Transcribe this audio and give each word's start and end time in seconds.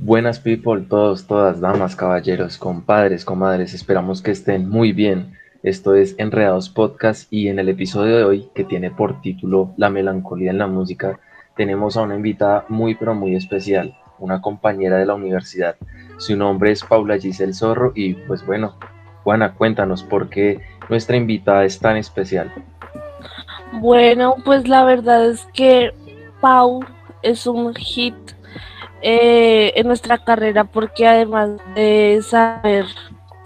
Buenas 0.00 0.38
people, 0.38 0.82
todos, 0.88 1.26
todas, 1.26 1.60
damas, 1.60 1.96
caballeros, 1.96 2.56
compadres, 2.56 3.24
comadres, 3.24 3.74
esperamos 3.74 4.22
que 4.22 4.30
estén 4.30 4.68
muy 4.68 4.92
bien. 4.92 5.36
Esto 5.64 5.96
es 5.96 6.14
Enredados 6.18 6.68
Podcast 6.68 7.26
y 7.32 7.48
en 7.48 7.58
el 7.58 7.68
episodio 7.68 8.16
de 8.16 8.22
hoy, 8.22 8.48
que 8.54 8.62
tiene 8.62 8.92
por 8.92 9.20
título 9.22 9.74
La 9.76 9.90
melancolía 9.90 10.52
en 10.52 10.58
la 10.58 10.68
música, 10.68 11.18
tenemos 11.56 11.96
a 11.96 12.02
una 12.02 12.14
invitada 12.14 12.64
muy 12.68 12.94
pero 12.94 13.16
muy 13.16 13.34
especial, 13.34 13.98
una 14.20 14.40
compañera 14.40 14.98
de 14.98 15.06
la 15.06 15.14
universidad. 15.14 15.74
Su 16.18 16.36
nombre 16.36 16.70
es 16.70 16.84
Paula 16.84 17.18
Giselle 17.18 17.52
Zorro 17.52 17.90
y 17.96 18.14
pues 18.14 18.46
bueno, 18.46 18.76
Juana, 19.24 19.54
cuéntanos 19.54 20.04
por 20.04 20.28
qué 20.28 20.60
nuestra 20.88 21.16
invitada 21.16 21.64
es 21.64 21.80
tan 21.80 21.96
especial. 21.96 22.52
Bueno, 23.72 24.36
pues 24.44 24.68
la 24.68 24.84
verdad 24.84 25.28
es 25.28 25.44
que 25.52 25.90
Pau 26.40 26.84
es 27.22 27.48
un 27.48 27.74
hit 27.74 28.14
eh, 29.02 29.72
en 29.76 29.86
nuestra 29.86 30.18
carrera 30.18 30.64
porque 30.64 31.06
además 31.06 31.50
de 31.74 32.20
saber 32.22 32.86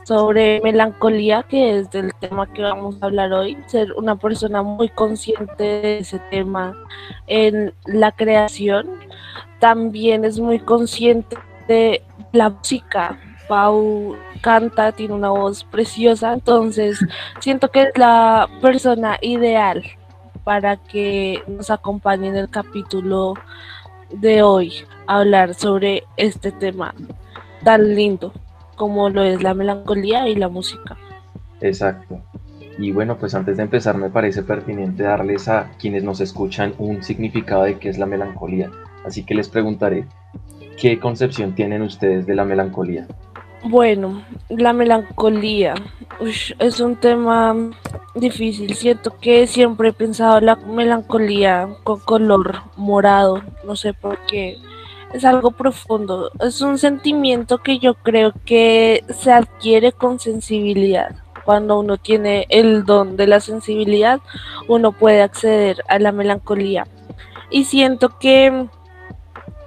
sobre 0.05 0.61
melancolía, 0.63 1.43
que 1.43 1.79
es 1.79 1.91
del 1.91 2.13
tema 2.15 2.53
que 2.53 2.63
vamos 2.63 2.97
a 3.01 3.07
hablar 3.07 3.33
hoy, 3.33 3.57
ser 3.67 3.93
una 3.93 4.17
persona 4.17 4.63
muy 4.63 4.89
consciente 4.89 5.63
de 5.63 5.99
ese 5.99 6.19
tema 6.31 6.75
en 7.27 7.73
la 7.87 8.13
creación, 8.13 8.89
también 9.59 10.25
es 10.25 10.41
muy 10.41 10.59
consciente 10.59 11.37
de 11.69 12.03
la 12.33 12.51
música. 12.51 13.19
Pau 13.49 14.17
canta, 14.41 14.93
tiene 14.93 15.15
una 15.15 15.31
voz 15.31 15.65
preciosa, 15.65 16.33
entonces 16.33 16.99
siento 17.41 17.71
que 17.71 17.83
es 17.83 17.89
la 17.97 18.49
persona 18.61 19.19
ideal 19.21 19.85
para 20.45 20.77
que 20.77 21.43
nos 21.47 21.71
acompañe 21.71 22.29
en 22.29 22.37
el 22.37 22.49
capítulo 22.49 23.35
de 24.11 24.43
hoy 24.43 24.85
hablar 25.17 25.55
sobre 25.55 26.05
este 26.17 26.53
tema 26.53 26.95
tan 27.65 27.95
lindo 27.95 28.33
como 28.77 29.11
lo 29.11 29.23
es 29.23 29.43
la 29.43 29.55
melancolía 29.55 30.29
y 30.29 30.35
la 30.35 30.49
música. 30.49 30.97
Exacto. 31.61 32.21
Y 32.79 32.91
bueno, 32.91 33.17
pues 33.19 33.35
antes 33.35 33.57
de 33.57 33.63
empezar 33.65 33.97
me 33.97 34.11
parece 34.11 34.43
pertinente 34.43 35.03
darles 35.03 35.49
a 35.49 35.71
quienes 35.79 36.03
nos 36.03 36.21
escuchan 36.21 36.75
un 36.79 37.03
significado 37.03 37.65
de 37.65 37.79
qué 37.79 37.89
es 37.89 37.99
la 37.99 38.07
melancolía. 38.07 38.71
Así 39.05 39.25
que 39.25 39.35
les 39.35 39.49
preguntaré, 39.49 40.07
¿qué 40.81 40.99
concepción 40.99 41.55
tienen 41.55 41.83
ustedes 41.83 42.27
de 42.27 42.35
la 42.35 42.45
melancolía? 42.45 43.07
Bueno, 43.65 44.25
la 44.49 44.73
melancolía 44.73 45.75
es 46.59 46.81
un 46.81 46.97
tema 46.97 47.55
difícil. 48.15 48.75
Siento 48.75 49.17
que 49.21 49.47
siempre 49.47 49.91
he 49.91 49.93
pensado 49.93 50.41
la 50.41 50.57
melancolía 50.57 51.69
con 51.85 52.01
color 52.01 52.63
morado, 52.77 53.43
no 53.65 53.77
sé 53.77 53.95
por 53.95 54.19
qué. 54.27 54.59
Es 55.13 55.25
algo 55.25 55.51
profundo, 55.51 56.31
es 56.41 56.63
un 56.63 56.79
sentimiento 56.79 57.59
que 57.59 57.79
yo 57.79 57.95
creo 57.95 58.33
que 58.47 59.05
se 59.11 59.31
adquiere 59.31 59.93
con 59.93 60.19
sensibilidad. 60.19 61.15
Cuando 61.45 61.79
uno 61.79 61.99
tiene 61.99 62.47
el 62.49 62.85
don 62.85 63.17
de 63.17 63.27
la 63.27 63.41
sensibilidad, 63.41 64.21
uno 64.69 64.93
puede 64.93 65.23
acceder 65.23 65.83
a 65.89 65.99
la 65.99 66.13
melancolía. 66.13 66.87
Y 67.51 67.65
siento 67.65 68.19
que 68.19 68.69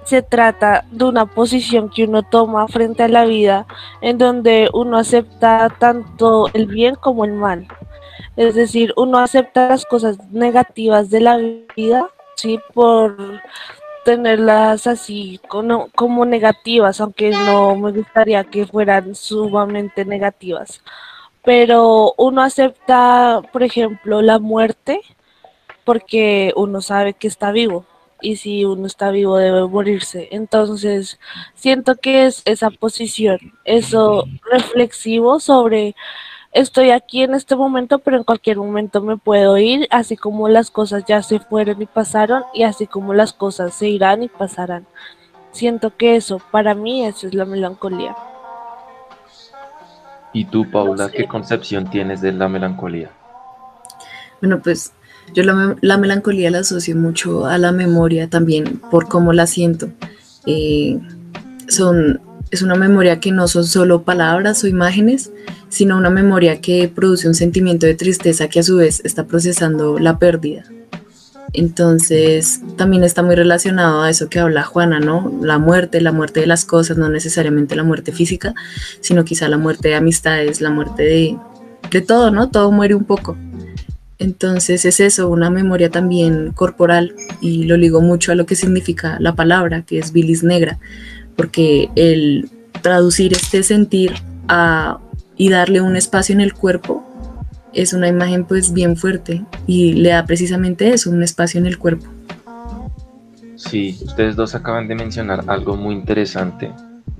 se 0.06 0.22
trata 0.22 0.84
de 0.90 1.04
una 1.04 1.26
posición 1.26 1.90
que 1.90 2.04
uno 2.04 2.22
toma 2.22 2.68
frente 2.68 3.02
a 3.02 3.08
la 3.08 3.24
vida 3.24 3.66
en 4.00 4.18
donde 4.18 4.70
uno 4.72 4.98
acepta 4.98 5.68
tanto 5.78 6.48
el 6.54 6.66
bien 6.66 6.94
como 6.94 7.24
el 7.24 7.32
mal. 7.32 7.66
Es 8.36 8.54
decir, 8.54 8.92
uno 8.96 9.18
acepta 9.18 9.68
las 9.68 9.84
cosas 9.84 10.18
negativas 10.30 11.10
de 11.10 11.20
la 11.20 11.38
vida, 11.76 12.08
sí, 12.36 12.60
por 12.72 13.16
tenerlas 14.06 14.86
así 14.86 15.40
como, 15.48 16.24
negativas, 16.24 17.00
aunque 17.00 17.30
no 17.30 17.74
me 17.74 17.90
gustaría 17.90 18.44
que 18.44 18.64
fueran 18.64 19.16
sumamente 19.16 20.04
negativas. 20.04 20.80
Pero 21.44 22.14
uno 22.16 22.42
acepta, 22.42 23.42
por 23.52 23.64
ejemplo, 23.64 24.22
la 24.22 24.38
muerte 24.38 25.00
porque 25.84 26.52
uno 26.56 26.80
sabe 26.82 27.14
que 27.14 27.26
está 27.26 27.50
vivo 27.50 27.84
y 28.20 28.36
si 28.36 28.64
uno 28.64 28.86
está 28.86 29.10
vivo 29.10 29.38
debe 29.38 29.66
morirse. 29.66 30.28
Entonces, 30.30 31.18
siento 31.54 31.96
que 31.96 32.26
es 32.26 32.42
esa 32.44 32.70
posición, 32.70 33.38
eso 33.64 34.24
reflexivo 34.50 35.40
sobre 35.40 35.96
estoy 36.56 36.90
aquí 36.90 37.22
en 37.22 37.34
este 37.34 37.54
momento, 37.54 37.98
pero 37.98 38.16
en 38.16 38.24
cualquier 38.24 38.56
momento 38.56 39.02
me 39.02 39.18
puedo 39.18 39.58
ir, 39.58 39.86
así 39.90 40.16
como 40.16 40.48
las 40.48 40.70
cosas 40.70 41.04
ya 41.06 41.22
se 41.22 41.38
fueron 41.38 41.82
y 41.82 41.86
pasaron, 41.86 42.44
y 42.54 42.62
así 42.62 42.86
como 42.86 43.12
las 43.12 43.32
cosas 43.32 43.74
se 43.74 43.88
irán 43.88 44.22
y 44.22 44.28
pasarán. 44.28 44.86
Siento 45.52 45.94
que 45.96 46.16
eso, 46.16 46.40
para 46.50 46.74
mí, 46.74 47.04
eso 47.04 47.26
es 47.26 47.34
la 47.34 47.44
melancolía. 47.44 48.16
¿Y 50.32 50.46
tú, 50.46 50.70
Paula, 50.70 51.10
qué 51.10 51.26
concepción 51.26 51.88
tienes 51.90 52.20
de 52.20 52.32
la 52.32 52.48
melancolía? 52.48 53.10
Bueno, 54.40 54.60
pues 54.62 54.92
yo 55.34 55.42
la, 55.42 55.96
melancolía 55.98 56.50
la 56.50 56.60
asocio 56.60 56.96
mucho 56.96 57.46
a 57.46 57.58
la 57.58 57.72
memoria 57.72 58.28
también 58.28 58.80
por 58.90 59.08
cómo 59.08 59.32
la 59.32 59.46
siento. 59.46 59.88
Eh, 60.46 60.98
son, 61.68 62.20
es 62.50 62.62
una 62.62 62.76
memoria 62.76 63.20
que 63.20 63.32
no 63.32 63.48
son 63.48 63.64
solo 63.64 64.02
palabras 64.02 64.62
o 64.62 64.68
imágenes, 64.68 65.32
sino 65.76 65.98
una 65.98 66.08
memoria 66.08 66.62
que 66.62 66.88
produce 66.88 67.28
un 67.28 67.34
sentimiento 67.34 67.84
de 67.84 67.94
tristeza 67.94 68.48
que 68.48 68.60
a 68.60 68.62
su 68.62 68.76
vez 68.76 69.02
está 69.04 69.26
procesando 69.26 69.98
la 69.98 70.18
pérdida. 70.18 70.64
Entonces, 71.52 72.62
también 72.76 73.04
está 73.04 73.22
muy 73.22 73.34
relacionado 73.34 74.02
a 74.02 74.08
eso 74.08 74.30
que 74.30 74.38
habla 74.38 74.62
Juana, 74.62 75.00
¿no? 75.00 75.38
La 75.42 75.58
muerte, 75.58 76.00
la 76.00 76.12
muerte 76.12 76.40
de 76.40 76.46
las 76.46 76.64
cosas, 76.64 76.96
no 76.96 77.10
necesariamente 77.10 77.76
la 77.76 77.84
muerte 77.84 78.10
física, 78.10 78.54
sino 79.00 79.26
quizá 79.26 79.48
la 79.48 79.58
muerte 79.58 79.88
de 79.88 79.96
amistades, 79.96 80.62
la 80.62 80.70
muerte 80.70 81.02
de, 81.02 81.36
de 81.90 82.00
todo, 82.00 82.30
¿no? 82.30 82.48
Todo 82.48 82.72
muere 82.72 82.94
un 82.94 83.04
poco. 83.04 83.36
Entonces 84.18 84.86
es 84.86 84.98
eso, 84.98 85.28
una 85.28 85.50
memoria 85.50 85.90
también 85.90 86.52
corporal 86.52 87.14
y 87.42 87.64
lo 87.64 87.76
ligo 87.76 88.00
mucho 88.00 88.32
a 88.32 88.34
lo 88.34 88.46
que 88.46 88.56
significa 88.56 89.18
la 89.20 89.34
palabra, 89.34 89.82
que 89.82 89.98
es 89.98 90.12
bilis 90.12 90.42
negra, 90.42 90.78
porque 91.36 91.90
el 91.96 92.48
traducir 92.80 93.34
este 93.34 93.62
sentir 93.62 94.14
a, 94.48 94.98
y 95.36 95.50
darle 95.50 95.80
un 95.80 95.96
espacio 95.96 96.34
en 96.34 96.40
el 96.40 96.54
cuerpo 96.54 97.04
es 97.72 97.92
una 97.92 98.08
imagen 98.08 98.44
pues 98.44 98.72
bien 98.72 98.96
fuerte 98.96 99.44
y 99.66 99.92
le 99.92 100.10
da 100.10 100.24
precisamente 100.24 100.88
eso, 100.92 101.10
un 101.10 101.22
espacio 101.22 101.60
en 101.60 101.66
el 101.66 101.78
cuerpo. 101.78 102.06
Sí, 103.56 103.98
ustedes 104.04 104.36
dos 104.36 104.54
acaban 104.54 104.88
de 104.88 104.94
mencionar 104.94 105.44
algo 105.46 105.76
muy 105.76 105.94
interesante 105.94 106.70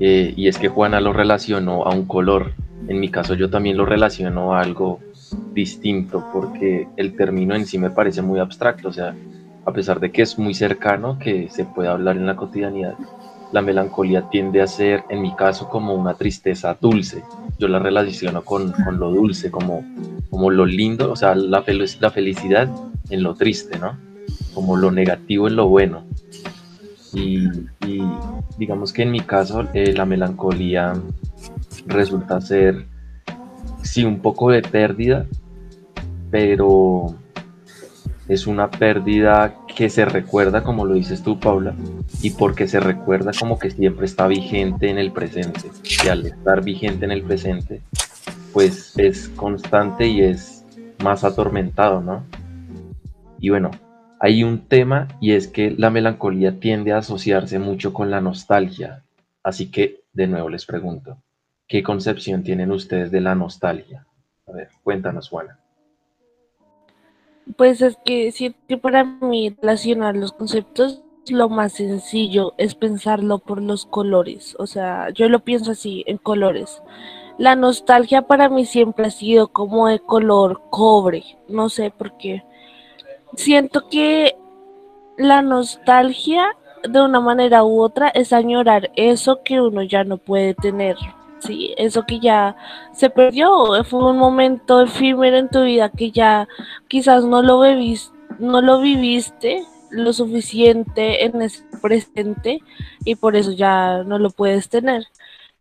eh, 0.01 0.33
y 0.37 0.49
es 0.49 0.59
que 0.59 0.69
Juana 0.69 1.01
lo 1.01 1.13
relacionó 1.13 1.85
a 1.85 1.95
un 1.95 2.07
color. 2.07 2.53
En 2.89 3.01
mi 3.01 3.11
caso 3.11 3.35
yo 3.35 3.51
también 3.51 3.77
lo 3.77 3.85
relaciono 3.85 4.55
a 4.55 4.63
algo 4.63 5.01
distinto 5.53 6.25
porque 6.33 6.89
el 6.97 7.17
término 7.17 7.55
en 7.55 7.67
sí 7.67 7.79
me 7.79 7.91
parece 7.91 8.23
muy 8.23 8.39
abstracto, 8.39 8.89
o 8.89 8.93
sea, 8.93 9.15
a 9.65 9.73
pesar 9.73 9.99
de 10.01 10.13
que 10.13 10.23
es 10.23 10.39
muy 10.39 10.55
cercano, 10.55 11.19
que 11.19 11.49
se 11.51 11.65
puede 11.65 11.89
hablar 11.89 12.17
en 12.17 12.27
la 12.27 12.37
cotidianidad, 12.37 12.95
la 13.53 13.63
melancolía 13.63 14.29
tiende 14.31 14.63
a 14.63 14.67
ser, 14.67 15.05
en 15.09 15.23
mi 15.23 15.35
caso, 15.35 15.69
como 15.69 15.95
una 15.95 16.15
tristeza 16.15 16.77
dulce. 16.81 17.23
Yo 17.59 17.69
la 17.69 17.79
relaciono 17.79 18.45
con, 18.45 18.73
con 18.73 18.99
lo 18.99 19.11
dulce, 19.11 19.51
como, 19.51 19.85
como 20.31 20.51
lo 20.51 20.67
lindo, 20.67 21.11
o 21.11 21.17
sea, 21.17 21.35
la, 21.35 21.65
la 22.01 22.11
felicidad 22.11 22.71
en 23.11 23.23
lo 23.23 23.35
triste, 23.35 23.79
¿no? 23.79 23.99
Como 24.55 24.77
lo 24.77 24.91
negativo 24.91 25.49
en 25.49 25.57
lo 25.57 25.69
bueno. 25.69 26.05
Y, 27.13 27.49
digamos 28.59 28.93
que 28.93 29.03
en 29.03 29.11
mi 29.11 29.21
caso, 29.21 29.67
eh, 29.73 29.95
la 29.95 30.05
melancolía 30.05 30.93
resulta 31.87 32.41
ser 32.41 32.87
sí, 33.83 34.05
un 34.05 34.21
poco 34.21 34.51
de 34.51 34.61
pérdida, 34.61 35.27
pero 36.31 37.15
es 38.29 38.47
una 38.47 38.71
pérdida 38.71 39.55
que 39.75 39.89
se 39.89 40.05
recuerda, 40.05 40.63
como 40.63 40.85
lo 40.85 40.95
dices 40.95 41.23
tú, 41.23 41.39
Paula, 41.39 41.75
y 42.23 42.31
porque 42.31 42.67
se 42.67 42.81
recuerda 42.81 43.33
como 43.39 43.59
que 43.59 43.71
siempre 43.71 44.07
está 44.07 44.27
vigente 44.27 44.89
en 44.91 44.99
el 44.99 45.13
presente. 45.13 45.71
Y 46.05 46.09
al 46.09 46.27
estar 46.27 46.65
vigente 46.65 47.05
en 47.05 47.13
el 47.13 47.23
presente, 47.23 47.83
pues 48.53 48.97
es 48.99 49.29
constante 49.31 50.07
y 50.07 50.23
es 50.23 50.65
más 51.03 51.25
atormentado, 51.25 52.01
¿no? 52.01 52.25
Y 53.39 53.51
bueno, 53.51 53.71
hay 54.21 54.45
un 54.45 54.67
tema 54.67 55.09
y 55.21 55.33
es 55.33 55.47
que 55.49 55.71
la 55.71 55.91
melancolía 55.91 56.59
tiende 56.59 56.93
a 56.93 56.99
asociarse 56.99 57.59
mucho 57.59 57.93
con 57.93 58.11
la 58.11 58.21
nostalgia. 58.21 59.05
Así 59.43 59.71
que, 59.71 60.01
de 60.13 60.27
nuevo 60.27 60.49
les 60.49 60.65
pregunto, 60.65 61.19
¿Qué 61.69 61.83
concepción 61.83 62.45
tienen 62.45 62.71
ustedes 62.71 63.11
de 63.11 63.21
la 63.21 63.35
nostalgia? 63.35 64.07
A 64.47 64.53
ver, 64.53 64.69
cuéntanos, 64.85 65.29
Juana. 65.29 65.59
Pues 67.57 67.81
es 67.81 67.97
que 68.05 68.33
sí 68.33 68.55
que 68.69 68.77
para 68.77 69.05
mí 69.05 69.55
relacionar 69.61 70.17
los 70.17 70.33
conceptos 70.33 71.03
lo 71.29 71.49
más 71.49 71.73
sencillo 71.73 72.55
es 72.57 72.75
pensarlo 72.75 73.39
por 73.39 73.61
los 73.63 73.87
colores. 73.87 74.57
O 74.59 74.67
sea, 74.67 75.11
yo 75.11 75.29
lo 75.29 75.41
pienso 75.41 75.73
así, 75.73 76.05
en 76.07 76.19
colores. 76.19 76.83
La 77.39 77.57
nostalgia 77.57 78.23
para 78.23 78.49
mí 78.49 78.65
siempre 78.65 79.07
ha 79.07 79.11
sido 79.11 79.49
como 79.49 79.89
de 79.89 79.99
color 79.99 80.63
cobre. 80.71 81.25
No 81.49 81.69
sé 81.69 81.91
por 81.91 82.17
qué. 82.17 82.45
Siento 83.35 83.89
que 83.89 84.37
la 85.19 85.43
nostalgia 85.43 86.57
de 86.89 87.01
una 87.03 87.21
manera 87.21 87.65
u 87.65 87.81
otra 87.81 88.09
es 88.09 88.33
añorar 88.33 88.91
eso 88.97 89.43
que 89.43 89.61
uno 89.61 89.83
ya 89.83 90.05
no 90.05 90.19
puede 90.19 90.55
tener. 90.55 90.97
Sí, 91.47 91.75
eso 91.77 92.05
que 92.07 92.19
ya 92.19 92.57
se 92.93 93.11
perdió, 93.11 93.49
fue 93.85 94.11
un 94.11 94.19
momento 94.19 94.83
efímero 94.83 95.37
en 95.37 95.49
tu 95.49 95.63
vida 95.63 95.91
que 95.91 96.11
ya 96.11 96.49
quizás 96.89 97.25
no 97.25 97.43
lo 97.43 97.63
no 98.39 98.61
lo 98.61 98.81
viviste 98.81 99.65
lo 99.91 100.13
suficiente 100.13 101.25
en 101.25 101.41
ese 101.43 101.65
presente 101.81 102.61
y 103.05 103.15
por 103.15 103.37
eso 103.37 103.53
ya 103.53 104.03
no 104.05 104.19
lo 104.19 104.31
puedes 104.31 104.69
tener. 104.69 105.05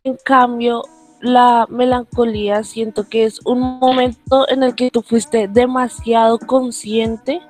En 0.04 0.16
cambio, 0.24 0.82
la 1.20 1.66
melancolía 1.70 2.62
siento 2.64 3.08
que 3.08 3.24
es 3.24 3.40
un 3.44 3.60
momento 3.60 4.48
en 4.48 4.62
el 4.62 4.74
que 4.74 4.90
tú 4.90 5.02
fuiste 5.02 5.48
demasiado 5.48 6.38
consciente 6.38 7.40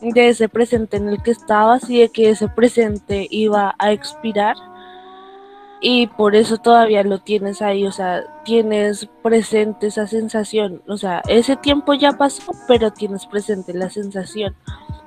de 0.00 0.28
ese 0.28 0.48
presente 0.48 0.96
en 0.96 1.08
el 1.08 1.22
que 1.22 1.30
estabas 1.30 1.88
y 1.88 2.00
de 2.00 2.08
que 2.08 2.30
ese 2.30 2.48
presente 2.48 3.26
iba 3.30 3.74
a 3.78 3.92
expirar 3.92 4.56
y 5.86 6.06
por 6.06 6.34
eso 6.34 6.56
todavía 6.56 7.02
lo 7.02 7.18
tienes 7.18 7.60
ahí, 7.60 7.86
o 7.86 7.92
sea, 7.92 8.24
tienes 8.46 9.06
presente 9.22 9.88
esa 9.88 10.06
sensación, 10.06 10.80
o 10.88 10.96
sea, 10.96 11.20
ese 11.28 11.56
tiempo 11.56 11.92
ya 11.92 12.12
pasó, 12.12 12.52
pero 12.66 12.90
tienes 12.90 13.26
presente 13.26 13.74
la 13.74 13.90
sensación. 13.90 14.56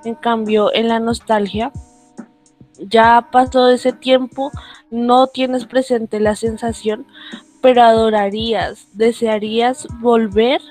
En 0.06 0.14
cambio, 0.14 0.72
en 0.72 0.88
la 0.88 1.00
nostalgia, 1.00 1.72
ya 2.78 3.28
pasó 3.32 3.70
ese 3.70 3.92
tiempo, 3.92 4.52
no 4.92 5.26
tienes 5.26 5.66
presente 5.66 6.20
la 6.20 6.36
sensación, 6.36 7.08
pero 7.60 7.82
adorarías, 7.82 8.88
desearías 8.94 9.88
volver 10.00 10.62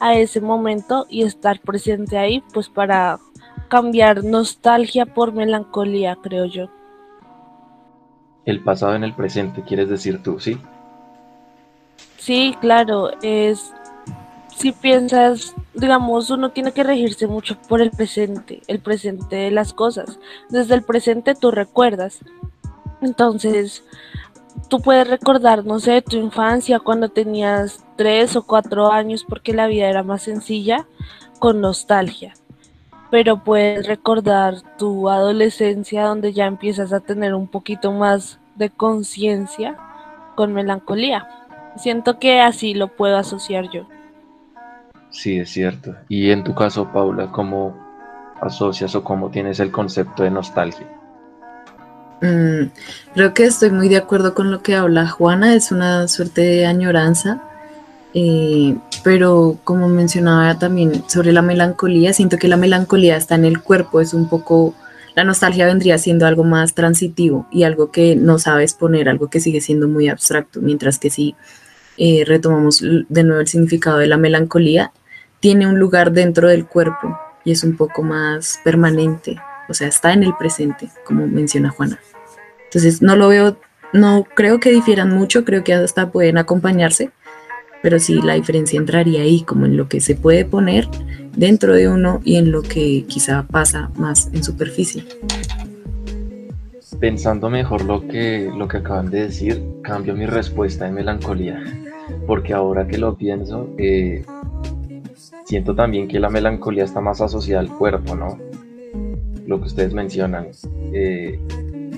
a 0.00 0.14
ese 0.14 0.40
momento 0.40 1.04
y 1.10 1.24
estar 1.24 1.60
presente 1.60 2.16
ahí, 2.16 2.42
pues 2.54 2.70
para 2.70 3.18
cambiar 3.68 4.24
nostalgia 4.24 5.04
por 5.04 5.34
melancolía, 5.34 6.16
creo 6.22 6.46
yo. 6.46 6.70
El 8.44 8.60
pasado 8.60 8.94
en 8.94 9.04
el 9.04 9.14
presente, 9.14 9.62
quieres 9.62 9.88
decir 9.88 10.22
tú, 10.22 10.40
¿sí? 10.40 10.58
Sí, 12.18 12.56
claro, 12.60 13.10
es 13.22 13.72
si 14.56 14.72
piensas, 14.72 15.54
digamos, 15.74 16.30
uno 16.30 16.50
tiene 16.50 16.72
que 16.72 16.84
regirse 16.84 17.26
mucho 17.26 17.56
por 17.68 17.80
el 17.80 17.90
presente, 17.90 18.62
el 18.68 18.80
presente 18.80 19.36
de 19.36 19.50
las 19.50 19.72
cosas. 19.72 20.18
Desde 20.50 20.74
el 20.74 20.82
presente 20.82 21.34
tú 21.34 21.50
recuerdas. 21.50 22.20
Entonces, 23.00 23.82
tú 24.68 24.80
puedes 24.80 25.08
recordar, 25.08 25.64
no 25.64 25.80
sé, 25.80 26.02
tu 26.02 26.16
infancia 26.16 26.78
cuando 26.78 27.08
tenías 27.08 27.84
tres 27.96 28.36
o 28.36 28.44
cuatro 28.44 28.92
años 28.92 29.24
porque 29.28 29.52
la 29.52 29.66
vida 29.66 29.88
era 29.88 30.02
más 30.02 30.22
sencilla, 30.22 30.86
con 31.38 31.60
nostalgia 31.60 32.34
pero 33.12 33.44
puedes 33.44 33.86
recordar 33.86 34.54
tu 34.78 35.10
adolescencia 35.10 36.06
donde 36.06 36.32
ya 36.32 36.46
empiezas 36.46 36.94
a 36.94 37.00
tener 37.00 37.34
un 37.34 37.46
poquito 37.46 37.92
más 37.92 38.38
de 38.56 38.70
conciencia 38.70 39.76
con 40.34 40.54
melancolía. 40.54 41.28
Siento 41.76 42.18
que 42.18 42.40
así 42.40 42.72
lo 42.72 42.88
puedo 42.88 43.18
asociar 43.18 43.70
yo. 43.70 43.86
Sí, 45.10 45.36
es 45.36 45.50
cierto. 45.50 45.94
Y 46.08 46.30
en 46.30 46.42
tu 46.42 46.54
caso, 46.54 46.90
Paula, 46.90 47.30
¿cómo 47.30 47.76
asocias 48.40 48.94
o 48.94 49.04
cómo 49.04 49.30
tienes 49.30 49.60
el 49.60 49.70
concepto 49.70 50.22
de 50.22 50.30
nostalgia? 50.30 50.86
Mm, 52.22 52.70
creo 53.12 53.34
que 53.34 53.44
estoy 53.44 53.72
muy 53.72 53.90
de 53.90 53.98
acuerdo 53.98 54.32
con 54.32 54.50
lo 54.50 54.62
que 54.62 54.74
habla 54.74 55.06
Juana, 55.06 55.52
es 55.54 55.70
una 55.70 56.08
suerte 56.08 56.40
de 56.40 56.64
añoranza 56.64 57.42
eh, 58.14 58.76
pero 59.02 59.58
como 59.64 59.88
mencionaba 59.88 60.58
también 60.58 61.04
sobre 61.08 61.32
la 61.32 61.42
melancolía, 61.42 62.12
siento 62.12 62.38
que 62.38 62.48
la 62.48 62.56
melancolía 62.56 63.16
está 63.16 63.34
en 63.34 63.44
el 63.44 63.60
cuerpo, 63.60 64.00
es 64.00 64.14
un 64.14 64.28
poco, 64.28 64.74
la 65.14 65.24
nostalgia 65.24 65.66
vendría 65.66 65.98
siendo 65.98 66.26
algo 66.26 66.44
más 66.44 66.74
transitivo 66.74 67.46
y 67.50 67.62
algo 67.62 67.90
que 67.90 68.14
no 68.16 68.38
sabes 68.38 68.74
poner, 68.74 69.08
algo 69.08 69.28
que 69.28 69.40
sigue 69.40 69.60
siendo 69.60 69.88
muy 69.88 70.08
abstracto, 70.08 70.60
mientras 70.60 70.98
que 70.98 71.10
si 71.10 71.34
eh, 71.96 72.24
retomamos 72.26 72.80
de 72.80 73.24
nuevo 73.24 73.40
el 73.40 73.48
significado 73.48 73.98
de 73.98 74.06
la 74.06 74.16
melancolía, 74.16 74.92
tiene 75.40 75.66
un 75.66 75.78
lugar 75.78 76.12
dentro 76.12 76.48
del 76.48 76.66
cuerpo 76.66 77.18
y 77.44 77.52
es 77.52 77.64
un 77.64 77.76
poco 77.76 78.02
más 78.02 78.60
permanente, 78.62 79.40
o 79.68 79.74
sea, 79.74 79.88
está 79.88 80.12
en 80.12 80.22
el 80.22 80.34
presente, 80.36 80.90
como 81.04 81.26
menciona 81.26 81.70
Juana. 81.70 81.98
Entonces, 82.64 83.02
no 83.02 83.16
lo 83.16 83.28
veo, 83.28 83.58
no 83.92 84.24
creo 84.34 84.60
que 84.60 84.70
difieran 84.70 85.10
mucho, 85.10 85.44
creo 85.44 85.64
que 85.64 85.74
hasta 85.74 86.10
pueden 86.10 86.38
acompañarse, 86.38 87.10
pero 87.82 87.98
sí 87.98 88.20
la 88.22 88.34
diferencia 88.34 88.78
entraría 88.78 89.22
ahí, 89.22 89.42
como 89.42 89.66
en 89.66 89.76
lo 89.76 89.88
que 89.88 90.00
se 90.00 90.14
puede 90.14 90.44
poner 90.44 90.88
dentro 91.36 91.74
de 91.74 91.88
uno 91.88 92.20
y 92.24 92.36
en 92.36 92.52
lo 92.52 92.62
que 92.62 93.04
quizá 93.08 93.46
pasa 93.46 93.90
más 93.96 94.30
en 94.32 94.44
superficie. 94.44 95.04
Pensando 97.00 97.50
mejor 97.50 97.84
lo 97.84 98.06
que, 98.06 98.50
lo 98.56 98.68
que 98.68 98.76
acaban 98.78 99.10
de 99.10 99.22
decir, 99.24 99.62
cambio 99.82 100.14
mi 100.14 100.26
respuesta 100.26 100.84
de 100.84 100.92
melancolía, 100.92 101.62
porque 102.26 102.54
ahora 102.54 102.86
que 102.86 102.96
lo 102.96 103.16
pienso, 103.16 103.68
eh, 103.76 104.24
siento 105.44 105.74
también 105.74 106.06
que 106.06 106.20
la 106.20 106.30
melancolía 106.30 106.84
está 106.84 107.00
más 107.00 107.20
asociada 107.20 107.60
al 107.60 107.70
cuerpo, 107.76 108.14
¿no? 108.14 108.38
Lo 109.46 109.58
que 109.58 109.66
ustedes 109.66 109.92
mencionan, 109.92 110.48
eh, 110.92 111.40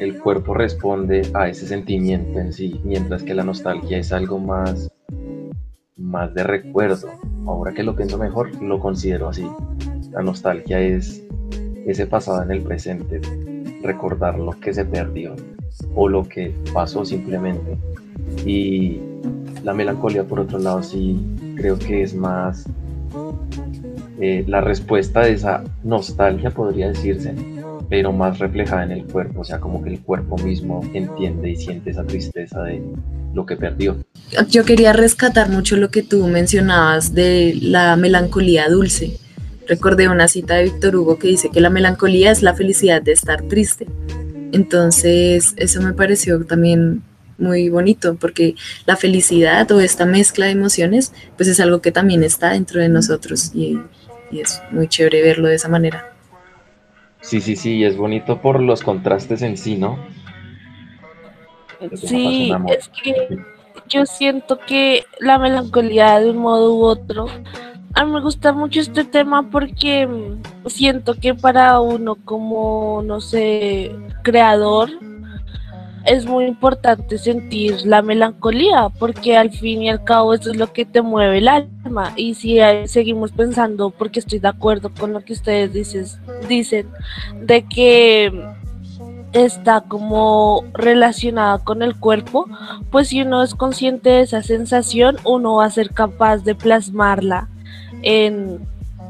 el 0.00 0.18
cuerpo 0.18 0.54
responde 0.54 1.22
a 1.34 1.48
ese 1.48 1.66
sentimiento 1.66 2.40
en 2.40 2.52
sí, 2.52 2.80
mientras 2.82 3.22
que 3.22 3.34
la 3.34 3.44
nostalgia 3.44 3.98
es 3.98 4.10
algo 4.10 4.38
más 4.38 4.90
más 5.96 6.34
de 6.34 6.42
recuerdo. 6.42 7.08
Ahora 7.46 7.72
que 7.72 7.82
lo 7.82 7.94
pienso 7.94 8.18
mejor, 8.18 8.62
lo 8.62 8.80
considero 8.80 9.28
así. 9.28 9.46
La 10.12 10.22
nostalgia 10.22 10.80
es 10.80 11.22
ese 11.86 12.06
pasado 12.06 12.42
en 12.42 12.50
el 12.50 12.62
presente, 12.62 13.20
recordar 13.82 14.38
lo 14.38 14.52
que 14.52 14.72
se 14.72 14.84
perdió 14.84 15.34
o 15.94 16.08
lo 16.08 16.28
que 16.28 16.54
pasó 16.72 17.04
simplemente. 17.04 17.76
Y 18.46 19.00
la 19.62 19.74
melancolía, 19.74 20.24
por 20.24 20.40
otro 20.40 20.58
lado, 20.58 20.82
sí 20.82 21.20
creo 21.56 21.78
que 21.78 22.02
es 22.02 22.14
más 22.14 22.66
eh, 24.20 24.44
la 24.46 24.60
respuesta 24.60 25.20
de 25.20 25.32
esa 25.32 25.64
nostalgia, 25.82 26.50
podría 26.50 26.88
decirse, 26.88 27.34
pero 27.88 28.12
más 28.12 28.38
reflejada 28.38 28.84
en 28.84 28.92
el 28.92 29.04
cuerpo, 29.04 29.40
o 29.40 29.44
sea, 29.44 29.60
como 29.60 29.82
que 29.82 29.90
el 29.90 30.00
cuerpo 30.00 30.36
mismo 30.38 30.82
entiende 30.94 31.50
y 31.50 31.56
siente 31.56 31.90
esa 31.90 32.04
tristeza 32.04 32.62
de 32.62 32.82
lo 33.34 33.46
que 33.46 33.56
perdió. 33.56 33.96
Yo 34.48 34.64
quería 34.64 34.92
rescatar 34.92 35.48
mucho 35.50 35.76
lo 35.76 35.90
que 35.90 36.02
tú 36.02 36.26
mencionabas 36.26 37.14
de 37.14 37.56
la 37.60 37.96
melancolía 37.96 38.68
dulce. 38.68 39.18
Recordé 39.66 40.08
una 40.08 40.28
cita 40.28 40.54
de 40.54 40.64
Víctor 40.64 40.96
Hugo 40.96 41.18
que 41.18 41.28
dice 41.28 41.50
que 41.50 41.60
la 41.60 41.70
melancolía 41.70 42.30
es 42.30 42.42
la 42.42 42.54
felicidad 42.54 43.02
de 43.02 43.12
estar 43.12 43.42
triste. 43.42 43.86
Entonces, 44.52 45.54
eso 45.56 45.82
me 45.82 45.94
pareció 45.94 46.44
también 46.44 47.02
muy 47.38 47.68
bonito 47.68 48.14
porque 48.14 48.54
la 48.86 48.96
felicidad 48.96 49.70
o 49.72 49.80
esta 49.80 50.06
mezcla 50.06 50.46
de 50.46 50.52
emociones, 50.52 51.12
pues 51.36 51.48
es 51.48 51.58
algo 51.60 51.80
que 51.80 51.90
también 51.90 52.22
está 52.22 52.50
dentro 52.50 52.80
de 52.80 52.88
nosotros 52.88 53.50
y, 53.54 53.78
y 54.30 54.40
es 54.40 54.62
muy 54.70 54.88
chévere 54.88 55.22
verlo 55.22 55.48
de 55.48 55.56
esa 55.56 55.68
manera. 55.68 56.13
Sí, 57.24 57.40
sí, 57.40 57.56
sí, 57.56 57.82
es 57.82 57.96
bonito 57.96 58.40
por 58.42 58.60
los 58.60 58.82
contrastes 58.82 59.40
en 59.40 59.56
sí, 59.56 59.76
¿no? 59.76 59.98
Sí, 61.94 62.52
es 62.68 62.88
que 62.88 63.38
yo 63.88 64.04
siento 64.04 64.58
que 64.58 65.04
la 65.20 65.38
melancolía 65.38 66.20
de 66.20 66.30
un 66.30 66.36
modo 66.38 66.74
u 66.74 66.82
otro, 66.82 67.26
a 67.94 68.04
mí 68.04 68.12
me 68.12 68.20
gusta 68.20 68.52
mucho 68.52 68.80
este 68.80 69.04
tema 69.04 69.50
porque 69.50 70.06
siento 70.66 71.14
que 71.14 71.34
para 71.34 71.80
uno 71.80 72.16
como, 72.16 73.02
no 73.02 73.22
sé, 73.22 73.96
creador, 74.22 74.90
es 76.04 76.26
muy 76.26 76.44
importante 76.44 77.18
sentir 77.18 77.86
la 77.86 78.02
melancolía, 78.02 78.90
porque 78.98 79.36
al 79.36 79.50
fin 79.50 79.82
y 79.82 79.88
al 79.88 80.04
cabo 80.04 80.34
eso 80.34 80.50
es 80.50 80.56
lo 80.56 80.72
que 80.72 80.84
te 80.84 81.02
mueve 81.02 81.38
el 81.38 81.48
alma. 81.48 82.12
Y 82.16 82.34
si 82.34 82.58
seguimos 82.86 83.32
pensando, 83.32 83.90
porque 83.90 84.20
estoy 84.20 84.38
de 84.38 84.48
acuerdo 84.48 84.90
con 84.90 85.12
lo 85.12 85.24
que 85.24 85.32
ustedes 85.32 85.72
dices, 85.72 86.18
dicen, 86.48 86.88
de 87.40 87.62
que 87.62 88.32
está 89.32 89.80
como 89.80 90.64
relacionada 90.74 91.58
con 91.58 91.82
el 91.82 91.96
cuerpo, 91.96 92.46
pues 92.90 93.08
si 93.08 93.22
uno 93.22 93.42
es 93.42 93.54
consciente 93.54 94.10
de 94.10 94.20
esa 94.20 94.42
sensación, 94.42 95.16
uno 95.24 95.56
va 95.56 95.64
a 95.64 95.70
ser 95.70 95.90
capaz 95.90 96.44
de 96.44 96.54
plasmarla 96.54 97.48
en 98.02 98.60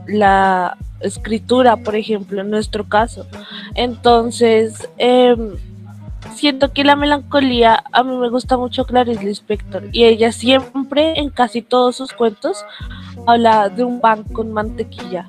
la 0.07 0.79
escritura, 1.01 1.77
por 1.77 1.97
ejemplo, 1.97 2.41
en 2.41 2.51
nuestro 2.51 2.89
caso. 2.89 3.27
Entonces, 3.75 4.89
eh, 4.97 5.37
siento 6.35 6.73
que 6.73 6.85
la 6.85 6.97
melancolía, 6.97 7.85
a 7.93 8.03
mí 8.03 8.17
me 8.17 8.29
gusta 8.29 8.57
mucho 8.57 8.85
Clarice 8.85 9.25
Lispector 9.25 9.89
y 9.93 10.05
ella 10.05 10.33
siempre 10.33 11.19
en 11.19 11.31
casi 11.31 11.63
todos 11.63 11.97
sus 11.97 12.13
cuentos 12.13 12.65
habla 13.27 13.69
de 13.69 13.85
un 13.85 14.01
pan 14.01 14.25
con 14.25 14.53
mantequilla. 14.53 15.29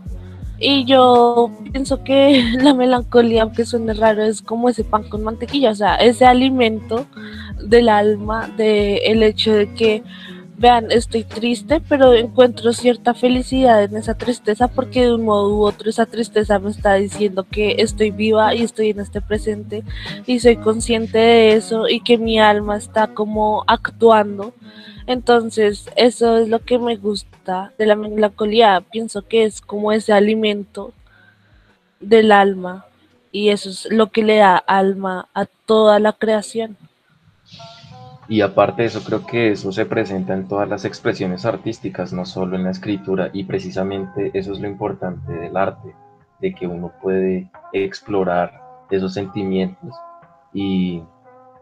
Y 0.57 0.85
yo 0.85 1.51
pienso 1.71 2.03
que 2.03 2.43
la 2.61 2.73
melancolía, 2.73 3.43
aunque 3.43 3.65
suene 3.65 3.93
raro, 3.93 4.23
es 4.23 4.41
como 4.41 4.69
ese 4.69 4.83
pan 4.83 5.03
con 5.09 5.23
mantequilla, 5.23 5.71
o 5.71 5.75
sea, 5.75 5.95
ese 5.95 6.25
alimento 6.25 7.05
del 7.63 7.89
alma, 7.89 8.47
del 8.55 8.99
el 9.03 9.23
hecho 9.23 9.53
de 9.53 9.73
que 9.73 10.03
vean, 10.57 10.91
estoy 10.91 11.23
triste, 11.23 11.81
pero 11.87 12.13
encuentro 12.13 12.73
cierta 12.73 13.13
felicidad 13.13 13.83
en 13.83 13.97
esa 13.97 14.15
tristeza 14.15 14.67
porque 14.67 15.03
de 15.03 15.13
un 15.13 15.25
modo 15.25 15.55
u 15.55 15.63
otro 15.63 15.89
esa 15.89 16.05
tristeza 16.05 16.59
me 16.59 16.69
está 16.69 16.93
diciendo 16.95 17.45
que 17.49 17.75
estoy 17.79 18.11
viva 18.11 18.55
y 18.55 18.63
estoy 18.63 18.91
en 18.91 18.99
este 18.99 19.21
presente 19.21 19.83
y 20.25 20.39
soy 20.39 20.57
consciente 20.57 21.17
de 21.17 21.53
eso 21.53 21.87
y 21.87 22.01
que 22.01 22.17
mi 22.17 22.39
alma 22.39 22.77
está 22.77 23.07
como 23.07 23.63
actuando. 23.67 24.53
Entonces, 25.07 25.87
eso 25.95 26.37
es 26.37 26.49
lo 26.49 26.59
que 26.59 26.79
me 26.79 26.95
gusta 26.95 27.73
de 27.77 27.85
la 27.85 27.95
melancolía. 27.95 28.83
Pienso 28.91 29.27
que 29.27 29.43
es 29.43 29.61
como 29.61 29.91
ese 29.91 30.13
alimento 30.13 30.93
del 31.99 32.31
alma 32.31 32.85
y 33.31 33.49
eso 33.49 33.69
es 33.69 33.87
lo 33.91 34.07
que 34.11 34.23
le 34.23 34.37
da 34.37 34.57
alma 34.57 35.27
a 35.33 35.45
toda 35.45 35.99
la 35.99 36.13
creación. 36.13 36.77
Y 38.27 38.41
aparte 38.41 38.81
de 38.81 38.87
eso, 38.87 39.03
creo 39.03 39.25
que 39.25 39.51
eso 39.51 39.71
se 39.71 39.85
presenta 39.85 40.33
en 40.33 40.47
todas 40.47 40.67
las 40.67 40.83
expresiones 40.83 41.45
artísticas, 41.45 42.11
no 42.11 42.25
solo 42.25 42.55
en 42.55 42.63
la 42.63 42.71
escritura, 42.71 43.29
y 43.33 43.43
precisamente 43.43 44.31
eso 44.33 44.51
es 44.51 44.59
lo 44.59 44.67
importante 44.67 45.31
del 45.31 45.55
arte, 45.55 45.93
de 46.39 46.53
que 46.53 46.65
uno 46.65 46.91
puede 47.01 47.51
explorar 47.71 48.61
esos 48.89 49.13
sentimientos 49.13 49.95
y 50.53 51.03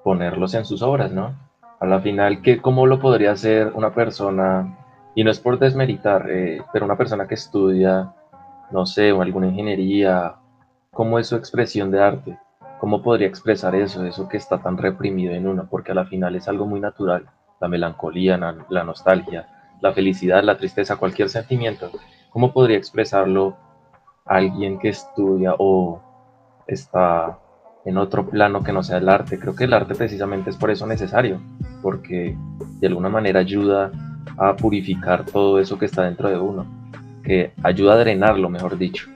ponerlos 0.03 0.53
en 0.53 0.65
sus 0.65 0.81
obras, 0.81 1.11
¿no? 1.11 1.33
A 1.79 1.85
la 1.85 1.99
final, 1.99 2.41
¿qué, 2.41 2.61
¿cómo 2.61 2.87
lo 2.87 2.99
podría 2.99 3.31
hacer 3.31 3.71
una 3.73 3.93
persona, 3.93 4.77
y 5.15 5.23
no 5.23 5.31
es 5.31 5.39
por 5.39 5.59
desmeritar, 5.59 6.29
eh, 6.29 6.61
pero 6.71 6.85
una 6.85 6.97
persona 6.97 7.27
que 7.27 7.35
estudia, 7.35 8.13
no 8.71 8.85
sé, 8.85 9.11
o 9.11 9.21
alguna 9.21 9.47
ingeniería, 9.47 10.35
¿cómo 10.91 11.19
es 11.19 11.27
su 11.27 11.35
expresión 11.35 11.91
de 11.91 12.01
arte? 12.01 12.37
¿Cómo 12.83 13.01
podría 13.01 13.29
expresar 13.29 13.75
eso, 13.75 14.03
eso 14.03 14.27
que 14.27 14.35
está 14.35 14.57
tan 14.57 14.77
reprimido 14.77 15.33
en 15.33 15.47
uno? 15.47 15.67
Porque 15.69 15.93
a 15.93 15.95
la 15.95 16.03
final 16.03 16.35
es 16.35 16.49
algo 16.49 16.65
muy 16.65 16.81
natural, 16.81 17.27
la 17.61 17.69
melancolía, 17.69 18.37
la, 18.37 18.83
nostalgia, 18.83 19.47
la 19.79 19.93
felicidad, 19.93 20.43
la 20.43 20.57
tristeza, 20.57 20.97
cualquier 20.97 21.29
sentimiento. 21.29 21.89
¿Cómo 22.29 22.51
podría 22.51 22.77
expresarlo 22.77 23.55
alguien 24.25 24.79
que 24.79 24.89
estudia 24.89 25.55
o 25.57 26.01
está 26.67 27.39
en 27.85 27.97
otro 27.97 28.27
plano 28.27 28.61
que 28.61 28.73
no 28.73 28.83
sea 28.83 28.97
el 28.97 29.07
arte? 29.07 29.39
Creo 29.39 29.55
que 29.55 29.63
el 29.63 29.71
arte 29.71 29.95
precisamente 29.95 30.49
es 30.49 30.57
por 30.57 30.69
eso 30.69 30.85
necesario, 30.85 31.39
porque 31.81 32.37
de 32.81 32.87
alguna 32.87 33.07
manera 33.07 33.39
ayuda 33.39 33.91
a 34.37 34.57
purificar 34.57 35.23
todo 35.23 35.57
eso 35.57 35.79
que 35.79 35.85
está 35.85 36.03
dentro 36.03 36.27
de 36.27 36.37
uno, 36.37 36.65
que 37.23 37.53
ayuda 37.63 37.93
a 37.93 37.99
drenarlo, 37.99 38.49
mejor 38.49 38.77
dicho. 38.77 39.12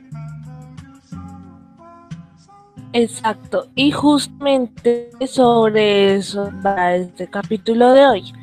Exacto, 3.00 3.68
y 3.76 3.92
justamente 3.92 5.12
sobre 5.28 6.16
eso 6.16 6.50
va 6.66 6.96
este 6.96 7.28
capítulo 7.28 7.92
de 7.92 8.08
hoy, 8.08 8.34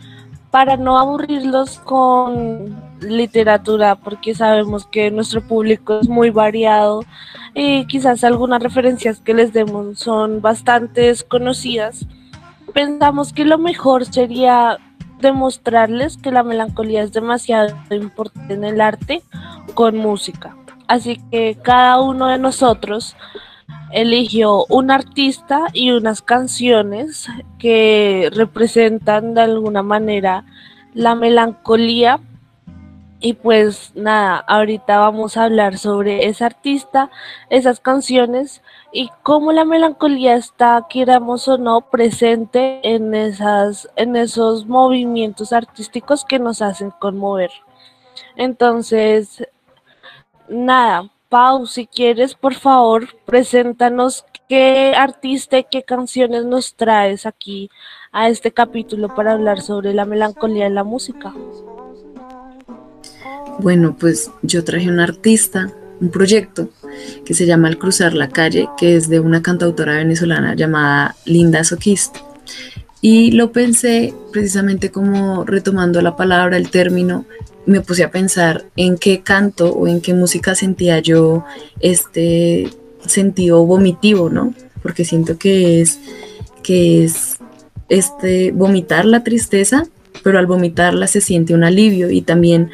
para 0.53 0.77
no 0.77 0.97
aburrirlos 0.97 1.81
con 1.81 2.73
literatura, 3.01 3.97
porque 3.97 4.33
sabemos 4.33 4.87
que 4.87 5.11
nuestro 5.11 5.41
público 5.43 5.99
es 5.99 6.09
muy 6.09 6.31
variado 6.31 7.03
y 7.53 7.85
quizás 7.87 8.23
algunas 8.23 8.63
referencias 8.63 9.19
que 9.19 9.35
les 9.35 9.53
demos 9.53 9.99
son 9.99 10.41
bastante 10.41 11.01
desconocidas. 11.01 12.07
Pensamos 12.73 13.33
que 13.33 13.45
lo 13.45 13.59
mejor 13.59 14.05
sería 14.05 14.79
demostrarles 15.19 16.17
que 16.17 16.31
la 16.31 16.45
melancolía 16.45 17.03
es 17.03 17.11
demasiado 17.11 17.75
importante 17.91 18.55
en 18.55 18.63
el 18.63 18.81
arte 18.81 19.21
con 19.75 19.97
música. 19.97 20.57
Así 20.87 21.21
que 21.33 21.59
cada 21.61 22.01
uno 22.01 22.29
de 22.29 22.39
nosotros 22.39 23.17
eligió 23.95 24.67
un 24.69 24.91
artista 24.91 25.69
y 25.73 25.93
unas 25.93 26.21
canciones 26.21 27.29
que 27.59 28.29
representan 28.35 29.35
de 29.35 29.43
alguna 29.43 29.85
manera 29.85 30.45
la 30.95 31.15
melancolía. 31.15 32.19
Y 33.21 33.35
pues 33.35 33.93
nada, 33.95 34.39
ahorita 34.49 34.99
vamos 34.99 35.37
a 35.37 35.45
hablar 35.45 35.79
sobre 35.79 36.27
ese 36.27 36.45
artista, 36.45 37.11
esas 37.49 37.79
canciones 37.79 38.63
y 38.93 39.11
cómo 39.23 39.53
la 39.53 39.65
melancolía 39.65 40.35
está, 40.35 40.87
queramos 40.91 41.47
o 41.47 41.57
no, 41.57 41.83
presente 41.83 42.81
en, 42.83 43.15
esas, 43.15 43.89
en 43.95 44.17
esos 44.17 44.67
movimientos 44.67 45.53
artísticos 45.53 46.25
que 46.25 46.41
nos 46.41 46.61
hacen 46.61 46.91
conmover. 46.91 47.51
Entonces, 48.37 49.47
nada, 50.49 51.14
Pau, 51.35 51.67
si 51.67 51.89
quieres, 51.89 52.37
por 52.37 52.55
favor, 52.55 53.09
preséntanos 53.27 54.25
qué 54.49 54.93
artista 54.97 55.59
y 55.59 55.67
qué 55.69 55.83
canciones 55.83 56.45
nos 56.45 56.77
traes 56.77 57.27
aquí 57.27 57.71
a 58.13 58.29
este 58.29 58.53
capítulo 58.53 59.13
para 59.13 59.33
hablar 59.33 59.61
sobre 59.61 59.95
la 59.95 60.05
melancolía 60.05 60.67
en 60.67 60.77
la 60.77 60.85
música. 60.85 61.35
Bueno, 63.59 63.97
pues 63.99 64.31
yo 64.43 64.63
traje 64.63 64.89
un 64.89 65.01
artista, 65.01 65.73
un 66.01 66.09
proyecto 66.13 66.69
que 67.25 67.35
se 67.35 67.47
llama 67.47 67.67
Al 67.67 67.79
cruzar 67.79 68.15
la 68.15 68.29
calle, 68.29 68.69
que 68.77 68.95
es 68.95 69.09
de 69.09 69.19
una 69.19 69.43
cantautora 69.43 69.97
venezolana 69.97 70.55
llamada 70.55 71.17
Linda 71.25 71.65
Soquist. 71.65 72.17
Y 73.07 73.33
lo 73.33 73.53
pensé 73.53 74.15
precisamente 74.33 74.91
como 74.91 75.45
retomando 75.45 76.01
la 76.01 76.17
palabra, 76.17 76.57
el 76.57 76.71
término, 76.71 77.27
me 77.67 77.83
puse 77.83 78.03
a 78.03 78.11
pensar 78.11 78.65
en 78.77 78.97
qué 78.97 79.21
canto 79.21 79.75
o 79.75 79.87
en 79.87 80.01
qué 80.01 80.15
música 80.15 80.55
sentía 80.55 81.01
yo 81.01 81.45
este 81.81 82.71
sentido 83.05 83.67
vomitivo, 83.67 84.31
¿no? 84.31 84.55
Porque 84.83 85.05
siento 85.05 85.37
que 85.37 85.83
es, 85.83 86.01
que 86.63 87.05
es 87.05 87.37
este, 87.91 88.53
vomitar 88.53 89.05
la 89.05 89.23
tristeza, 89.23 89.85
pero 90.23 90.39
al 90.39 90.47
vomitarla 90.47 91.07
se 91.07 91.21
siente 91.21 91.53
un 91.53 91.63
alivio 91.63 92.09
y 92.09 92.23
también 92.23 92.71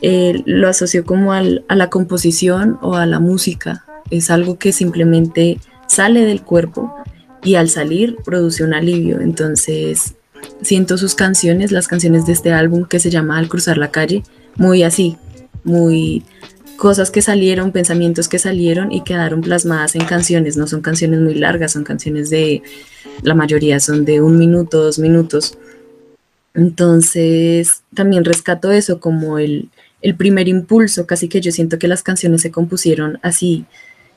eh, 0.00 0.44
lo 0.46 0.68
asocio 0.68 1.04
como 1.04 1.32
a 1.32 1.42
la 1.42 1.90
composición 1.90 2.78
o 2.82 2.94
a 2.94 3.04
la 3.04 3.18
música. 3.18 3.84
Es 4.10 4.30
algo 4.30 4.60
que 4.60 4.70
simplemente 4.70 5.58
sale 5.88 6.24
del 6.24 6.42
cuerpo 6.42 7.02
y 7.44 7.56
al 7.56 7.68
salir 7.68 8.16
produce 8.24 8.64
un 8.64 8.74
alivio. 8.74 9.20
Entonces 9.20 10.14
siento 10.62 10.98
sus 10.98 11.14
canciones, 11.14 11.72
las 11.72 11.88
canciones 11.88 12.26
de 12.26 12.32
este 12.32 12.52
álbum 12.52 12.84
que 12.84 12.98
se 12.98 13.10
llama 13.10 13.38
Al 13.38 13.48
cruzar 13.48 13.78
la 13.78 13.90
calle, 13.90 14.22
muy 14.56 14.82
así, 14.82 15.16
muy 15.64 16.24
cosas 16.76 17.10
que 17.10 17.22
salieron, 17.22 17.70
pensamientos 17.70 18.28
que 18.28 18.38
salieron 18.38 18.90
y 18.90 19.02
quedaron 19.02 19.40
plasmadas 19.40 19.94
en 19.94 20.04
canciones. 20.04 20.56
No 20.56 20.66
son 20.66 20.80
canciones 20.80 21.20
muy 21.20 21.34
largas, 21.34 21.72
son 21.72 21.84
canciones 21.84 22.28
de, 22.28 22.62
la 23.22 23.34
mayoría 23.34 23.78
son 23.80 24.04
de 24.04 24.20
un 24.20 24.36
minuto, 24.36 24.82
dos 24.82 24.98
minutos. 24.98 25.56
Entonces, 26.54 27.82
también 27.94 28.24
rescato 28.24 28.72
eso 28.72 29.00
como 29.00 29.38
el, 29.38 29.70
el 30.02 30.16
primer 30.16 30.48
impulso, 30.48 31.06
casi 31.06 31.28
que 31.28 31.40
yo 31.40 31.52
siento 31.52 31.78
que 31.78 31.88
las 31.88 32.02
canciones 32.02 32.42
se 32.42 32.50
compusieron 32.50 33.18
así, 33.22 33.64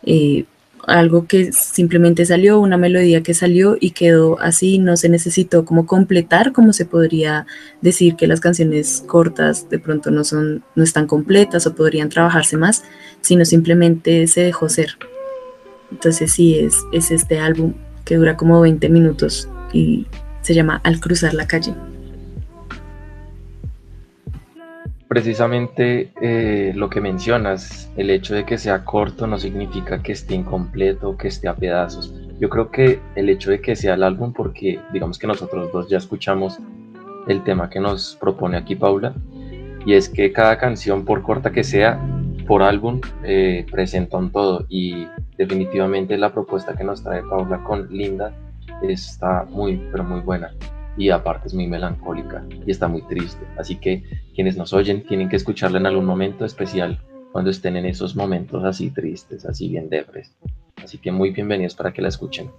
eh, 0.04 0.46
algo 0.88 1.28
que 1.28 1.52
simplemente 1.52 2.26
salió, 2.26 2.60
una 2.60 2.78
melodía 2.78 3.24
que 3.24 3.34
salió 3.34 3.78
y 3.80 3.92
quedó 3.92 4.40
así, 4.40 4.78
no 4.80 4.98
se 4.98 5.10
necesitó 5.10 5.66
como 5.66 5.86
completar, 5.86 6.54
como 6.54 6.74
se 6.74 6.86
podría 6.86 7.46
decir 7.82 8.16
que 8.16 8.28
las 8.28 8.40
canciones 8.40 9.04
cortas 9.08 9.70
de 9.70 9.80
pronto 9.80 10.12
no 10.12 10.24
son, 10.24 10.64
no 10.76 10.84
están 10.84 11.08
completas 11.08 11.66
o 11.68 11.76
podrían 11.76 12.10
trabajarse 12.10 12.58
más, 12.58 12.84
sino 13.22 13.46
simplemente 13.46 14.28
se 14.28 14.42
dejó 14.42 14.70
ser. 14.70 14.98
Entonces 15.92 16.32
sí, 16.32 16.60
es, 16.60 16.78
es 16.92 17.12
este 17.12 17.40
álbum 17.40 17.74
que 18.04 18.16
dura 18.16 18.38
como 18.38 18.62
20 18.62 18.90
minutos 18.90 19.50
y 19.74 20.06
se 20.42 20.54
llama 20.54 20.82
Al 20.84 21.00
cruzar 21.00 21.34
la 21.34 21.48
calle. 21.48 21.74
Precisamente 25.08 26.12
eh, 26.20 26.74
lo 26.76 26.90
que 26.90 27.00
mencionas, 27.00 27.92
el 27.96 28.10
hecho 28.10 28.34
de 28.34 28.44
que 28.44 28.58
sea 28.58 28.84
corto 28.84 29.28
no 29.28 29.38
significa 29.38 30.02
que 30.02 30.14
esté 30.14 30.34
incompleto, 30.34 31.16
que 31.16 31.28
esté 31.28 31.48
a 31.48 31.56
pedazos. 31.56 32.14
Yo 32.40 32.50
creo 32.50 32.72
que 32.72 33.00
el 33.16 33.30
hecho 33.30 33.52
de 33.52 33.62
que 33.62 33.76
sea 33.76 33.94
el 33.94 34.04
álbum, 34.04 34.34
porque 34.34 34.80
digamos 34.92 35.20
que 35.20 35.28
nosotros 35.28 35.72
dos 35.72 35.90
ya 35.90 36.00
escuchamos 36.00 36.60
el 37.28 37.44
tema 37.44 37.70
que 37.70 37.80
nos 37.80 38.18
propone 38.20 38.58
aquí 38.58 38.76
Paula, 38.76 39.14
y 39.86 39.94
es 39.94 40.10
que 40.10 40.32
cada 40.32 40.58
canción, 40.58 41.06
por 41.06 41.22
corta 41.22 41.52
que 41.52 41.64
sea, 41.64 42.00
por 42.48 42.64
álbum, 42.64 43.00
eh, 43.24 43.66
presenta 43.72 44.18
un 44.18 44.32
todo. 44.32 44.66
Y 44.70 45.08
definitivamente 45.38 46.18
la 46.18 46.34
propuesta 46.34 46.76
que 46.76 46.84
nos 46.84 47.04
trae 47.04 47.22
Paula 47.22 47.64
con 47.64 47.88
Linda 47.90 48.34
está 48.82 49.46
muy, 49.52 49.80
pero 49.92 50.04
muy 50.04 50.22
buena 50.22 50.52
y 50.98 51.10
aparte 51.10 51.48
es 51.48 51.54
muy 51.54 51.68
melancólica 51.68 52.46
y 52.66 52.72
está 52.72 52.88
muy 52.88 53.02
triste. 53.04 53.46
Así 53.58 53.76
que 53.78 54.04
quienes 54.34 54.58
nos 54.58 54.74
oyen 54.74 55.04
tienen 55.04 55.30
que 55.30 55.36
escucharla 55.36 55.80
en 55.80 55.86
algún 55.86 56.06
momento 56.06 56.46
especial 56.46 57.00
cuando 57.32 57.52
estén 57.52 57.76
en 57.76 57.86
esos 57.86 58.16
momentos 58.16 58.64
así 58.64 58.92
tristes, 58.92 59.46
así 59.46 59.68
bien 59.68 59.90
debres. 59.90 60.32
Así 60.82 60.98
que 60.98 61.12
muy 61.12 61.32
bienvenidos 61.32 61.76
para 61.76 61.92
que 61.92 62.02
la 62.02 62.08
escuchen. 62.08 62.50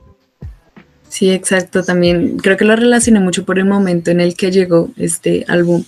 Sí, 1.09 1.31
exacto. 1.31 1.83
También 1.83 2.37
creo 2.38 2.57
que 2.57 2.64
lo 2.64 2.76
relacioné 2.76 3.21
mucho 3.21 3.45
por 3.45 3.59
el 3.59 3.64
momento 3.64 4.11
en 4.11 4.21
el 4.21 4.37
que 4.37 4.50
llegó 4.50 4.90
este 4.97 5.45
álbum. 5.49 5.85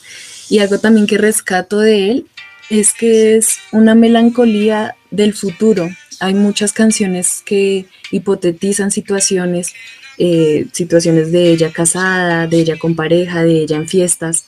Y 0.49 0.61
algo 0.61 0.79
también 0.79 1.07
que 1.07 1.19
rescato 1.19 1.81
de 1.81 2.11
él 2.11 2.27
es 2.71 2.95
que 2.95 3.37
es 3.37 3.59
una 3.73 3.95
melancolía 3.95 4.95
del 5.11 5.35
futuro. 5.35 5.89
Hay 6.21 6.35
muchas 6.35 6.73
canciones 6.73 7.43
que 7.45 7.87
hipotetizan 8.11 8.91
situaciones 8.91 9.75
eh, 10.19 10.67
situaciones 10.73 11.33
de 11.33 11.51
ella 11.51 11.73
casada, 11.73 12.47
de 12.47 12.59
ella 12.59 12.79
con 12.79 12.97
pareja, 12.97 13.43
de 13.43 13.63
ella 13.63 13.77
en 13.77 13.89
fiestas. 13.89 14.47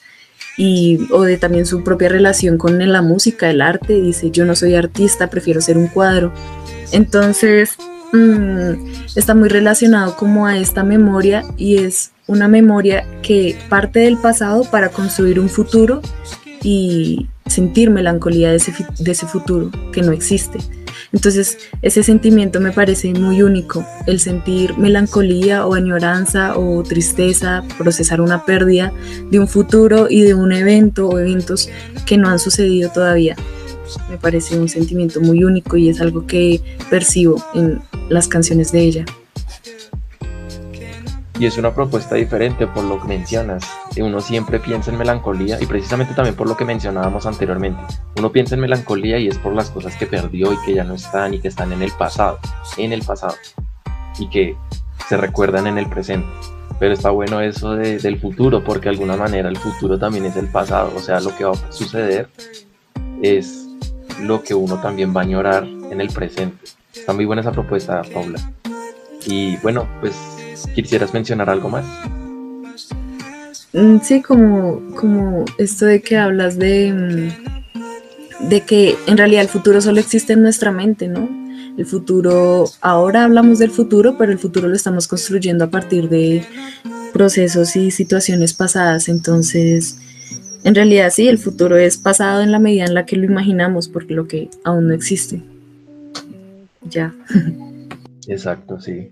y 0.57 0.99
o 1.11 1.23
de 1.23 1.37
también 1.37 1.65
su 1.65 1.83
propia 1.83 2.09
relación 2.09 2.57
con 2.57 2.77
la 2.91 3.01
música, 3.01 3.49
el 3.49 3.61
arte, 3.61 3.93
dice, 4.01 4.31
yo 4.31 4.45
no 4.45 4.55
soy 4.55 4.75
artista, 4.75 5.29
prefiero 5.29 5.61
ser 5.61 5.77
un 5.77 5.87
cuadro. 5.87 6.33
Entonces, 6.91 7.77
mm, 8.11 9.15
está 9.15 9.33
muy 9.33 9.47
relacionado 9.49 10.15
como 10.17 10.45
a 10.45 10.57
esta 10.57 10.83
memoria 10.83 11.43
y 11.57 11.77
es 11.77 12.11
una 12.27 12.47
memoria 12.47 13.05
que 13.21 13.57
parte 13.69 13.99
del 13.99 14.17
pasado 14.17 14.63
para 14.65 14.89
construir 14.89 15.39
un 15.39 15.49
futuro 15.49 16.01
y 16.63 17.27
sentir 17.47 17.89
melancolía 17.89 18.49
de 18.49 18.57
ese, 18.57 18.73
de 18.99 19.11
ese 19.11 19.27
futuro 19.27 19.71
que 19.91 20.01
no 20.01 20.11
existe. 20.11 20.59
Entonces, 21.13 21.57
ese 21.81 22.03
sentimiento 22.03 22.61
me 22.61 22.71
parece 22.71 23.13
muy 23.13 23.41
único, 23.41 23.85
el 24.07 24.19
sentir 24.19 24.77
melancolía 24.77 25.65
o 25.67 25.73
añoranza 25.73 26.57
o 26.57 26.83
tristeza, 26.83 27.63
procesar 27.77 28.21
una 28.21 28.45
pérdida 28.45 28.93
de 29.29 29.39
un 29.39 29.47
futuro 29.47 30.07
y 30.09 30.21
de 30.21 30.33
un 30.33 30.53
evento 30.53 31.09
o 31.09 31.19
eventos 31.19 31.69
que 32.05 32.17
no 32.17 32.29
han 32.29 32.39
sucedido 32.39 32.91
todavía. 32.91 33.35
Me 34.09 34.17
parece 34.17 34.57
un 34.57 34.69
sentimiento 34.69 35.19
muy 35.19 35.43
único 35.43 35.75
y 35.75 35.89
es 35.89 35.99
algo 35.99 36.25
que 36.25 36.61
percibo 36.89 37.43
en 37.53 37.81
las 38.09 38.29
canciones 38.29 38.71
de 38.71 38.79
ella. 38.79 39.05
Y 41.41 41.47
es 41.47 41.57
una 41.57 41.73
propuesta 41.73 42.13
diferente 42.13 42.67
por 42.67 42.83
lo 42.83 43.01
que 43.01 43.07
mencionas. 43.07 43.67
Uno 43.97 44.21
siempre 44.21 44.59
piensa 44.59 44.91
en 44.91 44.99
melancolía 44.99 45.57
y 45.59 45.65
precisamente 45.65 46.13
también 46.13 46.35
por 46.35 46.47
lo 46.47 46.55
que 46.55 46.65
mencionábamos 46.65 47.25
anteriormente. 47.25 47.81
Uno 48.15 48.31
piensa 48.31 48.53
en 48.53 48.61
melancolía 48.61 49.17
y 49.17 49.27
es 49.27 49.39
por 49.39 49.55
las 49.55 49.71
cosas 49.71 49.95
que 49.95 50.05
perdió 50.05 50.53
y 50.53 50.57
que 50.63 50.75
ya 50.75 50.83
no 50.83 50.93
están 50.93 51.33
y 51.33 51.39
que 51.39 51.47
están 51.47 51.73
en 51.73 51.81
el 51.81 51.91
pasado, 51.93 52.37
en 52.77 52.93
el 52.93 53.01
pasado. 53.01 53.33
Y 54.19 54.29
que 54.29 54.55
se 55.09 55.17
recuerdan 55.17 55.65
en 55.65 55.79
el 55.79 55.89
presente. 55.89 56.27
Pero 56.79 56.93
está 56.93 57.09
bueno 57.09 57.41
eso 57.41 57.71
del 57.71 58.19
futuro 58.19 58.63
porque 58.63 58.83
de 58.83 58.89
alguna 58.91 59.17
manera 59.17 59.49
el 59.49 59.57
futuro 59.57 59.97
también 59.97 60.25
es 60.25 60.35
el 60.35 60.47
pasado. 60.47 60.93
O 60.95 60.99
sea, 60.99 61.21
lo 61.21 61.35
que 61.35 61.43
va 61.43 61.53
a 61.53 61.71
suceder 61.71 62.29
es 63.23 63.67
lo 64.19 64.43
que 64.43 64.53
uno 64.53 64.79
también 64.79 65.11
va 65.11 65.21
a 65.21 65.23
añorar 65.23 65.63
en 65.63 66.01
el 66.01 66.09
presente. 66.09 66.67
Está 66.93 67.13
muy 67.13 67.25
buena 67.25 67.41
esa 67.41 67.51
propuesta, 67.51 68.03
Paula. 68.13 68.37
Y 69.25 69.57
bueno, 69.57 69.87
pues 70.01 70.15
¿Quisieras 70.73 71.13
mencionar 71.13 71.49
algo 71.49 71.69
más? 71.69 71.85
Mm, 73.73 73.99
sí, 74.01 74.21
como, 74.21 74.81
como 74.95 75.45
esto 75.57 75.85
de 75.85 76.01
que 76.01 76.17
hablas 76.17 76.57
de, 76.57 76.91
mm, 76.93 78.49
de 78.49 78.61
que 78.61 78.95
en 79.07 79.17
realidad 79.17 79.43
el 79.43 79.47
futuro 79.47 79.81
solo 79.81 79.99
existe 79.99 80.33
en 80.33 80.41
nuestra 80.41 80.71
mente, 80.71 81.07
¿no? 81.07 81.29
El 81.77 81.85
futuro, 81.85 82.65
ahora 82.81 83.23
hablamos 83.23 83.59
del 83.59 83.71
futuro, 83.71 84.17
pero 84.17 84.31
el 84.31 84.39
futuro 84.39 84.67
lo 84.67 84.75
estamos 84.75 85.07
construyendo 85.07 85.65
a 85.65 85.69
partir 85.69 86.09
de 86.09 86.43
procesos 87.13 87.75
y 87.75 87.91
situaciones 87.91 88.53
pasadas. 88.53 89.07
Entonces, 89.07 89.97
en 90.63 90.75
realidad 90.75 91.11
sí, 91.11 91.27
el 91.27 91.37
futuro 91.37 91.77
es 91.77 91.97
pasado 91.97 92.41
en 92.41 92.51
la 92.51 92.59
medida 92.59 92.85
en 92.85 92.93
la 92.93 93.05
que 93.05 93.15
lo 93.15 93.25
imaginamos, 93.25 93.87
porque 93.87 94.13
lo 94.13 94.27
que 94.27 94.49
aún 94.63 94.87
no 94.87 94.93
existe. 94.93 95.41
Ya. 96.89 97.13
Exacto, 98.27 98.79
sí. 98.79 99.11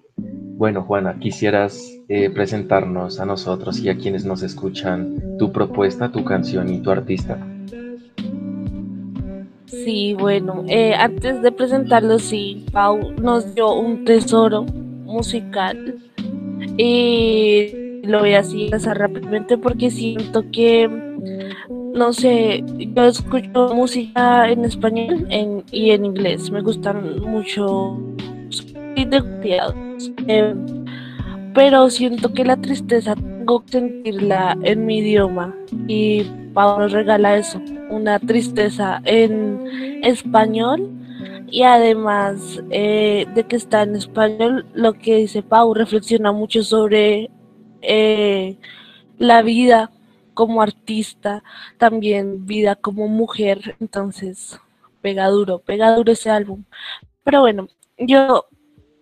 Bueno, 0.59 0.83
Juana, 0.83 1.17
quisieras 1.17 1.97
eh, 2.09 2.29
presentarnos 2.29 3.21
a 3.21 3.25
nosotros 3.25 3.79
y 3.79 3.87
a 3.87 3.95
quienes 3.95 4.25
nos 4.25 4.43
escuchan 4.43 5.37
tu 5.37 5.53
propuesta, 5.53 6.11
tu 6.11 6.25
canción 6.25 6.67
y 6.67 6.81
tu 6.81 6.91
artista. 6.91 7.37
Sí, 9.67 10.15
bueno, 10.19 10.65
eh, 10.67 10.95
antes 10.95 11.41
de 11.41 11.53
presentarlo, 11.53 12.19
sí, 12.19 12.65
Pau 12.73 13.13
nos 13.21 13.55
dio 13.55 13.73
un 13.73 14.03
tesoro 14.03 14.63
musical 14.63 15.95
y 16.75 18.01
lo 18.03 18.19
voy 18.19 18.33
a 18.33 18.41
decir 18.41 18.69
rápidamente 18.71 19.57
porque 19.57 19.89
siento 19.89 20.43
que, 20.51 20.89
no 21.69 22.11
sé, 22.11 22.65
yo 22.77 23.05
escucho 23.05 23.73
música 23.73 24.49
en 24.49 24.65
español 24.65 25.25
y 25.71 25.91
en 25.91 26.03
inglés, 26.03 26.51
me 26.51 26.59
gustan 26.61 27.21
mucho 27.21 27.97
eh, 30.27 30.55
pero 31.53 31.89
siento 31.89 32.33
que 32.33 32.45
la 32.45 32.57
tristeza 32.57 33.15
tengo 33.15 33.65
que 33.65 33.71
sentirla 33.71 34.57
en 34.63 34.85
mi 34.85 34.99
idioma. 34.99 35.55
Y 35.87 36.23
Pau 36.53 36.79
nos 36.79 36.91
regala 36.91 37.37
eso, 37.37 37.61
una 37.89 38.19
tristeza 38.19 39.01
en 39.05 40.01
español. 40.03 40.89
Y 41.51 41.63
además 41.63 42.61
eh, 42.69 43.25
de 43.33 43.43
que 43.43 43.55
está 43.55 43.81
en 43.81 43.95
español, 43.95 44.67
lo 44.73 44.93
que 44.93 45.15
dice 45.17 45.41
Pau 45.41 45.73
reflexiona 45.73 46.31
mucho 46.31 46.63
sobre 46.63 47.31
eh, 47.81 48.57
la 49.17 49.41
vida 49.41 49.91
como 50.33 50.61
artista, 50.61 51.43
también 51.77 52.45
vida 52.45 52.75
como 52.75 53.07
mujer, 53.07 53.75
entonces 53.79 54.59
pega 55.01 55.27
duro, 55.27 55.59
pega 55.59 55.95
duro 55.95 56.11
ese 56.11 56.29
álbum. 56.29 56.63
Pero 57.23 57.41
bueno, 57.41 57.67
yo 57.97 58.45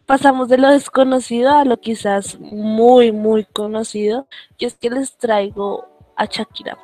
pasamos 0.07 0.47
de 0.47 0.57
lo 0.57 0.69
desconocido 0.69 1.51
a 1.51 1.65
lo 1.65 1.77
quizás 1.79 2.39
muy, 2.39 3.11
muy 3.11 3.43
conocido, 3.43 4.27
y 4.57 4.65
es 4.65 4.75
que 4.75 4.89
les 4.89 5.15
traigo 5.17 5.85
a 6.15 6.25
Shakira. 6.25 6.77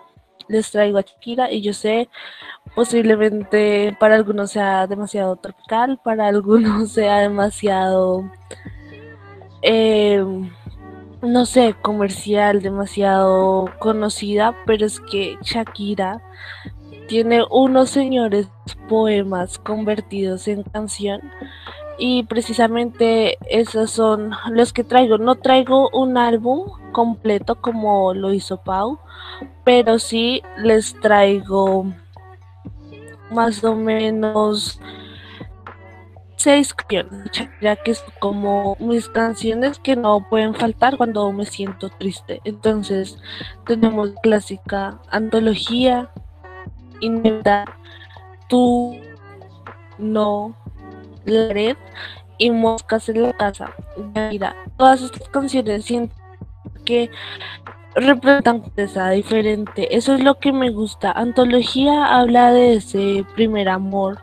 Les 0.49 0.69
traigo 0.69 0.97
a 0.97 1.01
Shakira 1.01 1.49
y 1.49 1.61
yo 1.61 1.73
sé, 1.73 2.09
posiblemente 2.75 3.95
para 3.99 4.15
algunos 4.15 4.51
sea 4.51 4.87
demasiado 4.87 5.37
tropical, 5.37 5.99
para 6.03 6.27
algunos 6.27 6.91
sea 6.93 7.19
demasiado, 7.19 8.29
eh, 9.61 10.23
no 11.21 11.45
sé, 11.45 11.75
comercial, 11.81 12.61
demasiado 12.61 13.71
conocida, 13.79 14.53
pero 14.65 14.85
es 14.85 14.99
que 14.99 15.37
Shakira 15.41 16.21
tiene 17.07 17.43
unos 17.49 17.89
señores 17.89 18.49
poemas 18.89 19.57
convertidos 19.59 20.47
en 20.49 20.63
canción 20.63 21.21
y 21.97 22.23
precisamente 22.23 23.37
esos 23.49 23.91
son 23.91 24.31
los 24.49 24.73
que 24.73 24.83
traigo. 24.83 25.17
No 25.17 25.35
traigo 25.35 25.89
un 25.93 26.17
álbum 26.17 26.69
completo 26.91 27.55
como 27.55 28.13
lo 28.13 28.33
hizo 28.33 28.57
Pau, 28.61 28.99
pero 29.63 29.99
sí 29.99 30.41
les 30.57 30.99
traigo 30.99 31.93
más 33.31 33.63
o 33.63 33.75
menos 33.75 34.79
seis 36.35 36.73
canciones, 36.73 37.31
ya 37.61 37.75
que 37.77 37.91
es 37.91 38.03
como 38.19 38.75
mis 38.79 39.07
canciones 39.07 39.79
que 39.79 39.95
no 39.95 40.27
pueden 40.29 40.53
faltar 40.53 40.97
cuando 40.97 41.31
me 41.31 41.45
siento 41.45 41.89
triste. 41.89 42.41
Entonces 42.43 43.17
tenemos 43.65 44.11
clásica, 44.21 44.99
antología, 45.09 46.09
inventar, 46.99 47.77
tú, 48.49 48.97
no, 49.97 50.55
la 51.25 51.53
red 51.53 51.77
y 52.37 52.51
moscas 52.51 53.09
en 53.09 53.23
la 53.23 53.33
casa. 53.33 53.71
Mira, 54.31 54.55
todas 54.77 55.01
estas 55.01 55.27
canciones 55.29 55.85
siento 55.85 56.15
que 56.85 57.09
representan 57.95 58.63
esa 58.75 59.11
diferente. 59.11 59.95
Eso 59.95 60.15
es 60.15 60.23
lo 60.23 60.39
que 60.39 60.51
me 60.51 60.69
gusta. 60.71 61.11
Antología 61.11 62.17
habla 62.17 62.51
de 62.51 62.75
ese 62.75 63.25
primer 63.35 63.69
amor, 63.69 64.19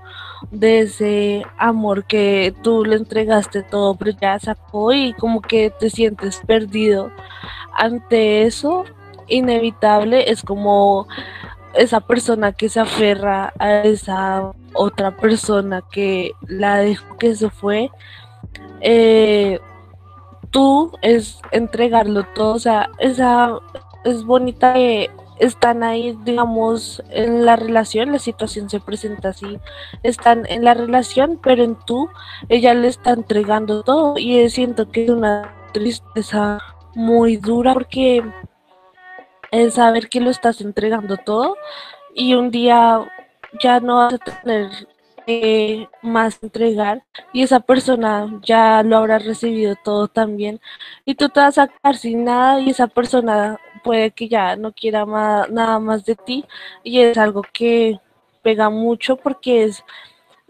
de 0.51 0.81
ese 0.81 1.47
amor 1.57 2.05
que 2.05 2.55
tú 2.63 2.85
le 2.85 2.97
entregaste 2.97 3.63
todo, 3.63 3.95
pero 3.95 4.13
ya 4.21 4.39
sacó 4.39 4.93
y 4.93 5.13
como 5.15 5.41
que 5.41 5.71
te 5.71 5.91
sientes 5.91 6.41
perdido. 6.47 7.11
Ante 7.75 8.43
eso, 8.43 8.85
inevitable 9.29 10.31
es 10.31 10.43
como 10.43 11.07
esa 11.75 12.01
persona 12.01 12.53
que 12.53 12.69
se 12.69 12.81
aferra 12.81 13.53
a 13.59 13.83
esa 13.83 14.53
otra 14.75 15.17
persona 15.17 15.83
que 15.91 16.33
la 16.47 16.79
dejó 16.79 17.17
que 17.17 17.35
se 17.35 17.51
fue, 17.51 17.91
eh, 18.81 19.59
tú 20.51 20.93
es 21.03 21.41
entregarlo 21.53 22.25
todo, 22.35 22.55
o 22.55 22.59
sea, 22.59 22.91
esa 22.99 23.59
es 24.05 24.25
bonita 24.25 24.75
que 24.75 25.11
están 25.39 25.83
ahí, 25.83 26.17
digamos, 26.25 27.03
en 27.11 27.47
la 27.47 27.57
relación, 27.57 28.13
la 28.13 28.19
situación 28.19 28.69
se 28.69 28.79
presenta 28.79 29.31
así, 29.31 29.59
están 30.03 30.45
en 30.47 30.65
la 30.65 30.75
relación, 30.75 31.39
pero 31.43 31.65
en 31.65 31.77
tú, 31.87 32.09
ella 32.49 32.75
le 32.75 32.89
está 32.89 33.13
entregando 33.13 33.83
todo 33.83 34.19
y 34.19 34.49
siento 34.51 34.91
que 34.91 35.05
es 35.05 35.11
una 35.11 35.55
tristeza 35.73 36.59
muy 36.95 37.37
dura 37.37 37.73
porque 37.73 38.23
es 39.51 39.75
saber 39.75 40.09
que 40.09 40.21
lo 40.21 40.31
estás 40.31 40.61
entregando 40.61 41.17
todo 41.17 41.57
y 42.15 42.35
un 42.35 42.51
día 42.51 43.11
ya 43.63 43.81
no 43.81 43.97
vas 43.97 44.15
a 44.15 44.19
tener 44.19 44.71
eh, 45.27 45.87
más 46.03 46.43
entregar 46.43 47.05
y 47.33 47.43
esa 47.43 47.61
persona 47.61 48.41
ya 48.43 48.83
lo 48.83 48.97
habrá 48.97 49.19
recibido 49.19 49.77
todo 49.77 50.09
también. 50.09 50.61
Y 51.05 51.15
tú 51.15 51.29
te 51.29 51.41
vas 51.41 51.59
a 51.59 51.69
quedar 51.69 51.97
sin 51.97 52.25
nada 52.25 52.61
y 52.61 52.71
esa 52.71 52.89
persona 52.89 53.61
puede 53.85 54.11
que 54.13 54.29
ya 54.29 54.57
no 54.57 54.73
quiera 54.73 55.05
nada 55.07 55.79
más 55.79 56.05
de 56.05 56.17
ti. 56.17 56.45
Y 56.85 57.01
es 57.01 57.19
algo 57.19 57.43
que 57.53 58.01
pega 58.43 58.71
mucho 58.71 59.17
porque 59.17 59.65
es 59.65 59.85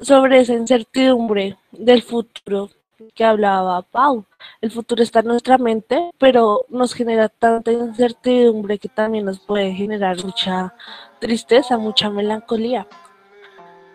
sobre 0.00 0.40
esa 0.40 0.54
incertidumbre 0.54 1.58
del 1.72 2.02
futuro 2.02 2.70
que 3.14 3.24
hablaba 3.24 3.82
Pau. 3.82 4.24
El 4.60 4.70
futuro 4.70 5.02
está 5.02 5.20
en 5.20 5.26
nuestra 5.26 5.58
mente, 5.58 6.10
pero 6.18 6.66
nos 6.68 6.94
genera 6.94 7.28
tanta 7.28 7.72
incertidumbre 7.72 8.78
que 8.78 8.88
también 8.88 9.24
nos 9.24 9.40
puede 9.40 9.72
generar 9.72 10.22
mucha 10.24 10.74
tristeza, 11.18 11.78
mucha 11.78 12.10
melancolía. 12.10 12.86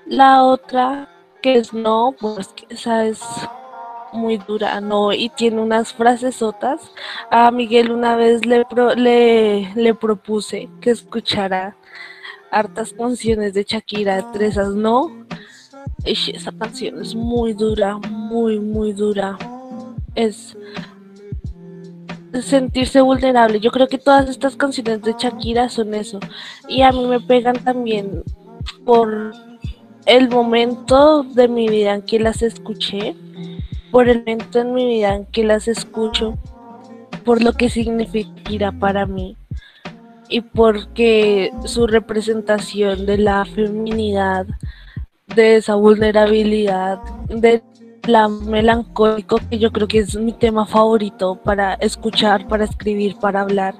La 0.06 0.44
otra 0.44 1.10
que 1.41 1.58
es 1.58 1.74
no, 1.74 2.15
pues 2.20 2.54
esa 2.70 3.06
es 3.06 3.22
muy 4.13 4.38
dura, 4.38 4.82
¿no? 4.82 5.13
Y 5.13 5.30
tiene 5.30 5.62
unas 5.62 5.94
frases 5.94 6.36
sotas. 6.36 6.91
A 7.30 7.52
Miguel 7.52 7.91
una 7.91 8.15
vez 8.15 8.46
le, 8.46 8.65
le, 8.96 9.74
le 9.76 9.94
propuse 9.94 10.70
que 10.82 10.91
escuchara 10.91 11.76
hartas 12.52 12.94
canciones 12.94 13.54
de 13.54 13.63
Shakira, 13.63 14.20
entre 14.20 14.48
esas 14.48 14.74
no. 14.74 15.25
Esa 16.06 16.52
canción 16.52 17.02
es 17.02 17.15
muy 17.15 17.54
dura, 17.54 17.98
muy, 17.98 18.60
muy 18.60 18.94
dura. 18.94 19.38
Es 20.13 20.58
sentirse 22.41 23.02
vulnerable. 23.02 23.60
Yo 23.60 23.72
creo 23.72 23.88
que 23.88 23.98
todas 23.98 24.30
estas 24.30 24.56
canciones 24.56 25.02
de 25.02 25.15
Shakira 25.18 25.70
son 25.70 25.94
eso. 25.94 26.20
Y 26.68 26.82
a 26.82 26.91
mí 26.91 27.06
me 27.06 27.20
pegan 27.20 27.58
también 27.63 28.24
por 28.86 29.34
el 30.06 30.30
momento 30.30 31.24
de 31.24 31.48
mi 31.48 31.68
vida 31.68 31.96
en 31.96 32.02
que 32.02 32.20
las 32.20 32.41
escuché 32.41 33.15
por 33.96 34.10
el 34.10 34.20
momento 34.20 34.60
en 34.60 34.74
mi 34.74 34.86
vida 34.86 35.15
en 35.15 35.26
que 35.26 35.46
las 35.46 35.70
escucho, 35.70 36.38
por 37.24 37.41
lo 37.41 37.54
que 37.54 37.70
significa 37.70 38.74
para 38.74 39.06
mí 39.06 39.38
y 40.28 40.41
porque 40.41 41.54
su 41.63 41.88
representación 41.88 43.06
de 43.06 43.18
la 43.20 43.46
feminidad, 43.46 44.48
de 45.34 45.58
esa 45.58 45.76
vulnerabilidad, 45.76 47.00
de 47.30 47.64
la 48.08 48.28
melancólico, 48.28 49.40
que 49.50 49.58
yo 49.58 49.72
creo 49.72 49.88
que 49.88 50.00
es 50.00 50.16
mi 50.16 50.34
tema 50.34 50.66
favorito 50.66 51.40
para 51.44 51.74
escuchar, 51.76 52.48
para 52.48 52.66
escribir, 52.66 53.16
para 53.18 53.42
hablar. 53.42 53.76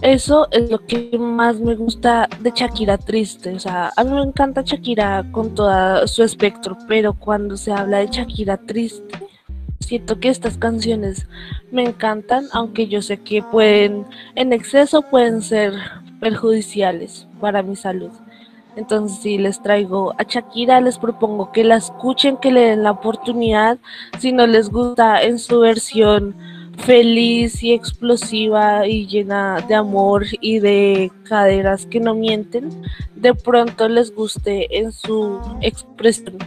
Eso 0.00 0.46
es 0.52 0.70
lo 0.70 0.78
que 0.86 1.18
más 1.18 1.58
me 1.58 1.74
gusta 1.74 2.28
de 2.40 2.52
Shakira 2.54 2.98
triste. 2.98 3.52
O 3.52 3.58
sea, 3.58 3.92
a 3.96 4.04
mí 4.04 4.12
me 4.12 4.22
encanta 4.22 4.62
Shakira 4.64 5.24
con 5.32 5.54
todo 5.56 6.06
su 6.06 6.22
espectro, 6.22 6.78
pero 6.86 7.14
cuando 7.14 7.56
se 7.56 7.72
habla 7.72 7.98
de 7.98 8.06
Shakira 8.06 8.58
triste, 8.58 9.18
siento 9.80 10.20
que 10.20 10.28
estas 10.28 10.56
canciones 10.56 11.26
me 11.72 11.82
encantan, 11.82 12.46
aunque 12.52 12.86
yo 12.86 13.02
sé 13.02 13.18
que 13.18 13.42
pueden, 13.42 14.06
en 14.36 14.52
exceso 14.52 15.02
pueden 15.02 15.42
ser 15.42 15.72
perjudiciales 16.20 17.26
para 17.40 17.64
mi 17.64 17.74
salud. 17.74 18.10
Entonces, 18.78 19.18
si 19.18 19.38
les 19.38 19.60
traigo 19.60 20.14
a 20.18 20.22
Shakira, 20.22 20.80
les 20.80 20.98
propongo 20.98 21.50
que 21.50 21.64
la 21.64 21.76
escuchen, 21.76 22.36
que 22.36 22.52
le 22.52 22.60
den 22.60 22.84
la 22.84 22.92
oportunidad. 22.92 23.76
Si 24.20 24.30
no 24.30 24.46
les 24.46 24.70
gusta 24.70 25.20
en 25.20 25.40
su 25.40 25.58
versión 25.58 26.36
feliz 26.78 27.60
y 27.64 27.72
explosiva 27.72 28.86
y 28.86 29.08
llena 29.08 29.60
de 29.66 29.74
amor 29.74 30.26
y 30.40 30.60
de 30.60 31.10
caderas 31.24 31.86
que 31.86 31.98
no 31.98 32.14
mienten, 32.14 32.70
de 33.16 33.34
pronto 33.34 33.88
les 33.88 34.14
guste 34.14 34.78
en 34.78 34.92
su 34.92 35.40
expresión 35.60 36.38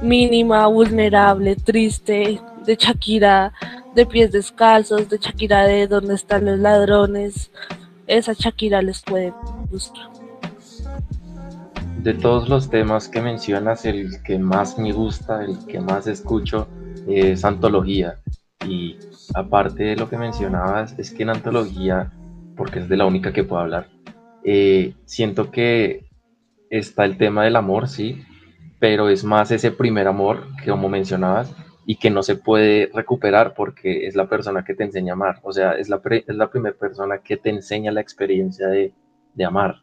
mínima, 0.00 0.68
vulnerable, 0.68 1.56
triste, 1.56 2.40
de 2.64 2.76
Shakira 2.76 3.52
de 3.96 4.06
pies 4.06 4.30
descalzos, 4.30 5.08
de 5.08 5.18
Shakira 5.18 5.64
de 5.64 5.88
dónde 5.88 6.14
están 6.14 6.44
los 6.44 6.60
ladrones. 6.60 7.50
Esa 8.06 8.32
Shakira 8.32 8.80
les 8.80 9.02
puede 9.02 9.34
gustar. 9.72 10.09
De 12.02 12.14
todos 12.14 12.48
los 12.48 12.70
temas 12.70 13.10
que 13.10 13.20
mencionas, 13.20 13.84
el 13.84 14.22
que 14.22 14.38
más 14.38 14.78
me 14.78 14.90
gusta, 14.90 15.44
el 15.44 15.66
que 15.66 15.80
más 15.80 16.06
escucho 16.06 16.66
es 17.06 17.44
antología. 17.44 18.14
Y 18.66 18.96
aparte 19.34 19.84
de 19.84 19.96
lo 19.96 20.08
que 20.08 20.16
mencionabas, 20.16 20.98
es 20.98 21.10
que 21.10 21.24
en 21.24 21.28
antología, 21.28 22.10
porque 22.56 22.78
es 22.78 22.88
de 22.88 22.96
la 22.96 23.04
única 23.04 23.34
que 23.34 23.44
puedo 23.44 23.60
hablar, 23.60 23.88
eh, 24.44 24.94
siento 25.04 25.50
que 25.50 26.06
está 26.70 27.04
el 27.04 27.18
tema 27.18 27.44
del 27.44 27.56
amor, 27.56 27.86
sí, 27.86 28.24
pero 28.78 29.10
es 29.10 29.22
más 29.22 29.50
ese 29.50 29.70
primer 29.70 30.08
amor 30.08 30.46
que 30.64 30.70
como 30.70 30.88
mencionabas 30.88 31.54
y 31.84 31.96
que 31.96 32.08
no 32.08 32.22
se 32.22 32.36
puede 32.36 32.90
recuperar 32.94 33.52
porque 33.52 34.06
es 34.06 34.16
la 34.16 34.26
persona 34.26 34.64
que 34.64 34.74
te 34.74 34.84
enseña 34.84 35.12
a 35.12 35.16
amar, 35.16 35.40
o 35.42 35.52
sea, 35.52 35.72
es 35.72 35.90
la, 35.90 36.00
es 36.02 36.34
la 36.34 36.50
primera 36.50 36.74
persona 36.74 37.18
que 37.18 37.36
te 37.36 37.50
enseña 37.50 37.92
la 37.92 38.00
experiencia 38.00 38.68
de, 38.68 38.94
de 39.34 39.44
amar 39.44 39.82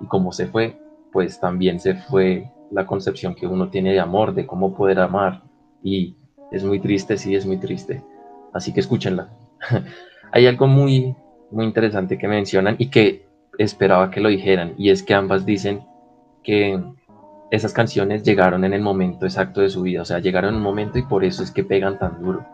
y 0.00 0.06
como 0.06 0.32
se 0.32 0.46
fue, 0.46 0.79
pues 1.12 1.40
también 1.40 1.80
se 1.80 1.94
fue 1.94 2.50
la 2.70 2.86
concepción 2.86 3.34
que 3.34 3.46
uno 3.46 3.68
tiene 3.68 3.92
de 3.92 4.00
amor, 4.00 4.34
de 4.34 4.46
cómo 4.46 4.74
poder 4.74 5.00
amar 5.00 5.42
y 5.82 6.16
es 6.50 6.64
muy 6.64 6.80
triste, 6.80 7.16
sí, 7.16 7.34
es 7.34 7.46
muy 7.46 7.58
triste. 7.58 8.02
Así 8.52 8.72
que 8.72 8.80
escúchenla. 8.80 9.30
Hay 10.32 10.46
algo 10.46 10.66
muy, 10.66 11.14
muy 11.50 11.64
interesante 11.64 12.18
que 12.18 12.28
mencionan 12.28 12.76
y 12.78 12.88
que 12.88 13.26
esperaba 13.58 14.10
que 14.10 14.20
lo 14.20 14.28
dijeran, 14.28 14.74
y 14.78 14.90
es 14.90 15.02
que 15.02 15.14
ambas 15.14 15.44
dicen 15.44 15.82
que 16.42 16.82
esas 17.50 17.72
canciones 17.72 18.22
llegaron 18.22 18.64
en 18.64 18.72
el 18.72 18.80
momento 18.80 19.26
exacto 19.26 19.60
de 19.60 19.68
su 19.68 19.82
vida, 19.82 20.02
o 20.02 20.04
sea, 20.04 20.20
llegaron 20.20 20.50
en 20.50 20.56
un 20.56 20.62
momento 20.62 20.98
y 20.98 21.02
por 21.02 21.24
eso 21.24 21.42
es 21.42 21.50
que 21.50 21.64
pegan 21.64 21.98
tan 21.98 22.22
duro. 22.22 22.46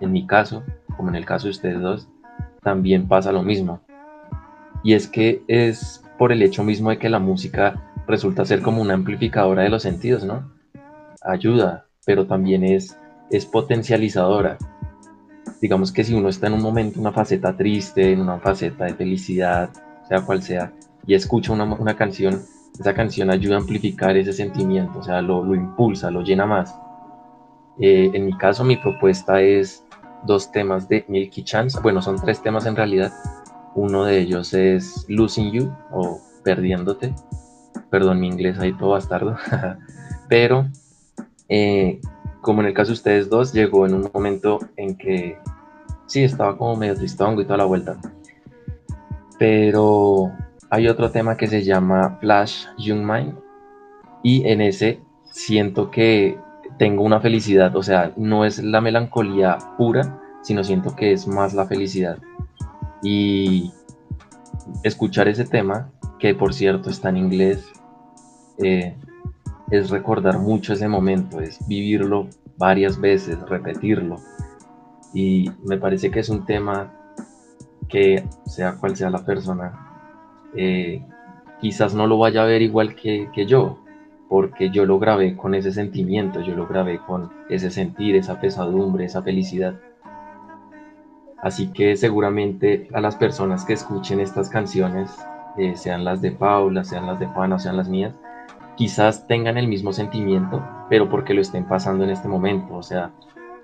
En 0.00 0.12
mi 0.12 0.26
caso, 0.26 0.62
como 0.96 1.08
en 1.08 1.16
el 1.16 1.24
caso 1.24 1.46
de 1.46 1.52
ustedes 1.52 1.80
dos, 1.80 2.08
también 2.62 3.08
pasa 3.08 3.32
lo 3.32 3.42
mismo. 3.42 3.80
Y 4.82 4.92
es 4.92 5.08
que 5.08 5.42
es 5.48 6.04
por 6.18 6.30
el 6.30 6.42
hecho 6.42 6.62
mismo 6.62 6.90
de 6.90 6.98
que 6.98 7.08
la 7.08 7.18
música 7.18 7.93
resulta 8.06 8.44
ser 8.44 8.62
como 8.62 8.82
una 8.82 8.94
amplificadora 8.94 9.62
de 9.62 9.70
los 9.70 9.82
sentidos, 9.82 10.24
¿no? 10.24 10.52
Ayuda, 11.22 11.86
pero 12.04 12.26
también 12.26 12.64
es, 12.64 12.98
es 13.30 13.46
potencializadora 13.46 14.58
digamos 15.64 15.92
que 15.92 16.04
si 16.04 16.12
uno 16.12 16.28
está 16.28 16.48
en 16.48 16.52
un 16.52 16.62
momento, 16.62 17.00
una 17.00 17.10
faceta 17.10 17.56
triste, 17.56 18.12
en 18.12 18.20
una 18.20 18.38
faceta 18.38 18.84
de 18.84 18.92
felicidad, 18.92 19.70
sea 20.06 20.20
cual 20.20 20.42
sea, 20.42 20.70
y 21.06 21.14
escucha 21.14 21.54
una, 21.54 21.64
una 21.64 21.96
canción, 21.96 22.42
esa 22.78 22.92
canción 22.92 23.30
ayuda 23.30 23.56
a 23.56 23.60
amplificar 23.60 24.14
ese 24.14 24.34
sentimiento, 24.34 24.98
o 24.98 25.02
sea, 25.02 25.22
lo, 25.22 25.42
lo 25.42 25.54
impulsa, 25.54 26.10
lo 26.10 26.20
llena 26.20 26.44
más. 26.44 26.76
Eh, 27.80 28.10
en 28.12 28.26
mi 28.26 28.36
caso, 28.36 28.62
mi 28.62 28.76
propuesta 28.76 29.40
es 29.40 29.86
dos 30.26 30.52
temas 30.52 30.86
de 30.86 31.06
Milky 31.08 31.42
Chance, 31.42 31.78
bueno, 31.82 32.02
son 32.02 32.16
tres 32.16 32.42
temas 32.42 32.66
en 32.66 32.76
realidad. 32.76 33.10
Uno 33.74 34.04
de 34.04 34.18
ellos 34.18 34.52
es 34.52 35.06
Losing 35.08 35.50
You 35.50 35.72
o 35.92 36.20
Perdiéndote. 36.44 37.14
Perdón, 37.94 38.18
mi 38.18 38.26
inglés 38.26 38.58
ahí 38.58 38.72
todo 38.72 38.90
bastardo. 38.90 39.36
Pero, 40.28 40.66
eh, 41.48 42.00
como 42.40 42.60
en 42.60 42.66
el 42.66 42.74
caso 42.74 42.88
de 42.88 42.94
ustedes 42.94 43.30
dos, 43.30 43.52
llegó 43.52 43.86
en 43.86 43.94
un 43.94 44.10
momento 44.12 44.58
en 44.76 44.98
que 44.98 45.38
sí, 46.06 46.24
estaba 46.24 46.58
como 46.58 46.74
medio 46.74 46.96
tristongo 46.96 47.40
y 47.40 47.44
toda 47.44 47.58
la 47.58 47.66
vuelta. 47.66 47.96
Pero 49.38 50.32
hay 50.70 50.88
otro 50.88 51.12
tema 51.12 51.36
que 51.36 51.46
se 51.46 51.62
llama 51.62 52.18
Flash 52.18 52.66
Young 52.78 53.08
Mind 53.08 53.34
y 54.24 54.44
en 54.48 54.60
ese 54.60 55.00
siento 55.30 55.92
que 55.92 56.36
tengo 56.76 57.04
una 57.04 57.20
felicidad, 57.20 57.76
o 57.76 57.82
sea, 57.84 58.12
no 58.16 58.44
es 58.44 58.60
la 58.60 58.80
melancolía 58.80 59.56
pura, 59.78 60.20
sino 60.42 60.64
siento 60.64 60.96
que 60.96 61.12
es 61.12 61.28
más 61.28 61.54
la 61.54 61.64
felicidad. 61.66 62.18
Y 63.04 63.70
escuchar 64.82 65.28
ese 65.28 65.44
tema, 65.44 65.92
que 66.18 66.34
por 66.34 66.54
cierto 66.54 66.90
está 66.90 67.10
en 67.10 67.18
inglés, 67.18 67.70
eh, 68.58 68.96
es 69.70 69.90
recordar 69.90 70.38
mucho 70.38 70.72
ese 70.72 70.88
momento, 70.88 71.40
es 71.40 71.58
vivirlo 71.66 72.28
varias 72.56 73.00
veces, 73.00 73.38
repetirlo, 73.48 74.16
y 75.12 75.50
me 75.64 75.78
parece 75.78 76.10
que 76.10 76.20
es 76.20 76.28
un 76.28 76.44
tema 76.44 76.92
que, 77.88 78.24
sea 78.46 78.76
cual 78.76 78.96
sea 78.96 79.10
la 79.10 79.24
persona, 79.24 79.72
eh, 80.56 81.02
quizás 81.60 81.94
no 81.94 82.06
lo 82.06 82.18
vaya 82.18 82.42
a 82.42 82.46
ver 82.46 82.62
igual 82.62 82.94
que, 82.94 83.30
que 83.32 83.46
yo, 83.46 83.78
porque 84.28 84.70
yo 84.70 84.86
lo 84.86 84.98
grabé 84.98 85.36
con 85.36 85.54
ese 85.54 85.72
sentimiento, 85.72 86.40
yo 86.40 86.54
lo 86.54 86.66
grabé 86.66 86.98
con 86.98 87.30
ese 87.48 87.70
sentir, 87.70 88.16
esa 88.16 88.40
pesadumbre, 88.40 89.04
esa 89.04 89.22
felicidad. 89.22 89.74
Así 91.40 91.68
que 91.68 91.96
seguramente 91.96 92.88
a 92.94 93.00
las 93.00 93.16
personas 93.16 93.64
que 93.64 93.74
escuchen 93.74 94.18
estas 94.18 94.48
canciones, 94.48 95.14
eh, 95.58 95.76
sean 95.76 96.02
las 96.02 96.20
de 96.20 96.32
Paula, 96.32 96.84
sean 96.84 97.06
las 97.06 97.20
de 97.20 97.26
Juana, 97.26 97.58
sean 97.58 97.76
las 97.76 97.88
mías, 97.88 98.14
quizás 98.76 99.26
tengan 99.26 99.56
el 99.58 99.68
mismo 99.68 99.92
sentimiento, 99.92 100.62
pero 100.88 101.08
porque 101.08 101.34
lo 101.34 101.40
estén 101.40 101.66
pasando 101.66 102.04
en 102.04 102.10
este 102.10 102.28
momento, 102.28 102.74
o 102.74 102.82
sea, 102.82 103.12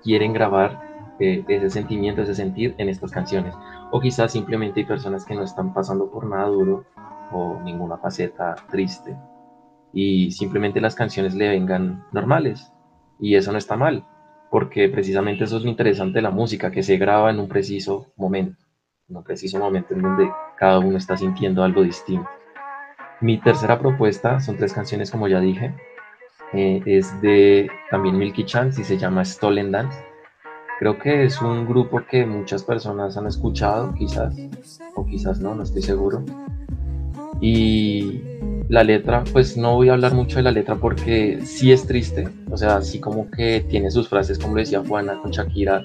quieren 0.03 0.33
grabar 0.33 0.89
ese 1.19 1.69
sentimiento, 1.69 2.23
ese 2.23 2.33
sentir 2.33 2.73
en 2.77 2.89
estas 2.89 3.11
canciones. 3.11 3.53
O 3.91 3.99
quizás 3.99 4.31
simplemente 4.31 4.79
hay 4.79 4.85
personas 4.85 5.23
que 5.25 5.35
no 5.35 5.43
están 5.43 5.73
pasando 5.73 6.09
por 6.09 6.25
nada 6.25 6.47
duro 6.47 6.85
o 7.31 7.59
ninguna 7.63 7.97
faceta 7.97 8.55
triste. 8.69 9.15
Y 9.93 10.31
simplemente 10.31 10.81
las 10.81 10.95
canciones 10.95 11.35
le 11.35 11.49
vengan 11.49 12.05
normales. 12.11 12.73
Y 13.19 13.35
eso 13.35 13.51
no 13.51 13.59
está 13.59 13.77
mal 13.77 14.05
porque 14.51 14.89
precisamente 14.89 15.45
eso 15.45 15.57
es 15.57 15.63
lo 15.63 15.69
interesante 15.69 16.15
de 16.17 16.21
la 16.21 16.29
música 16.29 16.69
que 16.69 16.83
se 16.83 16.97
graba 16.97 17.31
en 17.31 17.39
un 17.39 17.47
preciso 17.47 18.11
momento 18.17 18.57
en 19.09 19.17
un 19.17 19.23
preciso 19.23 19.57
momento 19.57 19.93
en 19.93 20.01
donde 20.01 20.29
cada 20.57 20.79
uno 20.79 20.97
está 20.97 21.17
sintiendo 21.17 21.63
algo 21.63 21.81
distinto 21.81 22.29
mi 23.21 23.39
tercera 23.39 23.79
propuesta 23.79 24.39
son 24.39 24.57
tres 24.57 24.73
canciones 24.73 25.11
como 25.11 25.27
ya 25.27 25.39
dije 25.39 25.73
eh, 26.53 26.81
es 26.85 27.21
de 27.21 27.69
también 27.89 28.17
Milky 28.17 28.43
Chance 28.45 28.81
y 28.81 28.83
se 28.83 28.97
llama 28.97 29.23
Stolen 29.23 29.71
Dance. 29.71 29.97
Creo 30.79 30.97
que 30.97 31.23
es 31.23 31.41
un 31.41 31.67
grupo 31.67 32.01
que 32.09 32.25
muchas 32.25 32.63
personas 32.63 33.15
han 33.15 33.27
escuchado, 33.27 33.93
quizás, 33.93 34.35
o 34.95 35.05
quizás 35.05 35.39
no, 35.39 35.55
no 35.55 35.63
estoy 35.63 35.83
seguro. 35.83 36.25
Y 37.39 38.21
la 38.67 38.83
letra, 38.83 39.23
pues 39.31 39.57
no 39.57 39.75
voy 39.75 39.89
a 39.89 39.93
hablar 39.93 40.13
mucho 40.13 40.37
de 40.37 40.43
la 40.43 40.51
letra 40.51 40.75
porque 40.75 41.39
sí 41.43 41.71
es 41.71 41.85
triste, 41.85 42.27
o 42.49 42.57
sea, 42.57 42.77
así 42.77 42.99
como 42.99 43.29
que 43.29 43.61
tiene 43.61 43.91
sus 43.91 44.07
frases, 44.07 44.37
como 44.39 44.55
decía 44.55 44.83
Juana 44.85 45.19
con 45.21 45.31
Shakira, 45.31 45.83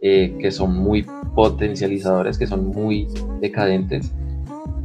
eh, 0.00 0.36
que 0.40 0.50
son 0.50 0.76
muy 0.76 1.06
potencializadores, 1.34 2.38
que 2.38 2.46
son 2.46 2.66
muy 2.66 3.08
decadentes, 3.40 4.12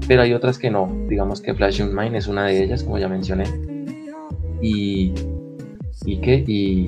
pero 0.08 0.22
hay 0.22 0.34
otras 0.34 0.58
que 0.58 0.72
no, 0.72 0.90
digamos 1.08 1.42
que 1.42 1.54
Flash 1.54 1.82
in 1.82 1.94
Mind 1.94 2.16
es 2.16 2.28
una 2.28 2.46
de 2.46 2.64
ellas, 2.64 2.84
como 2.84 2.98
ya 2.98 3.10
mencioné, 3.10 3.46
y, 4.62 5.14
y 6.06 6.18
que, 6.22 6.44
y 6.48 6.86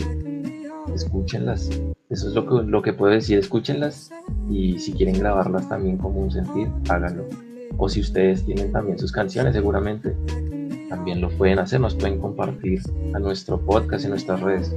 escúchenlas, 0.94 1.70
eso 2.10 2.28
es 2.30 2.34
lo 2.34 2.46
que, 2.48 2.66
lo 2.66 2.82
que 2.82 2.94
puedo 2.94 3.14
decir, 3.14 3.38
escúchenlas, 3.38 4.10
y 4.50 4.80
si 4.80 4.94
quieren 4.94 5.20
grabarlas 5.20 5.68
también 5.68 5.98
como 5.98 6.22
un 6.22 6.32
sentir, 6.32 6.70
háganlo, 6.88 7.26
o 7.78 7.90
si 7.90 8.00
ustedes 8.00 8.46
tienen 8.46 8.72
también 8.72 8.98
sus 8.98 9.12
canciones, 9.12 9.54
seguramente 9.54 10.16
también 10.90 11.22
lo 11.22 11.30
pueden 11.30 11.60
hacer, 11.60 11.80
nos 11.80 11.96
pueden 11.96 12.20
compartir 12.20 12.82
a 13.14 13.20
nuestro 13.20 13.60
podcast 13.60 14.06
en 14.06 14.12
nuestras 14.12 14.42
redes. 14.42 14.76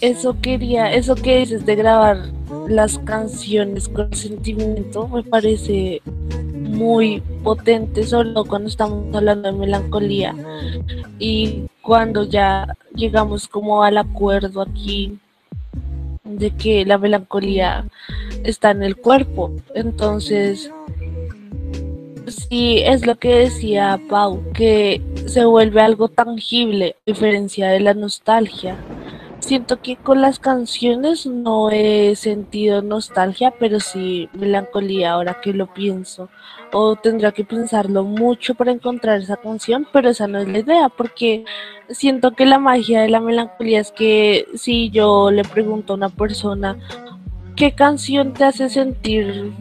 Eso 0.00 0.40
quería, 0.40 0.90
eso 0.92 1.14
que 1.14 1.40
dices 1.40 1.66
de 1.66 1.76
grabar 1.76 2.39
las 2.70 2.98
canciones 2.98 3.88
con 3.88 4.14
sentimiento 4.14 5.08
me 5.08 5.24
parece 5.24 6.00
muy 6.06 7.20
potente, 7.42 8.04
solo 8.04 8.44
cuando 8.44 8.68
estamos 8.68 9.12
hablando 9.12 9.50
de 9.50 9.58
melancolía 9.58 10.36
y 11.18 11.64
cuando 11.82 12.22
ya 12.22 12.76
llegamos 12.94 13.48
como 13.48 13.82
al 13.82 13.98
acuerdo 13.98 14.62
aquí 14.62 15.18
de 16.22 16.52
que 16.52 16.86
la 16.86 16.96
melancolía 16.96 17.88
está 18.44 18.70
en 18.70 18.84
el 18.84 18.94
cuerpo. 18.96 19.52
Entonces, 19.74 20.70
sí, 22.28 22.82
es 22.84 23.04
lo 23.04 23.16
que 23.16 23.34
decía 23.34 24.00
Pau, 24.08 24.44
que 24.52 25.02
se 25.26 25.44
vuelve 25.44 25.80
algo 25.80 26.08
tangible, 26.08 26.94
a 27.00 27.10
diferencia 27.10 27.68
de 27.70 27.80
la 27.80 27.94
nostalgia 27.94 28.76
siento 29.40 29.80
que 29.80 29.96
con 29.96 30.20
las 30.20 30.38
canciones 30.38 31.26
no 31.26 31.70
he 31.70 32.14
sentido 32.16 32.82
nostalgia, 32.82 33.52
pero 33.58 33.80
sí 33.80 34.28
melancolía 34.32 35.12
ahora 35.12 35.40
que 35.40 35.52
lo 35.52 35.72
pienso. 35.72 36.28
O 36.72 36.96
tendrá 36.96 37.32
que 37.32 37.44
pensarlo 37.44 38.04
mucho 38.04 38.54
para 38.54 38.70
encontrar 38.70 39.20
esa 39.20 39.36
canción, 39.36 39.86
pero 39.92 40.10
esa 40.10 40.28
no 40.28 40.38
es 40.38 40.48
la 40.48 40.58
idea, 40.60 40.88
porque 40.88 41.44
siento 41.88 42.32
que 42.32 42.46
la 42.46 42.58
magia 42.58 43.02
de 43.02 43.08
la 43.08 43.20
melancolía 43.20 43.80
es 43.80 43.90
que 43.92 44.46
si 44.54 44.90
yo 44.90 45.30
le 45.30 45.42
pregunto 45.44 45.94
a 45.94 45.96
una 45.96 46.08
persona, 46.10 46.78
¿qué 47.56 47.72
canción 47.72 48.32
te 48.34 48.44
hace 48.44 48.68
sentir 48.68 49.52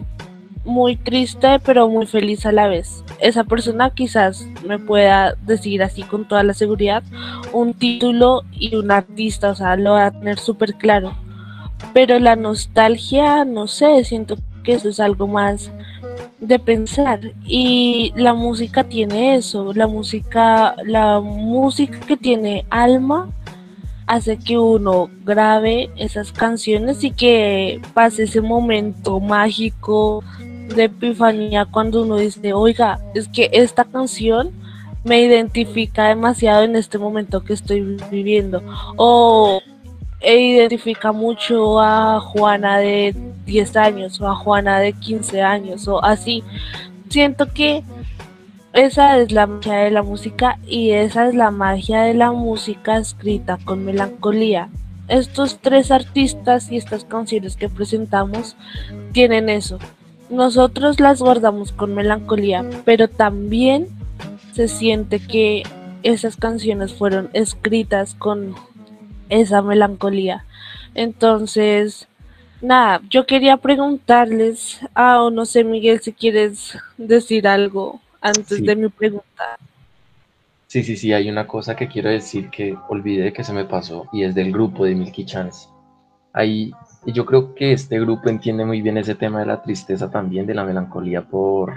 muy 0.69 0.95
triste 0.95 1.59
pero 1.65 1.89
muy 1.89 2.05
feliz 2.05 2.45
a 2.45 2.51
la 2.51 2.67
vez. 2.67 3.03
Esa 3.19 3.43
persona 3.43 3.89
quizás 3.89 4.47
me 4.65 4.79
pueda 4.79 5.35
decir 5.45 5.83
así 5.83 6.03
con 6.03 6.27
toda 6.27 6.43
la 6.43 6.53
seguridad 6.53 7.03
un 7.51 7.73
título 7.73 8.43
y 8.51 8.75
un 8.75 8.91
artista, 8.91 9.49
o 9.49 9.55
sea, 9.55 9.75
lo 9.75 9.93
va 9.93 10.05
a 10.05 10.11
tener 10.11 10.39
súper 10.39 10.75
claro. 10.75 11.13
Pero 11.93 12.19
la 12.19 12.35
nostalgia, 12.35 13.45
no 13.45 13.67
sé, 13.67 14.03
siento 14.03 14.37
que 14.63 14.73
eso 14.73 14.89
es 14.89 14.99
algo 14.99 15.27
más 15.27 15.71
de 16.39 16.59
pensar 16.59 17.19
y 17.45 18.13
la 18.15 18.33
música 18.33 18.83
tiene 18.83 19.35
eso, 19.35 19.73
la 19.73 19.87
música, 19.87 20.75
la 20.85 21.19
música 21.19 21.99
que 21.99 22.17
tiene 22.17 22.65
alma 22.69 23.29
hace 24.09 24.37
que 24.37 24.57
uno 24.57 25.07
grabe 25.23 25.91
esas 25.95 26.31
canciones 26.31 27.03
y 27.03 27.11
que 27.11 27.79
pase 27.93 28.23
ese 28.23 28.41
momento 28.41 29.19
mágico 29.19 30.23
de 30.75 30.85
epifanía 30.85 31.65
cuando 31.65 32.03
uno 32.03 32.17
dice, 32.17 32.53
oiga, 32.53 32.99
es 33.13 33.27
que 33.27 33.49
esta 33.51 33.85
canción 33.85 34.51
me 35.03 35.21
identifica 35.21 36.07
demasiado 36.07 36.63
en 36.63 36.75
este 36.75 36.97
momento 36.97 37.43
que 37.43 37.53
estoy 37.53 37.97
viviendo. 38.11 38.61
O 38.95 39.61
identifica 40.21 41.11
mucho 41.11 41.79
a 41.79 42.19
Juana 42.19 42.77
de 42.77 43.15
10 43.45 43.75
años 43.77 44.19
o 44.21 44.27
a 44.27 44.35
Juana 44.35 44.79
de 44.79 44.93
15 44.93 45.41
años 45.41 45.87
o 45.87 46.03
así. 46.03 46.43
Siento 47.09 47.51
que 47.53 47.83
esa 48.73 49.17
es 49.17 49.31
la 49.31 49.47
magia 49.47 49.77
de 49.77 49.91
la 49.91 50.03
música 50.03 50.59
y 50.67 50.91
esa 50.91 51.27
es 51.27 51.35
la 51.35 51.51
magia 51.51 52.03
de 52.03 52.13
la 52.13 52.31
música 52.31 52.97
escrita 52.97 53.57
con 53.63 53.85
melancolía. 53.85 54.69
Estos 55.07 55.57
tres 55.59 55.89
artistas 55.89 56.71
y 56.71 56.77
estas 56.77 57.03
canciones 57.03 57.55
que 57.55 57.67
presentamos 57.67 58.55
tienen 59.11 59.49
eso, 59.49 59.79
nosotros 60.29 60.99
las 60.99 61.21
guardamos 61.21 61.71
con 61.71 61.95
melancolía, 61.95 62.65
pero 62.85 63.07
también 63.07 63.87
se 64.53 64.67
siente 64.67 65.19
que 65.19 65.63
esas 66.03 66.35
canciones 66.35 66.93
fueron 66.93 67.29
escritas 67.33 68.13
con 68.15 68.55
esa 69.29 69.61
melancolía. 69.61 70.45
Entonces, 70.95 72.07
nada, 72.61 73.01
yo 73.09 73.25
quería 73.25 73.57
preguntarles, 73.57 74.79
ah, 74.93 75.23
o 75.23 75.29
no 75.29 75.45
sé, 75.45 75.63
Miguel, 75.63 76.01
si 76.01 76.13
quieres 76.13 76.77
decir 76.97 77.47
algo 77.47 78.01
antes 78.21 78.63
de 78.63 78.75
mi 78.75 78.89
pregunta. 78.89 79.57
Sí, 80.67 80.83
sí, 80.83 80.97
sí, 80.97 81.13
hay 81.13 81.29
una 81.29 81.47
cosa 81.47 81.75
que 81.75 81.87
quiero 81.87 82.09
decir 82.09 82.49
que 82.49 82.77
olvidé 82.89 83.33
que 83.33 83.43
se 83.43 83.53
me 83.53 83.65
pasó 83.65 84.07
y 84.13 84.23
es 84.23 84.35
del 84.35 84.51
grupo 84.51 84.85
de 84.85 84.93
Milky 84.93 85.25
Chance. 85.25 85.67
Hay 86.31 86.71
y 87.05 87.13
yo 87.13 87.25
creo 87.25 87.55
que 87.55 87.71
este 87.71 87.99
grupo 87.99 88.29
entiende 88.29 88.65
muy 88.65 88.81
bien 88.81 88.97
ese 88.97 89.15
tema 89.15 89.39
de 89.39 89.45
la 89.45 89.61
tristeza 89.61 90.09
también, 90.09 90.45
de 90.45 90.53
la 90.53 90.65
melancolía 90.65 91.21
por, 91.21 91.73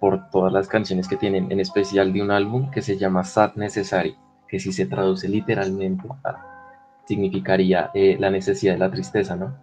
por 0.00 0.30
todas 0.30 0.52
las 0.52 0.68
canciones 0.68 1.08
que 1.08 1.16
tienen, 1.16 1.50
en 1.52 1.60
especial 1.60 2.12
de 2.12 2.22
un 2.22 2.30
álbum 2.30 2.70
que 2.70 2.82
se 2.82 2.96
llama 2.96 3.24
Sad 3.24 3.54
Necessary, 3.56 4.16
que 4.48 4.58
si 4.58 4.72
se 4.72 4.86
traduce 4.86 5.28
literalmente 5.28 6.08
significaría 7.06 7.90
eh, 7.94 8.16
la 8.18 8.30
necesidad 8.30 8.74
de 8.74 8.78
la 8.78 8.90
tristeza, 8.90 9.36
¿no? 9.36 9.54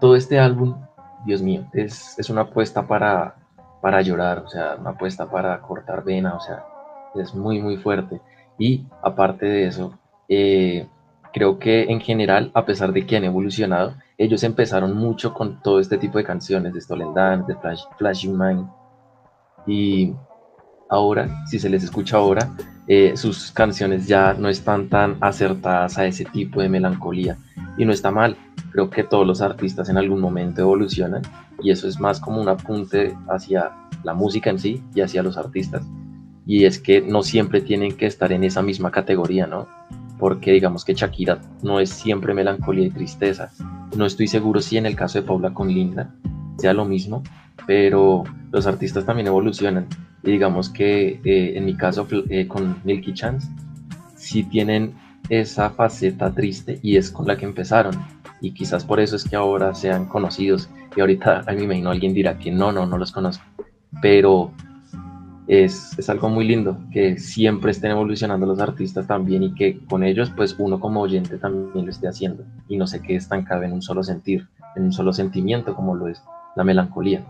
Todo 0.00 0.14
este 0.14 0.38
álbum, 0.38 0.76
Dios 1.24 1.42
mío, 1.42 1.66
es, 1.72 2.18
es 2.18 2.30
una 2.30 2.42
apuesta 2.42 2.86
para, 2.86 3.36
para 3.80 4.02
llorar, 4.02 4.40
o 4.40 4.48
sea, 4.48 4.76
una 4.78 4.90
apuesta 4.90 5.30
para 5.30 5.60
cortar 5.60 6.04
vena, 6.04 6.34
o 6.34 6.40
sea, 6.40 6.64
es 7.14 7.34
muy, 7.34 7.60
muy 7.60 7.76
fuerte. 7.78 8.20
Y 8.58 8.86
aparte 9.02 9.46
de 9.46 9.66
eso, 9.66 9.98
eh, 10.28 10.86
creo 11.32 11.58
que 11.58 11.84
en 11.84 12.00
general, 12.00 12.50
a 12.54 12.64
pesar 12.64 12.92
de 12.92 13.06
que 13.06 13.16
han 13.16 13.24
evolucionado, 13.24 13.94
ellos 14.16 14.42
empezaron 14.42 14.96
mucho 14.96 15.34
con 15.34 15.62
todo 15.62 15.80
este 15.80 15.98
tipo 15.98 16.18
de 16.18 16.24
canciones, 16.24 16.74
de 16.74 16.80
Stolen 16.80 17.14
Dance, 17.14 17.52
de 17.52 17.58
Flash, 17.58 17.82
Flashing 17.98 18.38
Mind. 18.38 18.66
Y 19.66 20.12
ahora, 20.88 21.28
si 21.46 21.58
se 21.58 21.68
les 21.68 21.84
escucha 21.84 22.16
ahora, 22.16 22.54
eh, 22.86 23.16
sus 23.16 23.52
canciones 23.52 24.06
ya 24.06 24.34
no 24.34 24.48
están 24.48 24.88
tan 24.88 25.16
acertadas 25.20 25.98
a 25.98 26.06
ese 26.06 26.24
tipo 26.24 26.60
de 26.60 26.68
melancolía. 26.68 27.36
Y 27.76 27.84
no 27.84 27.92
está 27.92 28.10
mal, 28.10 28.36
creo 28.72 28.90
que 28.90 29.04
todos 29.04 29.26
los 29.26 29.40
artistas 29.40 29.88
en 29.88 29.98
algún 29.98 30.20
momento 30.20 30.62
evolucionan 30.62 31.22
y 31.62 31.70
eso 31.70 31.88
es 31.88 31.98
más 32.00 32.20
como 32.20 32.40
un 32.40 32.48
apunte 32.48 33.16
hacia 33.28 33.72
la 34.04 34.14
música 34.14 34.50
en 34.50 34.58
sí 34.58 34.82
y 34.94 35.00
hacia 35.00 35.22
los 35.22 35.36
artistas. 35.36 35.82
Y 36.46 36.64
es 36.64 36.78
que 36.78 37.00
no 37.00 37.22
siempre 37.22 37.60
tienen 37.60 37.96
que 37.96 38.06
estar 38.06 38.32
en 38.32 38.42
esa 38.42 38.62
misma 38.62 38.90
categoría, 38.90 39.46
¿no? 39.46 39.68
Porque 40.18 40.52
digamos 40.52 40.84
que 40.84 40.94
Shakira 40.94 41.40
no 41.62 41.80
es 41.80 41.90
siempre 41.90 42.34
melancolía 42.34 42.86
y 42.86 42.90
tristeza. 42.90 43.50
No 43.96 44.06
estoy 44.06 44.28
seguro 44.28 44.60
si 44.60 44.76
en 44.76 44.86
el 44.86 44.96
caso 44.96 45.20
de 45.20 45.26
Paula 45.26 45.54
con 45.54 45.68
Linda 45.68 46.14
sea 46.58 46.72
lo 46.72 46.84
mismo, 46.84 47.22
pero 47.66 48.24
los 48.50 48.66
artistas 48.66 49.06
también 49.06 49.28
evolucionan. 49.28 49.86
Y 50.22 50.32
digamos 50.32 50.68
que 50.68 51.20
eh, 51.24 51.52
en 51.56 51.64
mi 51.64 51.76
caso 51.76 52.06
eh, 52.28 52.48
con 52.48 52.76
Milky 52.84 53.14
Chance, 53.14 53.48
sí 54.16 54.42
tienen 54.44 54.94
esa 55.28 55.70
faceta 55.70 56.32
triste 56.32 56.78
y 56.82 56.96
es 56.96 57.10
con 57.10 57.26
la 57.26 57.36
que 57.36 57.44
empezaron. 57.44 57.94
Y 58.40 58.52
quizás 58.52 58.84
por 58.84 59.00
eso 59.00 59.16
es 59.16 59.24
que 59.24 59.36
ahora 59.36 59.74
sean 59.74 60.06
conocidos. 60.06 60.68
Y 60.96 61.00
ahorita 61.00 61.44
a 61.46 61.52
mí 61.52 61.58
me 61.58 61.64
imagino 61.64 61.90
alguien 61.90 62.14
dirá 62.14 62.38
que 62.38 62.50
no, 62.50 62.72
no, 62.72 62.86
no 62.86 62.98
los 62.98 63.12
conozco. 63.12 63.44
Pero 64.02 64.52
es, 65.48 66.10
algo 66.10 66.28
muy 66.28 66.46
lindo, 66.46 66.76
que 66.92 67.18
siempre 67.18 67.70
estén 67.70 67.92
evolucionando 67.92 68.44
los 68.44 68.60
artistas 68.60 69.06
también 69.06 69.42
y 69.42 69.54
que 69.54 69.80
con 69.86 70.04
ellos 70.04 70.30
pues 70.36 70.54
uno 70.58 70.78
como 70.78 71.00
oyente 71.00 71.38
también 71.38 71.86
lo 71.86 71.90
esté 71.90 72.06
haciendo 72.06 72.44
y 72.68 72.76
no 72.76 72.86
se 72.86 73.00
quede 73.00 73.16
estancado 73.16 73.62
en 73.62 73.72
un 73.72 73.80
solo 73.80 74.02
sentir, 74.02 74.46
en 74.76 74.84
un 74.84 74.92
solo 74.92 75.14
sentimiento 75.14 75.74
como 75.74 75.94
lo 75.94 76.08
es 76.08 76.22
la 76.54 76.64
melancolía. 76.64 77.24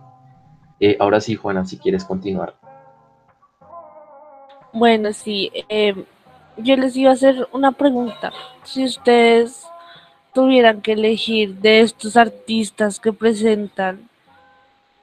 Eh, 0.81 0.97
ahora 0.99 1.21
sí, 1.21 1.37
Juana, 1.37 1.65
si 1.65 1.79
quieres 1.79 2.05
continuar. 2.05 2.55
Bueno, 4.73 5.13
sí, 5.13 5.53
eh, 5.69 5.95
yo 6.57 6.77
les 6.77 6.97
iba 6.97 7.11
a 7.11 7.15
hacer 7.15 7.49
una 7.53 7.71
pregunta. 7.71 8.33
Si 8.65 8.85
ustedes 8.85 9.65
tuvieran 10.35 10.83
que 10.83 10.93
elegir 10.93 11.55
de 11.57 11.81
estos 11.81 12.17
artistas 12.17 12.99
que 12.99 13.13
presentan 13.13 14.09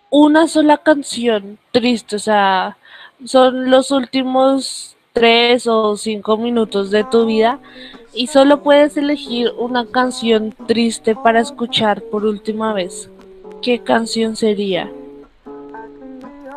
una 0.09 0.47
sola 0.47 0.77
canción 0.77 1.57
triste, 1.71 2.17
o 2.17 2.19
sea, 2.19 2.77
son 3.23 3.69
los 3.69 3.91
últimos 3.91 4.95
tres 5.13 5.65
o 5.67 5.95
cinco 5.95 6.37
minutos 6.37 6.91
de 6.91 7.05
tu 7.05 7.25
vida 7.25 7.59
y 8.13 8.27
solo 8.27 8.61
puedes 8.63 8.97
elegir 8.97 9.49
una 9.57 9.85
canción 9.85 10.53
triste 10.67 11.15
para 11.15 11.39
escuchar 11.39 12.01
por 12.03 12.25
última 12.25 12.73
vez, 12.73 13.09
¿qué 13.61 13.79
canción 13.79 14.35
sería? 14.35 14.91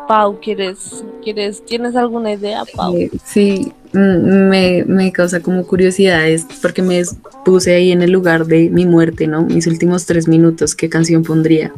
Pau, 0.07 0.39
¿quieres, 0.41 1.03
quieres, 1.23 1.63
¿tienes 1.65 1.95
alguna 1.95 2.33
idea, 2.33 2.63
Pau? 2.75 2.97
Eh, 2.97 3.11
sí, 3.23 3.71
mm, 3.93 4.49
me, 4.49 4.83
me, 4.85 5.11
causa 5.11 5.39
como 5.39 5.65
curiosidad, 5.67 6.25
porque 6.61 6.81
me 6.81 7.03
puse 7.45 7.75
ahí 7.75 7.91
en 7.91 8.01
el 8.01 8.11
lugar 8.11 8.47
de 8.47 8.69
mi 8.69 8.85
muerte, 8.85 9.27
¿no? 9.27 9.43
Mis 9.43 9.67
últimos 9.67 10.07
tres 10.07 10.27
minutos, 10.27 10.73
¿qué 10.73 10.89
canción 10.89 11.23
pondría? 11.23 11.71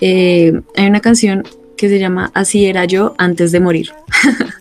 Eh, 0.00 0.60
hay 0.76 0.86
una 0.88 1.00
canción 1.00 1.44
que 1.84 1.90
se 1.90 1.98
llama 1.98 2.30
Así 2.34 2.64
era 2.66 2.84
yo 2.86 3.14
antes 3.18 3.52
de 3.52 3.60
morir, 3.60 3.90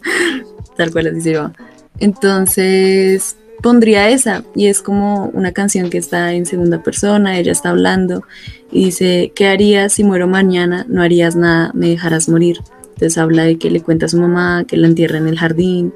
tal 0.78 0.92
cual 0.92 1.08
así 1.08 1.22
se 1.22 1.34
llama. 1.34 1.54
Entonces, 2.00 3.38
pondría 3.62 4.10
esa 4.10 4.44
y 4.56 4.68
es 4.68 4.82
como 4.82 5.28
una 5.28 5.54
canción 5.54 5.90
que 5.90 5.98
está 5.98 6.34
en 6.34 6.46
segunda 6.46 6.84
persona, 6.84 7.40
ella 7.40 7.54
está 7.54 7.70
hablando 7.70 8.24
y 8.72 8.86
dice, 8.86 9.32
¿qué 9.36 9.48
harías 9.48 9.94
si 9.94 10.04
muero 10.04 10.28
mañana? 10.28 10.86
No 10.90 11.02
harías 11.02 11.36
nada, 11.36 11.72
me 11.74 11.90
dejarás 11.90 12.28
morir. 12.28 12.60
Entonces 12.90 13.18
habla 13.18 13.44
de 13.46 13.58
que 13.58 13.72
le 13.72 13.82
cuenta 13.82 14.08
a 14.08 14.10
su 14.10 14.18
mamá, 14.18 14.66
que 14.68 14.76
la 14.76 14.88
entierra 14.88 15.18
en 15.18 15.28
el 15.28 15.40
jardín. 15.40 15.94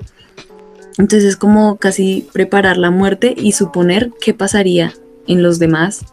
Entonces 0.97 1.25
es 1.25 1.35
como 1.35 1.75
casi 1.75 2.27
preparar 2.31 2.77
la 2.77 2.89
muerte 2.89 3.35
y 3.37 3.51
suponer 3.51 4.11
qué 4.21 4.33
pasaría 4.33 4.93
en 5.27 5.43
los 5.43 5.59
demás 5.59 6.05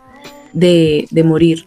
de, 0.53 1.07
morir. 1.25 1.67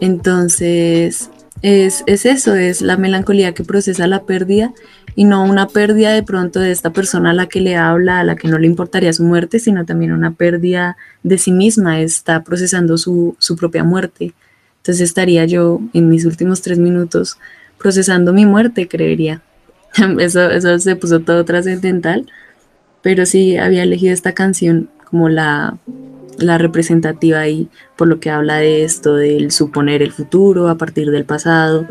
Entonces 0.00 1.30
es, 1.64 2.04
es, 2.06 2.26
eso, 2.26 2.54
es 2.54 2.82
la 2.82 2.98
melancolía 2.98 3.54
que 3.54 3.64
procesa 3.64 4.06
la 4.06 4.24
pérdida 4.24 4.74
y 5.16 5.24
no 5.24 5.42
una 5.44 5.66
pérdida 5.66 6.12
de 6.12 6.22
pronto 6.22 6.60
de 6.60 6.70
esta 6.70 6.92
persona 6.92 7.30
a 7.30 7.32
la 7.32 7.46
que 7.46 7.62
le 7.62 7.74
habla, 7.74 8.20
a 8.20 8.24
la 8.24 8.36
que 8.36 8.48
no 8.48 8.58
le 8.58 8.66
importaría 8.66 9.10
su 9.14 9.24
muerte, 9.24 9.58
sino 9.58 9.86
también 9.86 10.12
una 10.12 10.32
pérdida 10.32 10.98
de 11.22 11.38
sí 11.38 11.52
misma, 11.52 12.02
está 12.02 12.44
procesando 12.44 12.98
su, 12.98 13.34
su 13.38 13.56
propia 13.56 13.82
muerte. 13.82 14.34
Entonces 14.76 15.00
estaría 15.00 15.46
yo 15.46 15.80
en 15.94 16.10
mis 16.10 16.26
últimos 16.26 16.60
tres 16.60 16.78
minutos 16.78 17.38
procesando 17.78 18.34
mi 18.34 18.44
muerte, 18.44 18.86
creería. 18.86 19.40
Eso, 20.18 20.50
eso 20.50 20.78
se 20.78 20.96
puso 20.96 21.20
todo 21.20 21.46
trascendental, 21.46 22.26
pero 23.00 23.24
sí 23.24 23.56
había 23.56 23.84
elegido 23.84 24.12
esta 24.12 24.32
canción 24.32 24.90
como 25.08 25.30
la, 25.30 25.78
la 26.38 26.58
representativa 26.58 27.40
ahí, 27.40 27.68
por 27.96 28.08
lo 28.08 28.20
que 28.20 28.30
habla 28.30 28.56
de 28.56 28.84
esto, 28.84 29.14
del 29.16 29.50
suponer 29.50 30.02
el 30.02 30.12
futuro 30.12 30.68
a 30.68 30.76
partir 30.76 31.10
del 31.10 31.24
pasado, 31.24 31.86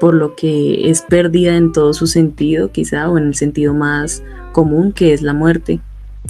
por 0.00 0.14
lo 0.14 0.36
que 0.36 0.90
es 0.90 1.02
pérdida 1.02 1.56
en 1.56 1.72
todo 1.72 1.92
su 1.92 2.06
sentido, 2.06 2.70
quizá, 2.70 3.10
o 3.10 3.18
en 3.18 3.28
el 3.28 3.34
sentido 3.34 3.74
más 3.74 4.22
común, 4.52 4.92
que 4.92 5.12
es 5.12 5.22
la 5.22 5.34
muerte. 5.34 5.80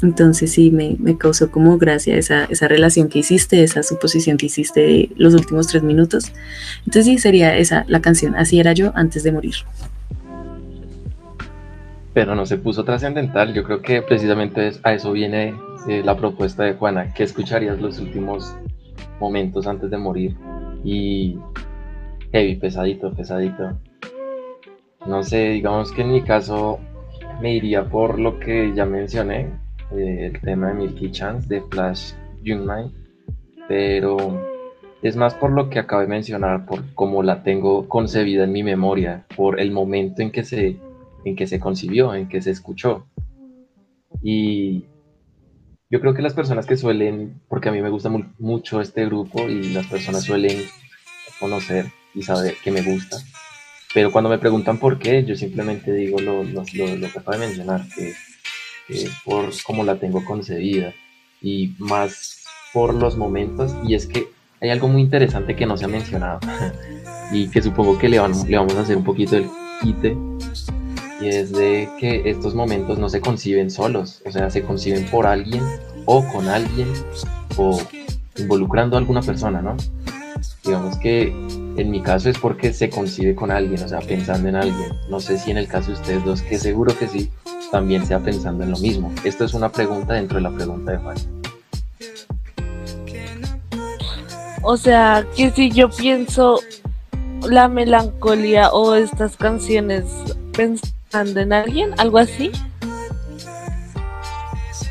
Entonces 0.02 0.52
sí, 0.52 0.70
me, 0.70 0.96
me 0.98 1.18
causó 1.18 1.50
como 1.50 1.76
gracia 1.76 2.16
esa, 2.16 2.44
esa, 2.44 2.68
relación 2.68 3.08
que 3.08 3.18
hiciste, 3.18 3.64
esa 3.64 3.82
suposición 3.82 4.36
que 4.36 4.46
hiciste 4.46 5.10
los 5.16 5.34
últimos 5.34 5.66
tres 5.66 5.82
minutos. 5.82 6.32
Entonces 6.80 7.06
sí, 7.06 7.18
sería 7.18 7.56
esa 7.56 7.84
la 7.88 8.00
canción, 8.00 8.36
así 8.36 8.60
era 8.60 8.72
yo 8.72 8.92
antes 8.94 9.24
de 9.24 9.32
morir. 9.32 9.54
Pero 12.14 12.34
no 12.34 12.46
se 12.46 12.58
puso 12.58 12.84
trascendental, 12.84 13.54
yo 13.54 13.64
creo 13.64 13.82
que 13.82 14.02
precisamente 14.02 14.72
a 14.82 14.92
eso 14.92 15.12
viene 15.12 15.54
eh, 15.86 16.02
la 16.04 16.16
propuesta 16.16 16.64
de 16.64 16.74
Juana, 16.74 17.12
que 17.12 17.24
escucharías 17.24 17.80
los 17.80 18.00
últimos 18.00 18.56
momentos 19.20 19.66
antes 19.66 19.90
de 19.90 19.98
morir. 19.98 20.36
Y 20.84 21.38
heavy, 22.32 22.56
pesadito, 22.56 23.12
pesadito. 23.12 23.78
No 25.06 25.22
sé, 25.22 25.50
digamos 25.50 25.92
que 25.92 26.02
en 26.02 26.12
mi 26.12 26.22
caso 26.22 26.78
me 27.40 27.54
iría 27.54 27.88
por 27.88 28.18
lo 28.18 28.38
que 28.40 28.72
ya 28.74 28.84
mencioné, 28.84 29.50
el 29.92 30.38
tema 30.40 30.68
de 30.68 30.74
Milky 30.74 31.10
Chance 31.10 31.48
de 31.48 31.62
Flash 31.62 32.12
Young 32.42 32.90
pero 33.68 34.16
es 35.02 35.16
más 35.16 35.34
por 35.34 35.52
lo 35.52 35.70
que 35.70 35.78
acabo 35.78 36.02
de 36.02 36.08
mencionar, 36.08 36.66
por 36.66 36.82
cómo 36.94 37.22
la 37.22 37.42
tengo 37.42 37.88
concebida 37.88 38.44
en 38.44 38.52
mi 38.52 38.62
memoria, 38.62 39.26
por 39.36 39.60
el 39.60 39.70
momento 39.70 40.22
en 40.22 40.30
que 40.30 40.42
se, 40.42 40.76
en 41.24 41.36
que 41.36 41.46
se 41.46 41.60
concibió, 41.60 42.14
en 42.14 42.28
que 42.28 42.42
se 42.42 42.50
escuchó. 42.50 43.06
Y 44.22 44.84
yo 45.90 46.00
creo 46.00 46.14
que 46.14 46.22
las 46.22 46.34
personas 46.34 46.66
que 46.66 46.76
suelen, 46.76 47.40
porque 47.48 47.68
a 47.68 47.72
mí 47.72 47.80
me 47.80 47.90
gusta 47.90 48.10
mucho 48.38 48.80
este 48.80 49.06
grupo 49.06 49.48
y 49.48 49.70
las 49.70 49.86
personas 49.86 50.24
suelen 50.24 50.64
conocer 51.40 51.86
y 52.14 52.22
saber 52.22 52.56
que 52.62 52.70
me 52.70 52.82
gusta, 52.82 53.18
pero 53.94 54.12
cuando 54.12 54.28
me 54.28 54.38
preguntan 54.38 54.78
por 54.78 54.98
qué, 54.98 55.24
yo 55.24 55.34
simplemente 55.34 55.92
digo 55.92 56.20
lo, 56.20 56.44
lo, 56.44 56.64
lo, 56.74 56.96
lo 56.96 57.12
que 57.12 57.18
acabo 57.18 57.38
de 57.38 57.46
mencionar, 57.46 57.86
que 57.94 58.14
eh, 58.88 59.10
por 59.24 59.50
cómo 59.64 59.84
la 59.84 59.96
tengo 59.96 60.24
concebida 60.24 60.94
y 61.42 61.74
más 61.78 62.44
por 62.72 62.94
los 62.94 63.16
momentos. 63.16 63.74
Y 63.86 63.94
es 63.94 64.06
que 64.06 64.28
hay 64.60 64.70
algo 64.70 64.88
muy 64.88 65.02
interesante 65.02 65.56
que 65.56 65.66
no 65.66 65.76
se 65.76 65.84
ha 65.84 65.88
mencionado 65.88 66.40
y 67.32 67.48
que 67.48 67.62
supongo 67.62 67.98
que 67.98 68.08
le, 68.08 68.16
le 68.16 68.56
vamos 68.56 68.74
a 68.74 68.80
hacer 68.80 68.96
un 68.96 69.04
poquito 69.04 69.36
el 69.36 69.48
quite. 69.82 70.16
Y 71.20 71.28
es 71.28 71.52
de 71.52 71.88
que 71.98 72.22
estos 72.30 72.54
momentos 72.54 72.98
no 72.98 73.08
se 73.08 73.20
conciben 73.20 73.70
solos, 73.70 74.22
o 74.24 74.30
sea, 74.30 74.50
se 74.50 74.62
conciben 74.62 75.04
por 75.06 75.26
alguien 75.26 75.62
o 76.04 76.24
con 76.28 76.48
alguien 76.48 76.88
o 77.56 77.80
involucrando 78.36 78.96
a 78.96 79.00
alguna 79.00 79.20
persona, 79.20 79.60
¿no? 79.60 79.76
Digamos 80.64 80.96
que 80.98 81.28
en 81.76 81.90
mi 81.90 82.02
caso 82.02 82.30
es 82.30 82.38
porque 82.38 82.72
se 82.72 82.90
concibe 82.90 83.34
con 83.34 83.50
alguien, 83.50 83.82
o 83.82 83.88
sea, 83.88 84.00
pensando 84.00 84.48
en 84.48 84.56
alguien. 84.56 84.92
No 85.08 85.18
sé 85.20 85.38
si 85.38 85.50
en 85.50 85.58
el 85.58 85.66
caso 85.66 85.88
de 85.88 85.94
ustedes 85.94 86.24
dos, 86.24 86.42
que 86.42 86.58
seguro 86.58 86.96
que 86.96 87.08
sí, 87.08 87.30
también 87.70 88.06
sea 88.06 88.20
pensando 88.20 88.64
en 88.64 88.70
lo 88.70 88.78
mismo. 88.78 89.12
Esto 89.24 89.44
es 89.44 89.54
una 89.54 89.70
pregunta 89.70 90.14
dentro 90.14 90.36
de 90.36 90.42
la 90.42 90.50
pregunta 90.50 90.92
de 90.92 90.98
Juan. 90.98 91.16
O 94.62 94.76
sea, 94.76 95.26
que 95.36 95.50
si 95.50 95.70
yo 95.70 95.88
pienso 95.88 96.60
la 97.48 97.68
melancolía 97.68 98.70
o 98.70 98.94
estas 98.94 99.36
canciones 99.36 100.04
en 101.12 101.52
alguien, 101.52 101.94
algo 101.98 102.18
así. 102.18 102.50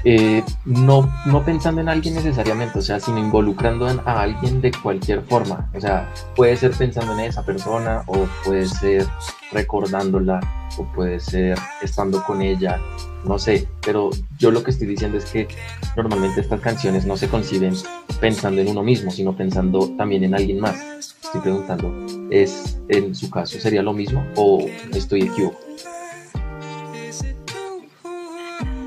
Eh, 0.04 0.42
no, 0.66 1.12
no 1.26 1.44
pensando 1.44 1.82
en 1.82 1.90
alguien 1.90 2.16
necesariamente, 2.16 2.80
o 2.80 2.82
sea, 2.82 3.00
sino 3.00 3.20
involucrando 3.20 3.88
a 3.88 4.22
alguien 4.22 4.62
de 4.62 4.72
cualquier 4.72 5.22
forma. 5.24 5.70
O 5.76 5.82
sea, 5.82 6.14
puede 6.36 6.56
ser 6.56 6.72
pensando 6.72 7.14
en 7.14 7.22
esa 7.22 7.44
persona 7.44 8.04
o 8.08 8.26
puede 8.46 8.68
ser 8.68 9.06
recordándola 9.52 10.40
o 10.78 10.86
puede 10.94 11.20
ser 11.20 11.58
estando 11.82 12.24
con 12.24 12.42
ella, 12.42 12.80
no 13.26 13.40
sé, 13.40 13.68
pero 13.84 14.12
yo 14.38 14.52
lo 14.52 14.64
que 14.64 14.72
estoy 14.72 14.88
diciendo 14.88 15.18
es 15.18 15.26
que 15.26 15.48
normalmente 15.96 16.42
estas 16.42 16.62
canciones 16.62 17.06
no 17.06 17.18
se 17.18 17.28
conciben 17.28 17.74
pensando 18.22 18.62
en 18.62 18.70
uno 18.70 18.84
mismo, 18.84 19.12
sino 19.12 19.36
pensando 19.36 19.90
también 19.98 20.24
en 20.24 20.36
alguien 20.36 20.60
más. 20.60 20.78
Estoy 21.22 21.42
preguntando, 21.42 21.94
¿es 22.30 22.80
en 22.88 23.14
su 23.14 23.30
caso 23.30 23.60
sería 23.60 23.82
lo 23.82 23.92
mismo 23.92 24.26
o 24.36 24.66
estoy 24.94 25.24
equivocado? 25.24 25.68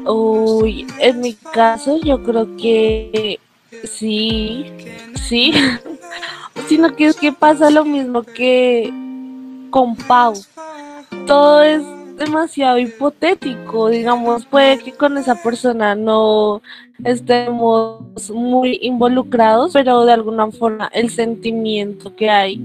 Uy, 0.06 0.86
en 0.98 1.20
mi 1.20 1.34
caso 1.34 1.98
yo 2.00 2.22
creo 2.22 2.56
que 2.56 3.38
sí, 3.84 4.66
sí, 5.28 5.52
sino 6.68 6.94
que 6.94 7.06
es 7.06 7.16
que 7.16 7.32
pasa 7.32 7.70
lo 7.70 7.84
mismo 7.84 8.22
que 8.22 8.92
con 9.70 9.96
Pau. 9.96 10.34
Todo 11.26 11.62
es 11.62 11.82
demasiado 12.16 12.78
hipotético, 12.78 13.88
digamos, 13.88 14.44
puede 14.44 14.78
que 14.78 14.92
con 14.92 15.16
esa 15.16 15.42
persona 15.42 15.94
no 15.94 16.60
estemos 17.04 18.30
muy 18.30 18.78
involucrados, 18.82 19.72
pero 19.72 20.04
de 20.04 20.12
alguna 20.12 20.50
forma 20.50 20.90
el 20.92 21.10
sentimiento 21.10 22.14
que 22.14 22.28
hay 22.28 22.60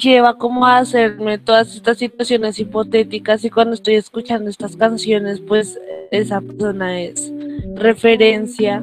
lleva 0.00 0.38
como 0.38 0.66
a 0.66 0.78
hacerme 0.78 1.38
todas 1.38 1.76
estas 1.76 1.98
situaciones 1.98 2.58
hipotéticas 2.58 3.44
y 3.44 3.50
cuando 3.50 3.74
estoy 3.74 3.94
escuchando 3.94 4.50
estas 4.50 4.76
canciones, 4.76 5.40
pues 5.40 5.78
esa 6.10 6.40
persona 6.40 7.00
es 7.00 7.32
referencia 7.74 8.82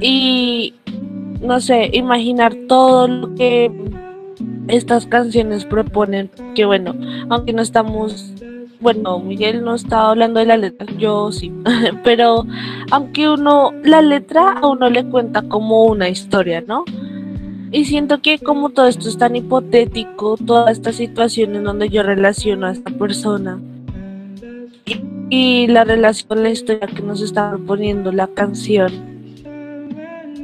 y 0.00 0.74
no 1.40 1.60
sé, 1.60 1.90
imaginar 1.92 2.54
todo 2.68 3.08
lo 3.08 3.34
que 3.34 3.70
estas 4.68 5.06
canciones 5.06 5.64
proponen 5.64 6.30
que 6.54 6.64
bueno, 6.64 6.94
aunque 7.30 7.52
no 7.52 7.62
estamos, 7.62 8.32
bueno, 8.80 9.18
Miguel 9.20 9.64
no 9.64 9.74
estaba 9.74 10.10
hablando 10.10 10.40
de 10.40 10.46
la 10.46 10.56
letra, 10.56 10.86
yo 10.98 11.32
sí, 11.32 11.52
pero 12.04 12.44
aunque 12.90 13.28
uno, 13.28 13.72
la 13.82 14.02
letra 14.02 14.52
a 14.52 14.66
uno 14.66 14.90
le 14.90 15.04
cuenta 15.04 15.42
como 15.42 15.84
una 15.84 16.08
historia, 16.08 16.60
¿no? 16.60 16.84
Y 17.70 17.84
siento 17.84 18.22
que 18.22 18.38
como 18.38 18.70
todo 18.70 18.86
esto 18.86 19.08
es 19.08 19.18
tan 19.18 19.36
hipotético, 19.36 20.36
toda 20.36 20.70
esta 20.70 20.92
situación 20.92 21.54
en 21.54 21.64
donde 21.64 21.88
yo 21.88 22.02
relaciono 22.02 22.66
a 22.66 22.72
esta 22.72 22.90
persona 22.90 23.60
y, 25.30 25.66
la 25.66 25.84
relación, 25.84 26.42
la 26.42 26.50
historia 26.50 26.86
que 26.86 27.02
nos 27.02 27.20
está 27.20 27.50
proponiendo 27.50 28.10
la 28.12 28.28
canción, 28.28 28.90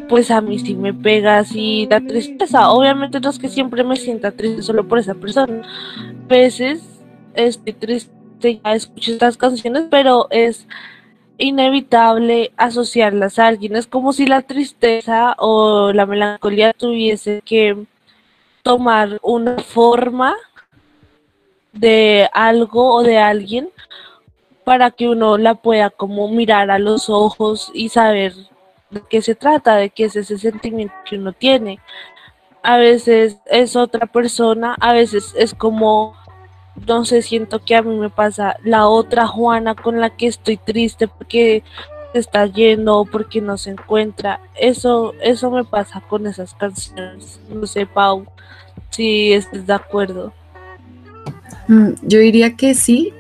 pues 0.09 0.31
a 0.31 0.43
mí 0.43 0.59
sí 0.59 0.75
me 0.75 0.93
pega 0.93 1.39
así 1.39 1.87
la 1.91 2.01
tristeza. 2.01 2.71
Obviamente 2.71 3.21
no 3.21 3.31
es 3.31 3.39
que 3.39 3.49
siempre 3.49 3.83
me 3.85 3.97
sienta 3.97 4.31
triste 4.31 4.63
solo 4.63 4.87
por 4.87 4.99
esa 4.99 5.15
persona. 5.15 5.63
A 6.25 6.29
veces 6.29 6.83
estoy 7.35 7.73
triste 7.73 8.13
ya 8.43 8.75
escucho 8.75 9.13
estas 9.13 9.37
canciones, 9.37 9.85
pero 9.91 10.27
es 10.31 10.67
inevitable 11.39 12.53
asociarlas 12.57 13.39
a 13.39 13.49
alguien. 13.49 13.77
Es 13.77 13.87
como 13.87 14.13
si 14.13 14.27
la 14.27 14.43
tristeza 14.43 15.35
o 15.39 15.93
la 15.93 16.07
melancolía 16.07 16.73
tuviese 16.73 17.43
que 17.45 17.87
tomar 18.63 19.19
una 19.23 19.59
forma 19.59 20.35
de 21.73 22.29
algo 22.33 22.95
o 22.95 23.03
de 23.03 23.19
alguien 23.19 23.71
para 24.65 24.91
que 24.91 25.09
uno 25.09 25.37
la 25.37 25.55
pueda 25.55 25.91
como 25.91 26.29
mirar 26.29 26.71
a 26.71 26.79
los 26.79 27.11
ojos 27.11 27.71
y 27.75 27.91
saber 27.91 28.35
de 28.91 29.03
qué 29.11 29.21
se 29.21 29.35
trata, 29.35 29.77
de 29.77 29.91
qué 29.91 30.05
es 30.05 30.17
ese 30.17 30.39
sentimiento 30.39 30.95
que 31.05 31.17
uno 31.17 31.33
tiene. 31.33 31.81
A 32.63 32.79
veces 32.79 33.39
es 33.47 33.77
otra 33.77 34.07
persona, 34.07 34.75
a 34.81 34.95
veces 34.95 35.35
es 35.37 35.53
como, 35.53 36.17
sé, 37.05 37.23
siento 37.23 37.65
que 37.65 37.77
a 37.77 37.83
mí 37.83 37.97
me 37.97 38.11
pasa 38.11 38.57
la 38.65 38.89
otra 38.89 39.27
Juana 39.27 39.75
con 39.75 40.01
la 40.01 40.11
que 40.11 40.27
estoy 40.27 40.57
triste 40.57 41.09
porque 41.09 41.63
se 42.13 42.19
está 42.19 42.47
yendo 42.47 42.99
o 42.99 43.05
porque 43.05 43.41
no 43.41 43.59
se 43.59 43.71
encuentra. 43.71 44.41
Eso, 44.55 45.15
eso 45.23 45.51
me 45.51 45.65
pasa 45.65 46.01
con 46.01 46.27
esas 46.27 46.55
canciones. 46.55 47.41
No 47.49 47.67
sé, 47.67 47.87
Pau, 47.87 48.27
si 48.91 49.33
estás 49.33 49.67
de 49.67 49.73
acuerdo. 49.73 50.33
Mm, 51.69 51.91
yo 52.03 52.19
diría 52.19 52.57
que 52.57 52.75
sí, 52.75 53.13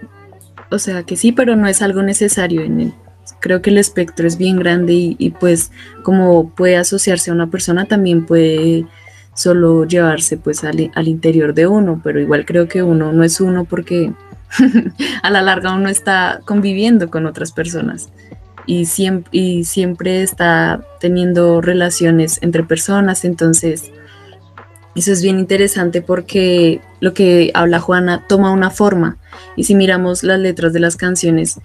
o 0.70 0.78
sea 0.78 1.02
que 1.02 1.16
sí, 1.16 1.32
pero 1.32 1.56
no 1.56 1.66
es 1.68 1.82
algo 1.82 2.02
necesario 2.02 2.62
en 2.62 2.80
él. 2.80 2.94
Creo 3.40 3.62
que 3.62 3.70
el 3.70 3.78
espectro 3.78 4.26
es 4.26 4.38
bien 4.38 4.58
grande 4.58 5.16
y, 5.18 5.30
pues 5.30 5.70
como 6.02 6.50
puede 6.50 6.76
asociarse 6.76 7.30
a 7.30 7.34
una 7.34 7.50
persona, 7.50 7.86
también 7.86 8.26
puede 8.26 8.86
solo 9.34 9.84
llevarse 9.84 10.36
pues 10.36 10.64
al, 10.64 11.08
interior 11.08 11.54
de 11.54 11.66
uno, 11.66 12.00
pero 12.02 12.20
igual 12.20 12.44
creo 12.46 12.68
que 12.68 12.82
uno 12.82 13.12
no 13.12 13.24
es 13.24 13.40
uno 13.40 13.64
porque 13.64 14.12
a 15.22 15.30
la 15.30 15.42
larga 15.42 15.74
uno 15.74 15.88
está 15.88 16.40
conviviendo 16.44 17.10
con 17.10 17.26
otras 17.26 17.52
personas 17.52 18.10
y 18.66 18.86
siempre, 18.86 19.28
y 19.32 19.64
siempre 19.64 20.22
está 20.22 20.80
teniendo 21.00 21.60
relaciones 21.60 22.38
entre 22.42 22.62
personas, 22.62 23.24
entonces 23.24 23.90
eso 24.94 25.12
es 25.12 25.22
bien 25.22 25.38
interesante 25.40 26.00
porque 26.00 26.80
lo 27.00 27.12
que 27.12 27.50
habla 27.54 27.80
Juana 27.80 28.24
toma 28.28 28.52
una 28.52 28.70
forma 28.70 29.18
y 29.56 29.64
si 29.64 29.74
miramos 29.74 30.22
las 30.22 30.38
letras 30.38 30.72
de 30.72 30.80
las 30.80 30.96
canciones, 30.96 31.58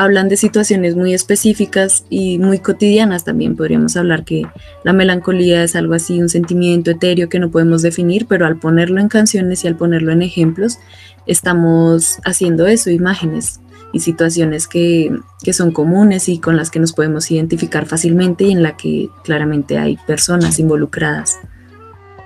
hablan 0.00 0.30
de 0.30 0.38
situaciones 0.38 0.96
muy 0.96 1.12
específicas 1.12 2.06
y 2.08 2.38
muy 2.38 2.58
cotidianas 2.58 3.22
también. 3.24 3.54
Podríamos 3.54 3.98
hablar 3.98 4.24
que 4.24 4.46
la 4.82 4.94
melancolía 4.94 5.62
es 5.62 5.76
algo 5.76 5.92
así, 5.92 6.22
un 6.22 6.30
sentimiento 6.30 6.90
etéreo 6.90 7.28
que 7.28 7.38
no 7.38 7.50
podemos 7.50 7.82
definir, 7.82 8.24
pero 8.26 8.46
al 8.46 8.58
ponerlo 8.58 8.98
en 8.98 9.08
canciones 9.08 9.62
y 9.62 9.68
al 9.68 9.76
ponerlo 9.76 10.10
en 10.12 10.22
ejemplos, 10.22 10.78
estamos 11.26 12.16
haciendo 12.24 12.66
eso, 12.66 12.88
imágenes 12.88 13.60
y 13.92 14.00
situaciones 14.00 14.68
que, 14.68 15.14
que 15.42 15.52
son 15.52 15.70
comunes 15.70 16.30
y 16.30 16.38
con 16.38 16.56
las 16.56 16.70
que 16.70 16.80
nos 16.80 16.94
podemos 16.94 17.30
identificar 17.30 17.84
fácilmente 17.84 18.44
y 18.44 18.52
en 18.52 18.62
la 18.62 18.78
que 18.78 19.10
claramente 19.22 19.76
hay 19.76 19.98
personas 20.06 20.58
involucradas. 20.58 21.38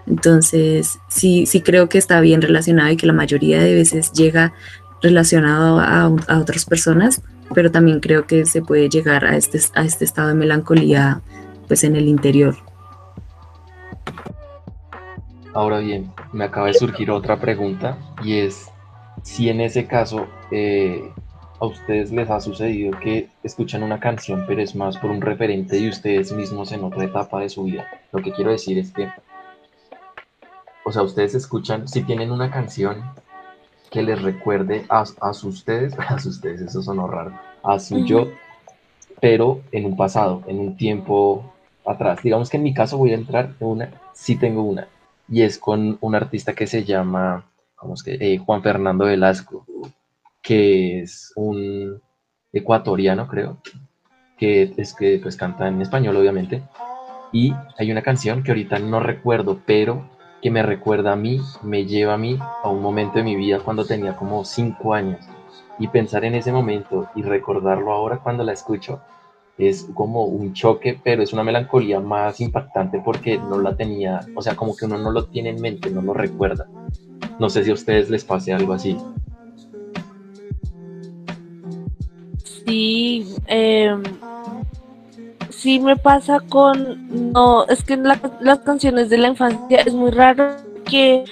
Entonces, 0.07 1.01
sí, 1.09 1.47
sí 1.47 1.61
creo 1.61 1.89
que 1.89 1.99
está 1.99 2.21
bien 2.21 2.41
relacionado 2.41 2.91
y 2.91 2.97
que 2.97 3.09
la 3.09 3.13
mayoría 3.13 3.61
de 3.61 3.75
veces 3.75 4.13
llega 4.13 4.53
relacionado 5.05 5.81
a, 5.81 6.09
otras 6.39 6.65
personas, 6.65 7.21
pero 7.53 7.71
también 7.71 8.01
creo 8.01 8.27
que 8.27 8.47
se 8.47 8.63
puede 8.63 8.89
llegar 8.89 9.25
a 9.25 9.37
este, 9.37 9.61
a 9.75 9.85
este 9.85 10.05
estado 10.05 10.29
de 10.29 10.35
melancolía 10.35 11.21
pues 11.67 11.85
en 11.85 11.97
el 11.97 12.09
interior. 12.09 12.57
Ahora 15.53 15.79
bien, 15.79 16.11
me 16.33 16.45
acaba 16.45 16.67
de 16.67 16.75
surgir 16.75 17.11
otra 17.11 17.39
pregunta 17.39 17.97
y 18.23 18.39
es 18.39 18.71
si 19.23 19.49
en 19.49 19.61
ese 19.61 19.87
caso 19.87 20.27
eh, 20.51 21.11
a 21.61 21.67
ustedes 21.67 22.11
les 22.11 22.29
ha 22.29 22.41
sucedido 22.41 22.99
que 22.99 23.29
escuchan 23.43 23.83
una 23.83 24.01
canción 24.01 24.45
pero 24.47 24.61
es 24.61 24.75
más 24.75 24.99
por 24.99 25.11
un 25.11 25.21
referente 25.21 25.77
de 25.77 25.89
ustedes 25.89 26.33
mismos 26.33 26.73
en 26.73 26.83
otra 26.83 27.05
etapa 27.05 27.41
de 27.41 27.49
su 27.49 27.65
vida. 27.65 27.87
Lo 28.13 28.23
que 28.23 28.33
quiero 28.33 28.51
decir 28.51 28.79
es 28.79 28.93
que, 28.93 29.09
o 30.85 30.93
sea, 30.93 31.03
ustedes 31.03 31.35
escuchan, 31.35 31.87
si 31.89 32.03
tienen 32.03 32.33
una 32.33 32.51
canción 32.51 33.03
que 33.91 34.03
les 34.03 34.21
recuerde 34.21 34.85
a, 34.89 35.05
a 35.21 35.31
ustedes, 35.31 35.95
a 35.99 36.15
ustedes, 36.17 36.61
eso 36.61 36.83
sonó 36.83 37.07
raro, 37.07 37.33
a 37.63 37.79
su 37.79 38.05
yo, 38.05 38.29
pero 39.21 39.61
en 39.73 39.87
un 39.87 39.97
pasado, 39.97 40.43
en 40.47 40.59
un 40.59 40.77
tiempo 40.77 41.53
atrás. 41.87 42.23
Digamos 42.23 42.51
que 42.51 42.57
en 42.57 42.63
mi 42.63 42.75
caso 42.75 42.99
voy 42.99 43.13
a 43.13 43.17
entrar 43.17 43.55
en 43.61 43.67
una, 43.67 43.91
sí 44.13 44.37
tengo 44.37 44.63
una, 44.63 44.89
y 45.29 45.43
es 45.43 45.59
con 45.59 45.99
un 46.01 46.15
artista 46.15 46.55
que 46.55 46.67
se 46.67 46.85
llama, 46.85 47.45
¿cómo 47.75 47.95
es 47.95 48.03
que? 48.03 48.15
Eh, 48.15 48.39
Juan 48.39 48.63
Fernando 48.63 49.05
Velasco, 49.05 49.67
que 50.43 51.01
es 51.01 51.33
un 51.37 52.01
ecuatoriano, 52.53 53.27
creo, 53.27 53.59
que 54.37 54.75
es 54.77 54.95
que 54.95 55.19
pues 55.23 55.37
canta 55.37 55.69
en 55.69 55.81
español, 55.81 56.17
obviamente, 56.17 56.63
y 57.33 57.53
hay 57.79 57.91
una 57.91 58.03
canción 58.03 58.43
que 58.43 58.53
ahorita 58.53 58.79
no 58.79 59.01
recuerdo, 59.01 59.61
pero 59.67 60.09
que 60.45 60.51
me 60.51 60.63
recuerda 60.63 61.13
a 61.13 61.17
mí, 61.17 61.41
me 61.63 61.87
lleva 61.87 62.13
a 62.13 62.19
mí 62.19 62.39
a 62.63 62.69
un 62.69 62.83
momento 62.83 63.17
de 63.17 63.25
mi 63.25 63.35
vida 63.35 63.61
cuando 63.61 63.87
tenía 63.87 64.15
como 64.15 64.45
cinco 64.45 64.93
años. 64.93 65.25
Y 65.79 65.89
pensar 65.89 66.23
en 66.27 66.35
ese 66.35 66.53
momento 66.53 67.09
y 67.15 67.23
recordarlo 67.23 67.91
ahora 67.93 68.19
cuando 68.19 68.45
la 68.45 68.53
escucho 68.53 69.01
es 69.57 69.89
como 69.95 70.27
un 70.27 70.53
choque, 70.53 71.01
pero 71.03 71.23
es 71.23 71.33
una 71.33 71.45
melancolía 71.45 71.99
más 71.99 72.43
impactante 72.43 73.01
porque 73.03 73.39
no 73.39 73.59
la 73.59 73.75
tenía, 73.75 74.21
o 74.35 74.43
sea, 74.43 74.55
como 74.55 74.77
que 74.77 74.85
uno 74.85 74.99
no 74.99 75.11
lo 75.13 75.25
tiene 75.25 75.49
en 75.49 75.63
mente, 75.63 75.91
no 75.91 76.03
lo 76.03 76.13
recuerda. 76.13 76.69
No 77.39 77.49
sé 77.49 77.65
si 77.65 77.71
a 77.71 77.75
ustedes 77.75 78.11
les 78.11 78.23
pase 78.23 78.53
algo 78.53 78.75
así. 78.75 78.99
Sí, 82.67 83.35
eh, 83.47 83.97
sí 85.65 85.81
me 85.81 85.97
pasa 85.97 86.41
con, 86.41 87.33
no, 87.33 87.67
es 87.69 87.83
que 87.83 87.95
en 87.95 88.05
las 88.05 88.59
canciones 88.67 89.09
de 89.09 89.17
la 89.17 89.29
infancia 89.29 89.81
es 89.81 89.95
muy 89.95 90.11
raro 90.11 90.57
que 90.85 91.25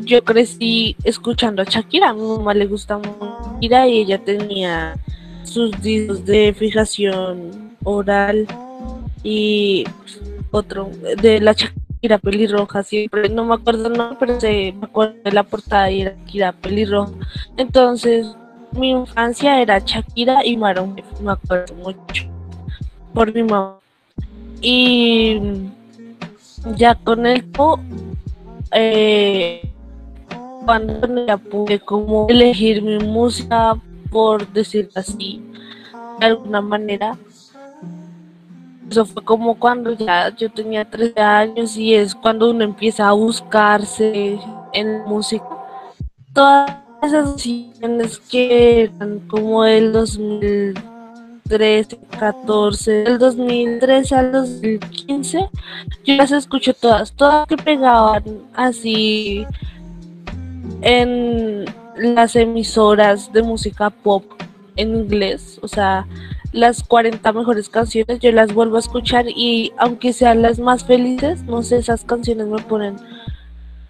yo 0.00 0.22
crecí 0.22 0.94
escuchando 1.04 1.62
a 1.62 1.64
Shakira, 1.64 2.10
a 2.10 2.12
mi 2.12 2.20
mamá 2.20 2.52
le 2.52 2.66
gusta 2.66 2.98
mucho 2.98 3.16
Shakira 3.54 3.88
y 3.88 4.00
ella 4.00 4.22
tenía 4.22 4.94
sus 5.44 5.70
discos 5.80 6.22
de 6.26 6.52
fijación 6.52 7.72
oral 7.82 8.46
y 9.24 9.84
otro 10.50 10.90
de 11.22 11.40
la 11.40 11.54
Shakira 11.54 12.18
pelirroja, 12.18 12.82
siempre 12.82 13.30
no 13.30 13.46
me 13.46 13.54
acuerdo 13.54 13.88
no, 13.88 14.18
pero 14.18 14.38
se 14.38 14.74
me 14.78 14.84
acuerdo 14.84 15.14
de 15.24 15.32
la 15.32 15.44
portada 15.44 15.90
y 15.90 16.02
era 16.02 16.10
Shakira 16.10 16.52
pelirroja. 16.52 17.12
Entonces, 17.56 18.26
mi 18.72 18.90
infancia 18.90 19.62
era 19.62 19.78
Shakira 19.78 20.44
y 20.44 20.58
Maroon, 20.58 21.00
me 21.22 21.32
acuerdo 21.32 21.74
mucho 21.76 22.31
por 23.14 23.34
mi 23.34 23.42
mamá. 23.42 23.78
Y 24.60 25.40
ya 26.76 26.94
con 26.94 27.26
el 27.26 27.44
eh, 28.72 29.72
cuando 30.64 31.26
ya 31.26 31.36
pude 31.36 31.80
como 31.80 32.26
elegir 32.28 32.82
mi 32.82 32.98
música, 32.98 33.76
por 34.10 34.46
decir 34.52 34.88
así, 34.94 35.42
de 36.20 36.26
alguna 36.26 36.60
manera. 36.60 37.16
Eso 38.88 39.06
fue 39.06 39.24
como 39.24 39.58
cuando 39.58 39.92
ya 39.92 40.34
yo 40.36 40.50
tenía 40.50 40.84
13 40.84 41.20
años 41.20 41.76
y 41.76 41.94
es 41.94 42.14
cuando 42.14 42.50
uno 42.50 42.62
empieza 42.62 43.08
a 43.08 43.12
buscarse 43.12 44.38
en 44.72 45.04
música. 45.04 45.46
Todas 46.34 46.76
esas 47.02 47.30
canciones 47.30 48.18
que 48.18 48.82
eran 48.82 49.20
como 49.20 49.64
el 49.64 49.92
2000 49.92 50.91
2013, 51.58 51.98
14, 52.18 52.90
del 53.04 53.18
2013 53.18 54.14
al 54.14 54.32
2015, 54.32 55.48
yo 56.04 56.14
las 56.14 56.32
escucho 56.32 56.72
todas, 56.72 57.12
todas 57.12 57.46
que 57.46 57.56
pegaban 57.56 58.22
así 58.54 59.46
en 60.80 61.66
las 61.96 62.36
emisoras 62.36 63.32
de 63.32 63.42
música 63.42 63.90
pop 63.90 64.24
en 64.76 64.96
inglés, 64.96 65.58
o 65.62 65.68
sea, 65.68 66.06
las 66.52 66.82
40 66.82 67.32
mejores 67.32 67.68
canciones 67.68 68.20
yo 68.20 68.32
las 68.32 68.54
vuelvo 68.54 68.76
a 68.76 68.80
escuchar 68.80 69.26
y 69.28 69.72
aunque 69.76 70.12
sean 70.12 70.40
las 70.42 70.58
más 70.58 70.84
felices, 70.84 71.42
no 71.44 71.62
sé, 71.62 71.78
esas 71.78 72.04
canciones 72.04 72.46
me 72.46 72.62
ponen 72.62 72.96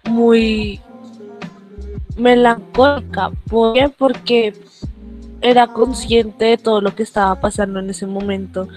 muy 0.09 0.81
melancólica. 2.17 3.31
¿Por 3.49 3.73
qué? 3.73 3.89
Porque 3.89 4.53
era 5.43 5.67
consciente 5.67 6.45
de 6.45 6.57
todo 6.57 6.79
lo 6.81 6.95
que 6.95 7.03
estaba 7.03 7.39
pasando 7.39 7.79
en 7.79 7.89
ese 7.89 8.07
momento, 8.07 8.67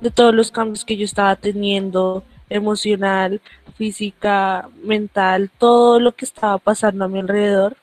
de 0.00 0.10
todos 0.10 0.34
los 0.34 0.50
cambios 0.50 0.84
que 0.84 0.96
yo 0.96 1.04
estaba 1.04 1.36
teniendo, 1.36 2.24
emocional, 2.50 3.40
física, 3.76 4.68
mental, 4.82 5.50
todo 5.56 6.00
lo 6.00 6.12
que 6.16 6.24
estaba 6.24 6.58
pasando 6.58 7.04
a 7.04 7.08
mi 7.08 7.20
alrededor. 7.20 7.76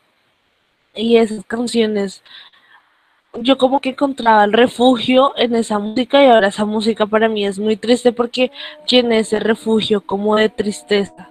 Y 0.93 1.15
esas 1.17 1.45
canciones, 1.45 2.21
yo 3.33 3.57
como 3.57 3.79
que 3.79 3.89
encontraba 3.89 4.43
el 4.43 4.51
refugio 4.51 5.33
en 5.37 5.55
esa 5.55 5.79
música 5.79 6.21
y 6.21 6.27
ahora 6.27 6.49
esa 6.49 6.65
música 6.65 7.05
para 7.05 7.29
mí 7.29 7.45
es 7.45 7.57
muy 7.57 7.77
triste 7.77 8.11
porque 8.11 8.51
tiene 8.85 9.19
ese 9.19 9.39
refugio 9.39 10.01
como 10.01 10.35
de 10.35 10.49
tristeza. 10.49 11.29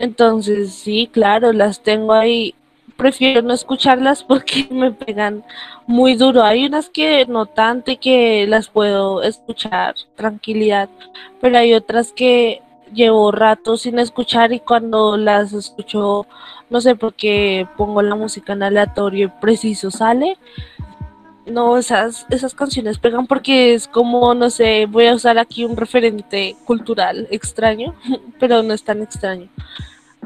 Entonces, 0.00 0.74
sí, 0.74 1.08
claro, 1.12 1.52
las 1.52 1.80
tengo 1.82 2.12
ahí 2.12 2.56
prefiero 2.96 3.42
no 3.42 3.54
escucharlas 3.54 4.22
porque 4.28 4.66
me 4.70 4.92
pegan 4.92 5.44
muy 5.86 6.14
duro. 6.14 6.42
Hay 6.42 6.66
unas 6.66 6.88
que 6.88 7.26
no 7.26 7.46
tanto 7.46 7.90
y 7.90 7.96
que 7.96 8.46
las 8.46 8.68
puedo 8.68 9.22
escuchar 9.22 9.94
tranquilidad, 10.16 10.88
pero 11.40 11.58
hay 11.58 11.74
otras 11.74 12.12
que 12.12 12.62
llevo 12.92 13.32
rato 13.32 13.76
sin 13.76 13.98
escuchar 13.98 14.52
y 14.52 14.60
cuando 14.60 15.16
las 15.16 15.52
escucho, 15.52 16.26
no 16.70 16.80
sé 16.80 16.94
por 16.96 17.14
qué 17.14 17.66
pongo 17.76 18.02
la 18.02 18.14
música 18.14 18.52
en 18.52 18.62
aleatorio 18.62 19.26
y 19.26 19.40
preciso 19.40 19.90
sale. 19.90 20.38
No, 21.46 21.76
esas, 21.76 22.26
esas 22.30 22.54
canciones 22.54 22.98
pegan 22.98 23.26
porque 23.26 23.74
es 23.74 23.86
como, 23.86 24.32
no 24.34 24.48
sé, 24.48 24.86
voy 24.86 25.08
a 25.08 25.14
usar 25.14 25.38
aquí 25.38 25.64
un 25.64 25.76
referente 25.76 26.56
cultural 26.64 27.28
extraño, 27.30 27.94
pero 28.40 28.62
no 28.62 28.72
es 28.72 28.82
tan 28.82 29.02
extraño. 29.02 29.48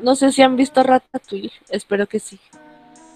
No 0.01 0.14
sé 0.14 0.31
si 0.31 0.43
han 0.43 0.55
visto 0.55 0.83
Ratatouille, 0.83 1.51
espero 1.71 2.07
que 2.07 2.21
sí. 2.21 2.39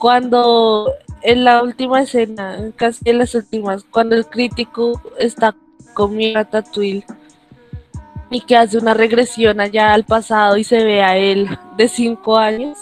Cuando 0.03 0.97
en 1.23 1.45
la 1.45 1.63
última 1.63 2.03
escena, 2.03 2.59
casi 2.75 3.09
en 3.09 3.19
las 3.19 3.37
últimas, 3.37 3.85
cuando 3.85 4.17
el 4.17 4.27
crítico 4.27 5.01
está 5.17 5.55
con 5.95 6.17
mi 6.17 6.35
Ratatouille 6.35 7.07
y 8.29 8.41
que 8.41 8.57
hace 8.57 8.79
una 8.79 8.95
regresión 8.95 9.61
allá 9.61 9.93
al 9.93 10.03
pasado 10.03 10.57
y 10.57 10.65
se 10.65 10.83
ve 10.83 11.05
a 11.05 11.17
él 11.17 11.49
de 11.77 11.87
cinco 11.87 12.37
años, 12.37 12.79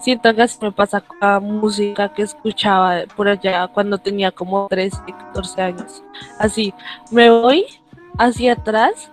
siento 0.00 0.34
que 0.34 0.40
así 0.40 0.56
me 0.62 0.72
pasa 0.72 1.02
con 1.02 1.18
la 1.20 1.40
música 1.40 2.10
que 2.14 2.22
escuchaba 2.22 3.02
por 3.16 3.28
allá 3.28 3.68
cuando 3.68 3.98
tenía 3.98 4.30
como 4.30 4.66
13, 4.68 4.96
14 5.34 5.60
años. 5.60 6.02
Así, 6.38 6.72
me 7.10 7.28
voy 7.28 7.66
hacia 8.16 8.54
atrás 8.54 9.10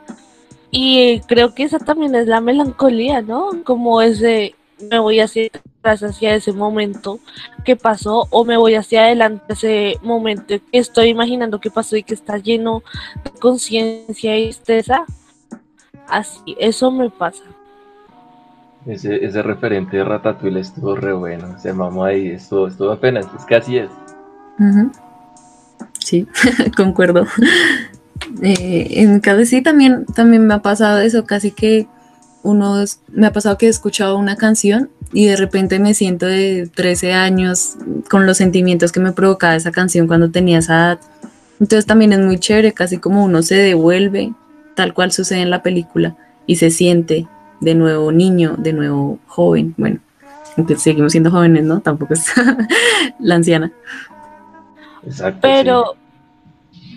y 0.72 1.20
creo 1.28 1.54
que 1.54 1.64
esa 1.64 1.80
también 1.80 2.16
es 2.16 2.26
la 2.26 2.40
melancolía, 2.40 3.22
¿no? 3.22 3.50
Como 3.66 4.02
ese, 4.02 4.56
me 4.90 4.98
voy 5.00 5.20
hacia 5.20 5.48
atrás, 5.48 5.69
hacia 5.84 6.36
ese 6.36 6.52
momento 6.52 7.20
que 7.64 7.76
pasó, 7.76 8.28
o 8.30 8.46
me 8.46 8.58
voy 8.58 8.76
hacia 8.76 9.04
adelante, 9.04 9.44
ese 9.50 9.96
momento 10.04 10.46
que 10.48 10.78
estoy 10.78 11.10
imaginando 11.10 11.60
que 11.60 11.72
pasó 11.72 11.96
y 11.96 12.04
que 12.04 12.14
está 12.14 12.38
lleno 12.38 12.84
de 13.24 13.32
conciencia 13.40 14.38
y 14.38 14.46
tristeza. 14.46 15.06
Así, 16.08 16.56
eso 16.60 16.92
me 16.92 17.10
pasa. 17.10 17.44
Ese, 18.86 19.24
ese 19.24 19.42
referente 19.42 19.98
de 19.98 20.04
Ratatouille 20.04 20.62
estuvo 20.62 20.96
re 20.96 21.14
bueno, 21.14 21.60
se 21.60 21.74
mamó 21.74 22.06
ahí, 22.06 22.30
estuvo, 22.30 22.68
estuvo 22.68 22.92
apenas, 22.92 23.28
es 23.38 23.46
que 23.46 23.56
así 23.56 23.78
es. 23.78 23.90
Sí, 26.00 26.28
concuerdo. 26.78 27.26
Eh, 28.42 28.88
en 29.02 29.20
cada 29.20 29.46
sí 29.46 29.62
también, 29.62 30.06
también 30.06 30.46
me 30.46 30.54
ha 30.54 30.62
pasado 30.62 31.00
eso, 31.00 31.26
casi 31.26 31.52
que 31.52 31.88
uno, 32.44 32.84
me 33.10 33.28
ha 33.28 33.34
pasado 33.34 33.58
que 33.58 33.68
he 33.68 33.70
escuchado 33.70 34.18
una 34.18 34.36
canción 34.36 34.90
y 35.12 35.26
de 35.26 35.36
repente 35.36 35.80
me 35.80 35.94
siento 35.94 36.26
de 36.26 36.70
13 36.74 37.14
años 37.14 37.76
con 38.10 38.26
los 38.26 38.38
sentimientos 38.38 38.92
que 38.92 39.00
me 39.00 39.12
provocaba 39.12 39.56
esa 39.56 39.72
canción 39.72 40.08
cuando 40.08 40.30
tenía 40.30 40.60
esa 40.60 40.74
edad. 40.76 41.00
Entonces 41.60 41.86
también 41.86 42.14
es 42.14 42.20
muy 42.20 42.40
chévere, 42.40 42.74
casi 42.74 43.00
como 43.00 43.24
uno 43.24 43.42
se 43.42 43.56
devuelve, 43.56 44.34
tal 44.76 44.94
cual 44.94 45.12
sucede 45.12 45.42
en 45.42 45.50
la 45.50 45.64
película, 45.64 46.16
y 46.46 46.58
se 46.58 46.70
siente 46.70 47.28
de 47.60 47.76
nuevo 47.76 48.12
niño, 48.12 48.56
de 48.58 48.74
nuevo 48.74 49.20
joven. 49.28 49.74
Bueno, 49.78 50.00
aunque 50.58 50.78
seguimos 50.78 51.12
siendo 51.12 51.32
jóvenes, 51.32 51.64
¿no? 51.64 51.82
Tampoco 51.82 52.14
es 52.14 52.26
la 53.20 53.36
anciana. 53.36 53.72
Exacto. 55.04 55.40
Pero, 55.42 55.96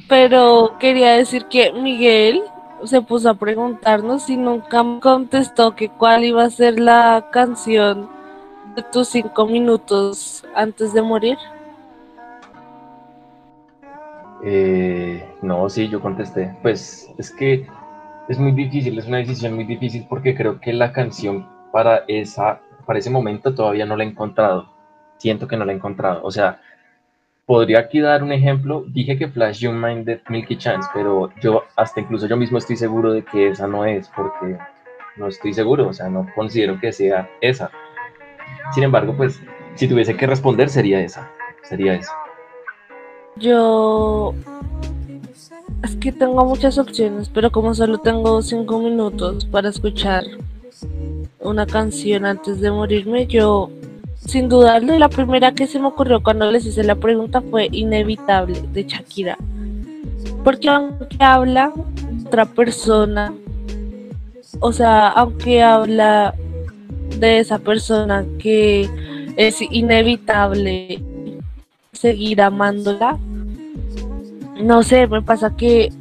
pero 0.08 0.76
quería 0.78 1.12
decir 1.12 1.46
que 1.46 1.72
Miguel 1.72 2.42
se 2.84 3.02
puso 3.02 3.30
a 3.30 3.34
preguntarnos 3.34 4.24
si 4.24 4.36
nunca 4.36 4.82
contestó 5.00 5.74
que 5.74 5.88
cuál 5.88 6.24
iba 6.24 6.44
a 6.44 6.50
ser 6.50 6.80
la 6.80 7.28
canción 7.30 8.08
de 8.74 8.82
tus 8.82 9.08
cinco 9.08 9.46
minutos 9.46 10.44
antes 10.54 10.92
de 10.92 11.02
morir. 11.02 11.38
Eh, 14.44 15.24
no, 15.42 15.68
sí, 15.68 15.88
yo 15.88 16.00
contesté. 16.00 16.56
Pues 16.62 17.08
es 17.18 17.30
que 17.30 17.66
es 18.28 18.38
muy 18.38 18.52
difícil, 18.52 18.98
es 18.98 19.06
una 19.06 19.18
decisión 19.18 19.54
muy 19.54 19.64
difícil 19.64 20.06
porque 20.08 20.34
creo 20.34 20.60
que 20.60 20.72
la 20.72 20.92
canción 20.92 21.48
para 21.70 22.04
esa, 22.08 22.60
para 22.86 22.98
ese 22.98 23.10
momento 23.10 23.54
todavía 23.54 23.86
no 23.86 23.96
la 23.96 24.04
he 24.04 24.08
encontrado. 24.08 24.68
Siento 25.18 25.46
que 25.46 25.56
no 25.56 25.64
la 25.64 25.72
he 25.72 25.76
encontrado. 25.76 26.20
O 26.24 26.30
sea, 26.30 26.60
podría 27.52 27.80
aquí 27.80 28.00
dar 28.00 28.22
un 28.22 28.32
ejemplo. 28.32 28.82
Dije 28.88 29.18
que 29.18 29.28
Flash 29.28 29.58
Young 29.58 29.76
Mind 29.76 30.06
de 30.06 30.18
Milky 30.30 30.56
Chance, 30.56 30.88
pero 30.94 31.28
yo 31.42 31.64
hasta 31.76 32.00
incluso 32.00 32.26
yo 32.26 32.34
mismo 32.34 32.56
estoy 32.56 32.78
seguro 32.78 33.12
de 33.12 33.22
que 33.22 33.48
esa 33.48 33.66
no 33.66 33.84
es, 33.84 34.10
porque 34.16 34.56
no 35.18 35.26
estoy 35.26 35.52
seguro, 35.52 35.88
o 35.88 35.92
sea, 35.92 36.08
no 36.08 36.26
considero 36.34 36.80
que 36.80 36.94
sea 36.94 37.28
esa. 37.42 37.70
Sin 38.72 38.84
embargo, 38.84 39.14
pues, 39.14 39.38
si 39.74 39.86
tuviese 39.86 40.16
que 40.16 40.26
responder, 40.26 40.70
sería 40.70 41.00
esa. 41.00 41.30
Sería 41.64 41.92
esa. 41.92 42.14
Yo. 43.36 44.32
Es 45.84 45.94
que 45.96 46.10
tengo 46.10 46.46
muchas 46.46 46.78
opciones, 46.78 47.28
pero 47.28 47.50
como 47.50 47.74
solo 47.74 47.98
tengo 47.98 48.40
cinco 48.40 48.78
minutos 48.78 49.44
para 49.44 49.68
escuchar 49.68 50.24
una 51.38 51.66
canción 51.66 52.24
antes 52.24 52.62
de 52.62 52.70
morirme, 52.70 53.26
yo 53.26 53.68
sin 54.26 54.48
dudarlo, 54.48 54.98
la 54.98 55.08
primera 55.08 55.52
que 55.52 55.66
se 55.66 55.78
me 55.78 55.88
ocurrió 55.88 56.22
cuando 56.22 56.50
les 56.50 56.64
hice 56.64 56.84
la 56.84 56.94
pregunta 56.94 57.40
fue 57.40 57.68
Inevitable 57.72 58.60
de 58.72 58.84
Shakira. 58.84 59.36
Porque 60.44 60.68
aunque 60.68 61.16
habla 61.18 61.72
otra 62.26 62.46
persona, 62.46 63.34
o 64.60 64.72
sea, 64.72 65.08
aunque 65.08 65.62
habla 65.62 66.34
de 67.18 67.40
esa 67.40 67.58
persona 67.58 68.24
que 68.38 68.88
es 69.36 69.60
inevitable 69.60 71.02
seguir 71.92 72.42
amándola, 72.42 73.18
no 74.60 74.82
sé, 74.82 75.06
me 75.06 75.22
pasa 75.22 75.56
que 75.56 75.92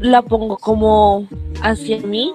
la 0.00 0.22
pongo 0.22 0.56
como 0.58 1.26
hacia 1.62 1.98
mí 2.00 2.32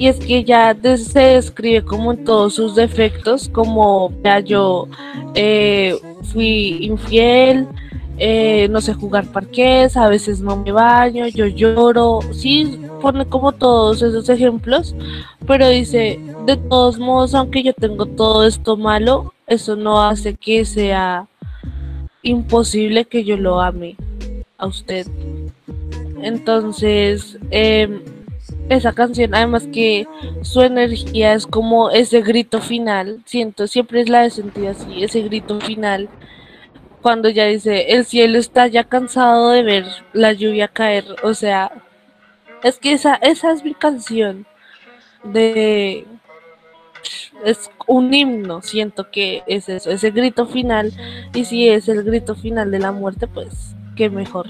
y 0.00 0.08
es 0.08 0.18
que 0.18 0.44
ya 0.44 0.74
se 0.96 1.20
describe 1.20 1.84
como 1.84 2.12
en 2.14 2.24
todos 2.24 2.54
sus 2.54 2.74
defectos, 2.74 3.50
como 3.50 4.10
ya 4.24 4.40
yo 4.40 4.88
eh, 5.34 5.94
fui 6.32 6.86
infiel, 6.86 7.68
eh, 8.16 8.66
no 8.70 8.80
sé 8.80 8.94
jugar 8.94 9.26
parqués, 9.26 9.98
a 9.98 10.08
veces 10.08 10.40
no 10.40 10.56
me 10.56 10.72
baño, 10.72 11.26
yo 11.26 11.46
lloro, 11.46 12.20
sí, 12.32 12.80
pone 13.02 13.26
como 13.26 13.52
todos 13.52 14.00
esos 14.00 14.26
ejemplos, 14.30 14.94
pero 15.46 15.68
dice, 15.68 16.18
de 16.46 16.56
todos 16.56 16.98
modos, 16.98 17.34
aunque 17.34 17.62
yo 17.62 17.74
tengo 17.74 18.06
todo 18.06 18.46
esto 18.46 18.78
malo, 18.78 19.34
eso 19.46 19.76
no 19.76 20.02
hace 20.02 20.32
que 20.32 20.64
sea 20.64 21.26
imposible 22.22 23.04
que 23.04 23.22
yo 23.22 23.36
lo 23.36 23.60
ame 23.60 23.96
a 24.56 24.66
usted. 24.66 25.06
Entonces, 26.22 27.38
eh, 27.50 28.00
esa 28.70 28.92
canción, 28.92 29.34
además 29.34 29.66
que 29.72 30.06
su 30.42 30.62
energía 30.62 31.34
es 31.34 31.44
como 31.44 31.90
ese 31.90 32.22
grito 32.22 32.60
final, 32.60 33.20
siento, 33.26 33.66
siempre 33.66 34.00
es 34.00 34.08
la 34.08 34.22
de 34.22 34.30
sentir 34.30 34.68
así, 34.68 35.02
ese 35.02 35.22
grito 35.22 35.60
final, 35.60 36.08
cuando 37.02 37.28
ya 37.28 37.46
dice, 37.46 37.92
el 37.92 38.04
cielo 38.04 38.38
está 38.38 38.68
ya 38.68 38.84
cansado 38.84 39.50
de 39.50 39.64
ver 39.64 39.86
la 40.12 40.32
lluvia 40.32 40.68
caer, 40.68 41.04
o 41.24 41.34
sea, 41.34 41.72
es 42.62 42.78
que 42.78 42.92
esa, 42.92 43.16
esa 43.16 43.52
es 43.52 43.64
mi 43.64 43.74
canción 43.74 44.46
de... 45.24 46.06
Es 47.44 47.70
un 47.86 48.12
himno, 48.12 48.60
siento 48.62 49.10
que 49.10 49.42
es 49.46 49.68
eso, 49.68 49.90
ese 49.90 50.10
grito 50.12 50.46
final, 50.46 50.92
y 51.34 51.44
si 51.44 51.68
es 51.68 51.88
el 51.88 52.04
grito 52.04 52.36
final 52.36 52.70
de 52.70 52.78
la 52.78 52.92
muerte, 52.92 53.26
pues 53.26 53.74
qué 53.96 54.10
mejor. 54.10 54.46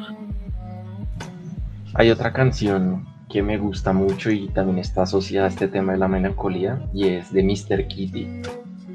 Hay 1.95 2.11
otra 2.11 2.33
canción 2.33 3.10
que 3.31 3.43
me 3.43 3.57
gusta 3.59 3.93
mucho 3.93 4.31
y 4.31 4.49
también 4.49 4.78
está 4.78 5.03
asociada 5.03 5.47
a 5.47 5.51
este 5.51 5.68
tema 5.68 5.93
de 5.93 5.99
la 5.99 6.09
melancolía 6.09 6.81
y 6.93 7.09
es 7.09 7.33
de 7.33 7.43
Mr. 7.43 7.87
Kitty, 7.87 8.43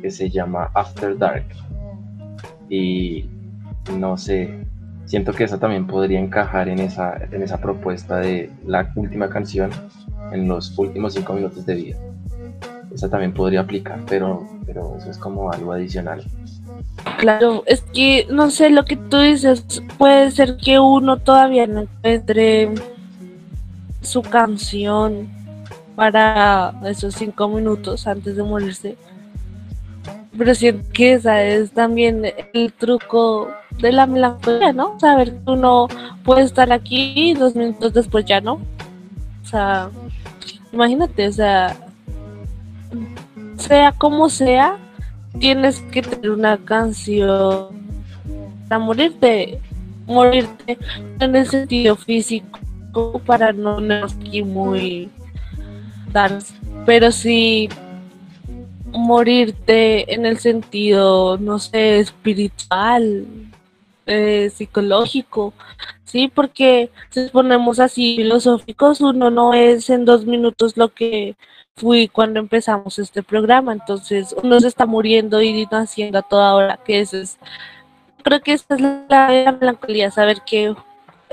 que 0.02 0.12
se 0.12 0.30
llama 0.30 0.70
After 0.74 1.18
Dark. 1.18 1.46
Y 2.70 3.26
no 3.98 4.18
sé, 4.18 4.54
siento 5.06 5.32
que 5.32 5.46
esa 5.46 5.58
también 5.58 5.88
podría 5.88 6.20
encajar 6.20 6.68
en 6.68 6.80
esa, 6.80 7.18
en 7.32 7.42
esa 7.42 7.60
propuesta 7.60 8.18
de 8.18 8.52
la 8.66 8.92
última 8.96 9.30
canción 9.30 9.72
en 10.32 10.48
los 10.48 10.78
últimos 10.78 11.14
cinco 11.14 11.34
minutos 11.34 11.66
de 11.66 11.76
vida. 11.76 11.98
Esa 12.94 13.10
también 13.10 13.34
podría 13.34 13.62
aplicar, 13.62 14.00
pero, 14.08 14.48
pero 14.66 14.98
eso 14.98 15.12
es 15.12 15.18
como 15.18 15.52
algo 15.52 15.72
adicional. 15.74 16.24
Claro, 17.20 17.64
es 17.66 17.82
que 17.94 18.28
no 18.30 18.50
sé 18.50 18.70
lo 18.70 18.86
que 18.86 18.98
tú 18.98 19.20
dices, 19.20 19.82
puede 19.98 20.32
ser 20.32 20.58
que 20.58 20.80
uno 20.80 21.18
todavía 21.18 21.68
no 21.68 21.82
encuentre 21.82 22.70
su 24.06 24.22
canción 24.22 25.30
para 25.96 26.74
esos 26.86 27.16
cinco 27.16 27.48
minutos 27.48 28.06
antes 28.08 28.36
de 28.36 28.44
morirse. 28.44 28.98
Pero 30.38 30.54
siento 30.54 30.90
que 30.92 31.14
esa 31.14 31.42
es 31.44 31.72
también 31.72 32.24
el 32.54 32.74
truco 32.74 33.50
de 33.80 33.92
la 33.94 34.06
melancolía, 34.06 34.74
¿no? 34.74 35.00
Saber 35.00 35.32
que 35.32 35.52
uno 35.52 35.88
puede 36.24 36.44
estar 36.44 36.72
aquí 36.72 37.14
y 37.16 37.34
dos 37.34 37.56
minutos 37.56 37.94
después 37.94 38.26
ya 38.26 38.42
no. 38.42 38.54
O 38.54 39.48
sea, 39.48 39.90
imagínate, 40.74 41.28
o 41.28 41.32
sea, 41.32 41.78
sea 43.58 43.94
como 43.94 44.30
sea, 44.30 44.78
tienes 45.40 45.80
que 45.92 46.02
tener 46.02 46.32
una 46.32 46.58
canción 46.58 47.70
para 48.68 48.80
morirte, 48.80 49.62
morirte 50.06 50.78
en 51.20 51.36
el 51.36 51.48
sentido 51.48 51.96
físico 51.96 52.60
para 53.26 53.52
no 53.54 53.80
aquí 54.04 54.44
muy 54.44 55.10
pero 56.86 57.12
sí 57.12 57.70
morirte 58.86 60.14
en 60.14 60.26
el 60.26 60.40
sentido, 60.40 61.38
no 61.38 61.60
sé, 61.60 62.00
espiritual, 62.00 63.26
eh, 64.06 64.50
psicológico, 64.54 65.54
sí, 66.06 66.32
porque 66.34 66.92
si 67.10 67.28
ponemos 67.30 67.80
así 67.80 68.16
filosóficos, 68.18 69.02
uno 69.02 69.30
no 69.30 69.54
es 69.54 69.90
en 69.90 70.06
dos 70.06 70.26
minutos 70.26 70.78
lo 70.78 70.94
que 70.94 71.36
fui 71.76 72.08
cuando 72.08 72.40
empezamos 72.40 73.00
este 73.00 73.22
programa, 73.22 73.74
entonces 73.74 74.34
uno 74.42 74.60
se 74.62 74.70
está 74.70 74.86
muriendo 74.86 75.42
y 75.42 75.66
naciendo 75.70 76.20
a 76.20 76.22
toda 76.22 76.56
hora, 76.56 76.80
que 76.86 77.02
eso 77.02 77.18
es, 77.18 77.38
creo 78.24 78.40
que 78.42 78.54
esa 78.54 78.76
es 78.76 78.82
la 78.82 79.58
melancolía, 79.60 80.12
saber 80.12 80.42
que 80.46 80.74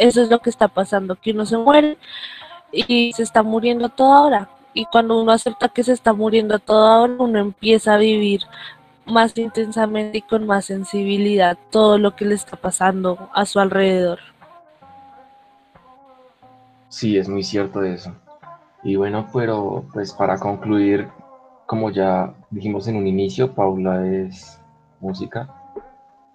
eso 0.02 0.20
es 0.22 0.30
lo 0.30 0.40
que 0.40 0.50
está 0.50 0.68
pasando, 0.68 1.16
que 1.16 1.30
uno 1.30 1.46
se 1.46 1.56
muere 1.56 1.96
y 2.72 3.12
se 3.12 3.22
está 3.22 3.42
muriendo 3.42 3.86
a 3.86 3.88
toda 3.88 4.22
hora. 4.22 4.48
Y 4.74 4.86
cuando 4.86 5.20
uno 5.20 5.32
acepta 5.32 5.68
que 5.68 5.84
se 5.84 5.92
está 5.92 6.12
muriendo 6.12 6.56
a 6.56 6.58
toda 6.58 7.00
hora, 7.00 7.14
uno 7.18 7.38
empieza 7.38 7.94
a 7.94 7.98
vivir 7.98 8.42
más 9.06 9.36
intensamente 9.38 10.18
y 10.18 10.22
con 10.22 10.46
más 10.46 10.64
sensibilidad 10.64 11.56
todo 11.70 11.98
lo 11.98 12.16
que 12.16 12.24
le 12.24 12.34
está 12.34 12.56
pasando 12.56 13.30
a 13.32 13.46
su 13.46 13.60
alrededor. 13.60 14.18
Sí, 16.88 17.16
es 17.16 17.28
muy 17.28 17.44
cierto 17.44 17.82
eso. 17.84 18.12
Y 18.82 18.96
bueno, 18.96 19.28
pero 19.32 19.84
pues 19.92 20.12
para 20.12 20.38
concluir, 20.38 21.08
como 21.66 21.90
ya 21.90 22.34
dijimos 22.50 22.88
en 22.88 22.96
un 22.96 23.06
inicio, 23.06 23.54
Paula 23.54 24.04
es 24.04 24.58
música, 25.00 25.48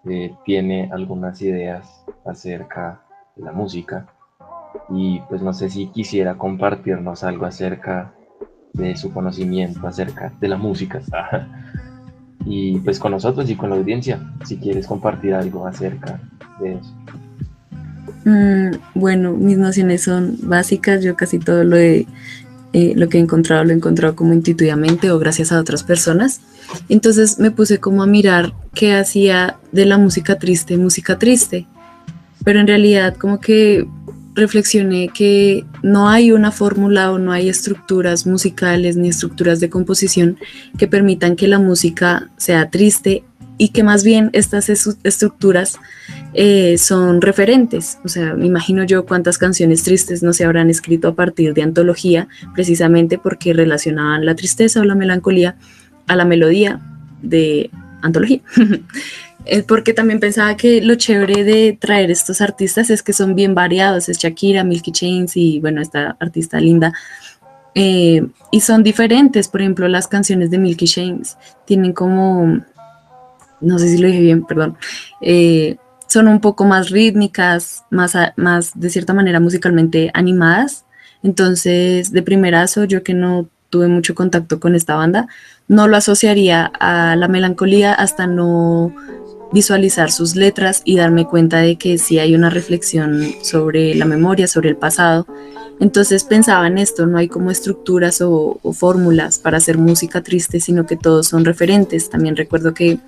eh, 0.09 0.33
tiene 0.45 0.89
algunas 0.93 1.41
ideas 1.41 2.05
acerca 2.25 3.01
la 3.39 3.51
música 3.51 4.07
y 4.89 5.19
pues 5.29 5.41
no 5.41 5.53
sé 5.53 5.69
si 5.69 5.87
quisiera 5.87 6.37
compartirnos 6.37 7.23
algo 7.23 7.45
acerca 7.45 8.13
de 8.73 8.95
su 8.95 9.11
conocimiento 9.11 9.85
acerca 9.87 10.33
de 10.39 10.47
la 10.47 10.57
música 10.57 11.01
y 12.45 12.77
pues 12.79 12.99
con 12.99 13.11
nosotros 13.11 13.49
y 13.49 13.55
con 13.55 13.69
la 13.69 13.75
audiencia 13.75 14.19
si 14.45 14.57
quieres 14.57 14.87
compartir 14.87 15.33
algo 15.33 15.67
acerca 15.67 16.19
de 16.59 16.73
eso. 16.73 16.95
Mm, 18.25 18.71
bueno, 18.93 19.33
mis 19.33 19.57
nociones 19.57 20.03
son 20.03 20.37
básicas, 20.43 21.03
yo 21.03 21.15
casi 21.15 21.39
todo 21.39 21.63
lo, 21.63 21.77
he, 21.77 22.05
eh, 22.73 22.93
lo 22.95 23.09
que 23.09 23.17
he 23.17 23.21
encontrado 23.21 23.63
lo 23.63 23.71
he 23.71 23.75
encontrado 23.75 24.15
como 24.15 24.33
intuitivamente 24.33 25.11
o 25.11 25.19
gracias 25.19 25.51
a 25.51 25.59
otras 25.59 25.83
personas. 25.83 26.41
Entonces 26.89 27.39
me 27.39 27.51
puse 27.51 27.79
como 27.79 28.03
a 28.03 28.07
mirar 28.07 28.53
qué 28.73 28.95
hacía 28.95 29.57
de 29.71 29.85
la 29.85 29.97
música 29.97 30.37
triste, 30.37 30.77
música 30.77 31.17
triste. 31.17 31.67
Pero 32.47 32.61
en 32.61 32.67
realidad 32.67 33.17
como 33.17 33.41
que 33.41 33.85
reflexioné 34.33 35.09
que 35.09 35.65
no 35.83 36.07
hay 36.07 36.31
una 36.31 36.49
fórmula 36.49 37.11
o 37.11 37.19
no 37.19 37.33
hay 37.33 37.49
estructuras 37.49 38.25
musicales 38.25 38.95
ni 38.95 39.09
estructuras 39.09 39.59
de 39.59 39.69
composición 39.69 40.37
que 40.77 40.87
permitan 40.87 41.35
que 41.35 41.49
la 41.49 41.59
música 41.59 42.29
sea 42.37 42.69
triste 42.69 43.25
y 43.57 43.69
que 43.73 43.83
más 43.83 44.05
bien 44.05 44.29
estas 44.31 44.69
estructuras 44.69 45.77
eh, 46.33 46.77
son 46.77 47.19
referentes. 47.19 47.97
O 48.05 48.07
sea, 48.07 48.33
me 48.33 48.45
imagino 48.45 48.85
yo 48.85 49.05
cuántas 49.05 49.37
canciones 49.37 49.83
tristes 49.83 50.23
no 50.23 50.31
se 50.31 50.45
habrán 50.45 50.69
escrito 50.69 51.09
a 51.09 51.15
partir 51.15 51.53
de 51.53 51.63
antología, 51.63 52.29
precisamente 52.55 53.17
porque 53.17 53.51
relacionaban 53.51 54.25
la 54.25 54.35
tristeza 54.35 54.79
o 54.79 54.85
la 54.85 54.95
melancolía 54.95 55.57
a 56.07 56.15
la 56.15 56.23
melodía 56.23 56.79
de 57.21 57.71
antología. 58.01 58.39
porque 59.67 59.93
también 59.93 60.19
pensaba 60.19 60.57
que 60.57 60.81
lo 60.81 60.95
chévere 60.95 61.43
de 61.43 61.77
traer 61.79 62.11
estos 62.11 62.41
artistas 62.41 62.89
es 62.89 63.03
que 63.03 63.13
son 63.13 63.35
bien 63.35 63.55
variados, 63.55 64.09
es 64.09 64.17
Shakira, 64.17 64.63
Milky 64.63 64.91
Chains 64.91 65.37
y 65.37 65.59
bueno, 65.59 65.81
esta 65.81 66.17
artista 66.19 66.59
linda. 66.59 66.93
Eh, 67.75 68.25
y 68.51 68.61
son 68.61 68.81
diferentes, 68.81 69.47
por 69.47 69.61
ejemplo, 69.61 69.87
las 69.87 70.07
canciones 70.07 70.49
de 70.49 70.57
Milky 70.57 70.85
Chains 70.85 71.37
tienen 71.65 71.93
como, 71.93 72.59
no 73.61 73.79
sé 73.79 73.89
si 73.89 73.99
lo 73.99 74.07
dije 74.07 74.21
bien, 74.21 74.45
perdón, 74.45 74.77
eh, 75.21 75.77
son 76.07 76.27
un 76.27 76.39
poco 76.39 76.65
más 76.65 76.89
rítmicas, 76.89 77.83
más, 77.91 78.15
más 78.35 78.79
de 78.79 78.89
cierta 78.89 79.13
manera 79.13 79.39
musicalmente 79.39 80.09
animadas. 80.13 80.85
Entonces, 81.21 82.11
de 82.11 82.23
primerazo, 82.23 82.85
yo 82.85 83.03
que 83.03 83.13
no 83.13 83.47
tuve 83.69 83.87
mucho 83.87 84.15
contacto 84.15 84.59
con 84.59 84.73
esta 84.73 84.95
banda, 84.95 85.27
no 85.67 85.87
lo 85.87 85.97
asociaría 85.97 86.65
a 86.65 87.15
la 87.15 87.27
melancolía 87.27 87.93
hasta 87.93 88.25
no 88.25 88.93
visualizar 89.51 90.11
sus 90.11 90.35
letras 90.35 90.81
y 90.83 90.97
darme 90.97 91.25
cuenta 91.25 91.59
de 91.59 91.77
que 91.77 91.97
sí 91.97 92.19
hay 92.19 92.35
una 92.35 92.49
reflexión 92.49 93.33
sobre 93.41 93.95
la 93.95 94.05
memoria, 94.05 94.47
sobre 94.47 94.69
el 94.69 94.75
pasado 94.75 95.25
entonces 95.79 96.23
pensaba 96.23 96.65
en 96.67 96.77
esto, 96.77 97.05
no 97.05 97.17
hay 97.17 97.27
como 97.27 97.51
estructuras 97.51 98.21
o, 98.21 98.59
fórmulas 98.73 99.37
para 99.37 99.57
hacer 99.57 99.77
música 99.77 100.21
triste, 100.21 100.59
sino 100.59 100.85
que 100.85 100.97
todos 100.97 101.27
son 101.27 101.45
referentes. 101.45 102.09
También 102.09 102.35
recuerdo 102.35 102.73
que 102.73 102.99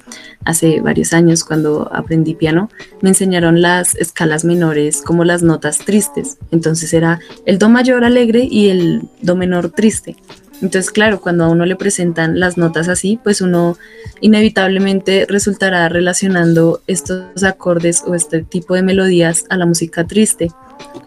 hace 0.46 0.80
varios 0.80 1.14
años 1.14 1.44
cuando 1.44 1.90
aprendí 1.92 2.36
piano, 2.36 2.70
me 3.02 3.10
enseñaron 3.10 3.62
las 3.62 3.96
escalas 3.96 4.46
menores 4.46 5.02
como 5.02 5.26
las 5.26 5.42
notas 5.42 5.80
tristes. 5.80 6.38
Entonces 6.52 6.94
era 6.94 7.20
el 7.46 7.58
do 7.58 7.70
mayor 7.70 8.04
alegre 8.04 8.48
y 8.50 8.70
el 8.70 9.02
do 9.22 9.36
menor 9.36 9.72
triste. 9.72 10.16
Entonces, 10.62 10.92
claro, 10.92 11.22
cuando 11.22 11.46
a 11.46 11.50
uno 11.50 11.66
le 11.66 11.76
presentan 11.76 12.40
las 12.40 12.58
notas 12.58 12.90
así, 12.90 13.20
pues 13.24 13.42
uno 13.42 13.78
inevitablemente 14.20 15.26
resultará 15.28 15.88
relacionando 15.88 16.82
estos 16.88 17.44
acordes 17.44 18.04
o 18.06 18.14
este 18.14 18.44
tipo 18.44 18.76
de 18.76 18.84
melodías 18.84 19.46
a 19.50 19.58
la 19.58 19.66
música 19.66 20.06
triste. 20.06 20.52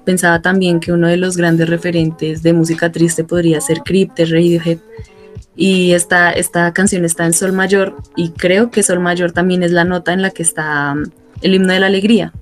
Pensaba 0.04 0.40
también 0.40 0.80
que 0.80 0.92
uno 0.92 1.08
de 1.08 1.16
los 1.16 1.36
grandes 1.36 1.68
referentes 1.68 2.42
de 2.42 2.52
música 2.52 2.90
triste 2.90 3.24
podría 3.24 3.60
ser 3.60 3.82
de 3.82 4.24
Radiohead. 4.24 4.78
Y 5.54 5.92
esta, 5.92 6.32
esta 6.32 6.72
canción 6.72 7.04
está 7.04 7.26
en 7.26 7.34
Sol 7.34 7.52
Mayor 7.52 7.96
y 8.16 8.30
creo 8.30 8.70
que 8.70 8.82
Sol 8.82 9.00
Mayor 9.00 9.32
también 9.32 9.62
es 9.62 9.70
la 9.70 9.84
nota 9.84 10.12
en 10.14 10.22
la 10.22 10.30
que 10.30 10.42
está 10.42 10.92
um, 10.92 11.04
el 11.42 11.54
himno 11.54 11.74
de 11.74 11.80
la 11.80 11.86
alegría. 11.86 12.32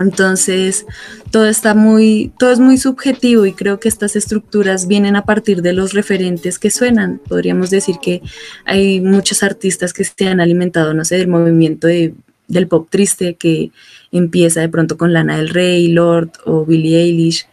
Entonces, 0.00 0.86
todo 1.30 1.46
está 1.46 1.74
muy, 1.74 2.32
todo 2.38 2.52
es 2.52 2.58
muy 2.58 2.78
subjetivo 2.78 3.46
y 3.46 3.52
creo 3.52 3.78
que 3.78 3.88
estas 3.88 4.16
estructuras 4.16 4.86
vienen 4.86 5.16
a 5.16 5.24
partir 5.24 5.62
de 5.62 5.72
los 5.72 5.92
referentes 5.92 6.58
que 6.58 6.70
suenan. 6.70 7.20
Podríamos 7.28 7.70
decir 7.70 7.96
que 8.00 8.22
hay 8.64 9.00
muchos 9.00 9.42
artistas 9.42 9.92
que 9.92 10.04
se 10.04 10.28
han 10.28 10.40
alimentado, 10.40 10.94
no 10.94 11.04
sé, 11.04 11.16
del 11.18 11.28
movimiento 11.28 11.88
del 11.88 12.68
pop 12.68 12.88
triste 12.90 13.34
que 13.34 13.70
empieza 14.10 14.60
de 14.60 14.68
pronto 14.68 14.96
con 14.96 15.12
Lana 15.12 15.36
del 15.36 15.48
Rey, 15.48 15.88
Lord 15.88 16.32
o 16.44 16.64
Billie 16.64 16.98
Eilish. 16.98 17.46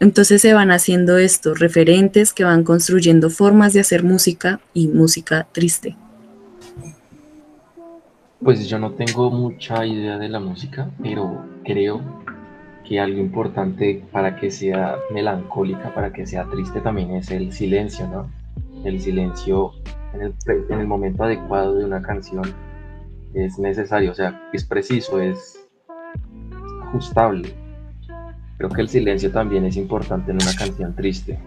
Entonces 0.00 0.40
se 0.40 0.52
van 0.52 0.70
haciendo 0.70 1.18
estos 1.18 1.58
referentes 1.58 2.32
que 2.32 2.44
van 2.44 2.62
construyendo 2.62 3.30
formas 3.30 3.72
de 3.72 3.80
hacer 3.80 4.04
música 4.04 4.60
y 4.72 4.86
música 4.86 5.48
triste. 5.50 5.96
Pues 8.40 8.68
yo 8.68 8.78
no 8.78 8.92
tengo 8.92 9.32
mucha 9.32 9.84
idea 9.84 10.16
de 10.16 10.28
la 10.28 10.38
música, 10.38 10.88
pero 11.02 11.44
creo 11.68 12.00
que 12.88 12.98
algo 12.98 13.20
importante 13.20 14.02
para 14.10 14.36
que 14.36 14.50
sea 14.50 14.96
melancólica, 15.12 15.94
para 15.94 16.10
que 16.10 16.26
sea 16.26 16.48
triste 16.48 16.80
también 16.80 17.10
es 17.10 17.30
el 17.30 17.52
silencio, 17.52 18.08
¿no? 18.08 18.30
El 18.84 18.98
silencio 19.00 19.72
en 20.14 20.22
el, 20.22 20.34
en 20.70 20.80
el 20.80 20.86
momento 20.86 21.24
adecuado 21.24 21.74
de 21.74 21.84
una 21.84 22.00
canción 22.00 22.44
es 23.34 23.58
necesario, 23.58 24.12
o 24.12 24.14
sea, 24.14 24.48
es 24.54 24.64
preciso, 24.64 25.20
es 25.20 25.68
ajustable. 26.84 27.54
Creo 28.56 28.70
que 28.70 28.80
el 28.80 28.88
silencio 28.88 29.30
también 29.30 29.66
es 29.66 29.76
importante 29.76 30.30
en 30.30 30.38
una 30.42 30.54
canción 30.54 30.96
triste. 30.96 31.38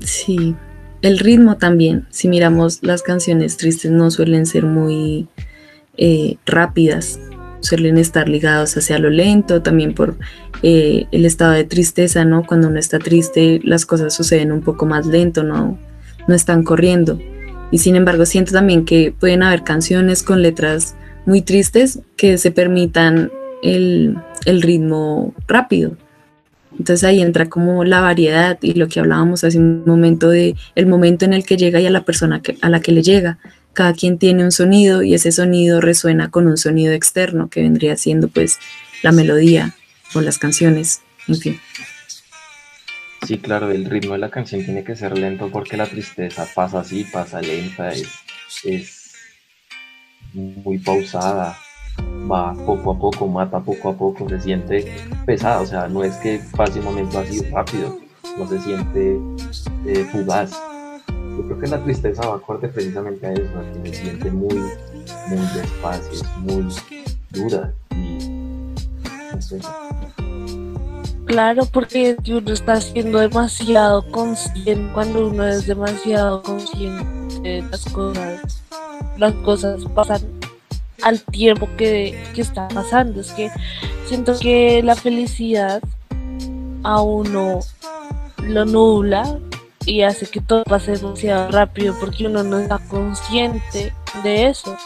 Sí, 0.00 0.56
el 1.02 1.20
ritmo 1.20 1.56
también. 1.56 2.06
Si 2.10 2.26
miramos 2.26 2.82
las 2.82 3.02
canciones 3.02 3.56
tristes 3.56 3.92
no 3.92 4.10
suelen 4.10 4.44
ser 4.44 4.64
muy 4.64 5.28
eh, 5.96 6.36
rápidas, 6.44 7.20
suelen 7.66 7.98
estar 7.98 8.28
ligados 8.28 8.76
hacia 8.76 8.98
lo 8.98 9.10
lento, 9.10 9.62
también 9.62 9.94
por 9.94 10.16
eh, 10.62 11.06
el 11.12 11.24
estado 11.24 11.52
de 11.52 11.64
tristeza, 11.64 12.24
¿no? 12.24 12.44
Cuando 12.46 12.68
uno 12.68 12.78
está 12.78 12.98
triste 12.98 13.60
las 13.64 13.86
cosas 13.86 14.14
suceden 14.14 14.52
un 14.52 14.62
poco 14.62 14.86
más 14.86 15.06
lento, 15.06 15.42
¿no? 15.42 15.78
No 16.26 16.34
están 16.34 16.62
corriendo. 16.62 17.20
Y 17.70 17.78
sin 17.78 17.96
embargo 17.96 18.26
siento 18.26 18.52
también 18.52 18.84
que 18.84 19.12
pueden 19.18 19.42
haber 19.42 19.64
canciones 19.64 20.22
con 20.22 20.42
letras 20.42 20.96
muy 21.26 21.42
tristes 21.42 22.00
que 22.16 22.38
se 22.38 22.50
permitan 22.50 23.30
el, 23.62 24.16
ritmo 24.44 25.34
rápido. 25.48 25.96
Entonces 26.78 27.04
ahí 27.04 27.20
entra 27.20 27.48
como 27.48 27.84
la 27.84 28.00
variedad 28.00 28.58
y 28.60 28.74
lo 28.74 28.86
que 28.86 29.00
hablábamos 29.00 29.44
hace 29.44 29.58
un 29.58 29.82
momento 29.84 30.28
de 30.28 30.54
el 30.74 30.86
momento 30.86 31.24
en 31.24 31.32
el 31.32 31.44
que 31.44 31.56
llega 31.56 31.80
y 31.80 31.86
a 31.86 31.90
la 31.90 32.04
persona 32.04 32.40
a 32.60 32.68
la 32.68 32.80
que 32.80 32.92
le 32.92 33.02
llega. 33.02 33.38
Cada 33.76 33.92
quien 33.92 34.16
tiene 34.16 34.42
un 34.42 34.52
sonido 34.52 35.02
y 35.02 35.12
ese 35.12 35.30
sonido 35.32 35.82
resuena 35.82 36.30
con 36.30 36.46
un 36.46 36.56
sonido 36.56 36.94
externo 36.94 37.50
que 37.50 37.60
vendría 37.60 37.94
siendo 37.98 38.28
pues 38.28 38.58
la 39.02 39.12
melodía 39.12 39.74
o 40.14 40.22
las 40.22 40.38
canciones, 40.38 41.02
en 41.28 41.36
fin. 41.36 41.60
Sí, 43.26 43.36
claro, 43.36 43.70
el 43.70 43.84
ritmo 43.84 44.14
de 44.14 44.20
la 44.20 44.30
canción 44.30 44.64
tiene 44.64 44.82
que 44.82 44.96
ser 44.96 45.18
lento 45.18 45.50
porque 45.52 45.76
la 45.76 45.84
tristeza 45.86 46.48
pasa 46.54 46.80
así, 46.80 47.04
pasa 47.04 47.42
lenta, 47.42 47.90
es, 47.92 49.12
muy 50.32 50.78
pausada, 50.78 51.58
va 52.32 52.54
poco 52.54 52.92
a 52.92 52.98
poco, 52.98 53.26
mata 53.26 53.60
poco 53.60 53.90
a 53.90 53.94
poco, 53.98 54.26
se 54.30 54.40
siente 54.40 54.90
pesada, 55.26 55.60
o 55.60 55.66
sea, 55.66 55.86
no 55.86 56.02
es 56.02 56.14
que 56.16 56.40
pase 56.56 56.78
un 56.78 56.86
momento 56.86 57.18
así 57.18 57.42
rápido, 57.50 57.98
no 58.38 58.48
se 58.48 58.58
siente 58.58 59.18
eh, 59.84 60.08
fugaz. 60.10 60.52
Yo 61.36 61.42
creo 61.44 61.58
que 61.60 61.66
la 61.66 61.82
tristeza 61.84 62.26
va 62.26 62.36
acorde 62.36 62.68
precisamente 62.68 63.26
a 63.26 63.32
eso, 63.32 63.58
a 63.58 63.82
que 63.82 63.94
se 63.94 64.02
siente 64.02 64.30
muy, 64.30 64.54
muy 64.54 65.46
despacio, 65.54 66.28
muy 66.38 66.66
dura 67.30 67.72
y. 67.94 68.46
Claro, 71.26 71.66
porque 71.66 72.16
uno 72.28 72.52
está 72.52 72.80
siendo 72.80 73.18
demasiado 73.18 74.10
consciente 74.10 74.92
cuando 74.94 75.28
uno 75.28 75.46
es 75.46 75.66
demasiado 75.66 76.42
consciente 76.42 77.40
de 77.42 77.62
las 77.62 77.84
cosas. 77.86 78.62
Las 79.18 79.34
cosas 79.34 79.84
pasan 79.94 80.22
al 81.02 81.20
tiempo 81.22 81.68
que, 81.76 82.22
que 82.34 82.40
está 82.40 82.68
pasando. 82.68 83.20
Es 83.20 83.32
que 83.32 83.50
siento 84.06 84.38
que 84.38 84.82
la 84.82 84.94
felicidad 84.94 85.82
a 86.82 87.02
uno 87.02 87.60
lo 88.44 88.64
nubla 88.64 89.38
y 89.86 90.02
hace 90.02 90.26
que 90.26 90.40
todo 90.40 90.64
pase 90.64 90.92
demasiado 90.92 91.50
rápido 91.50 91.94
porque 91.98 92.26
uno 92.26 92.42
no 92.42 92.58
está 92.58 92.78
consciente 92.78 93.94
de 94.22 94.48
eso. 94.48 94.76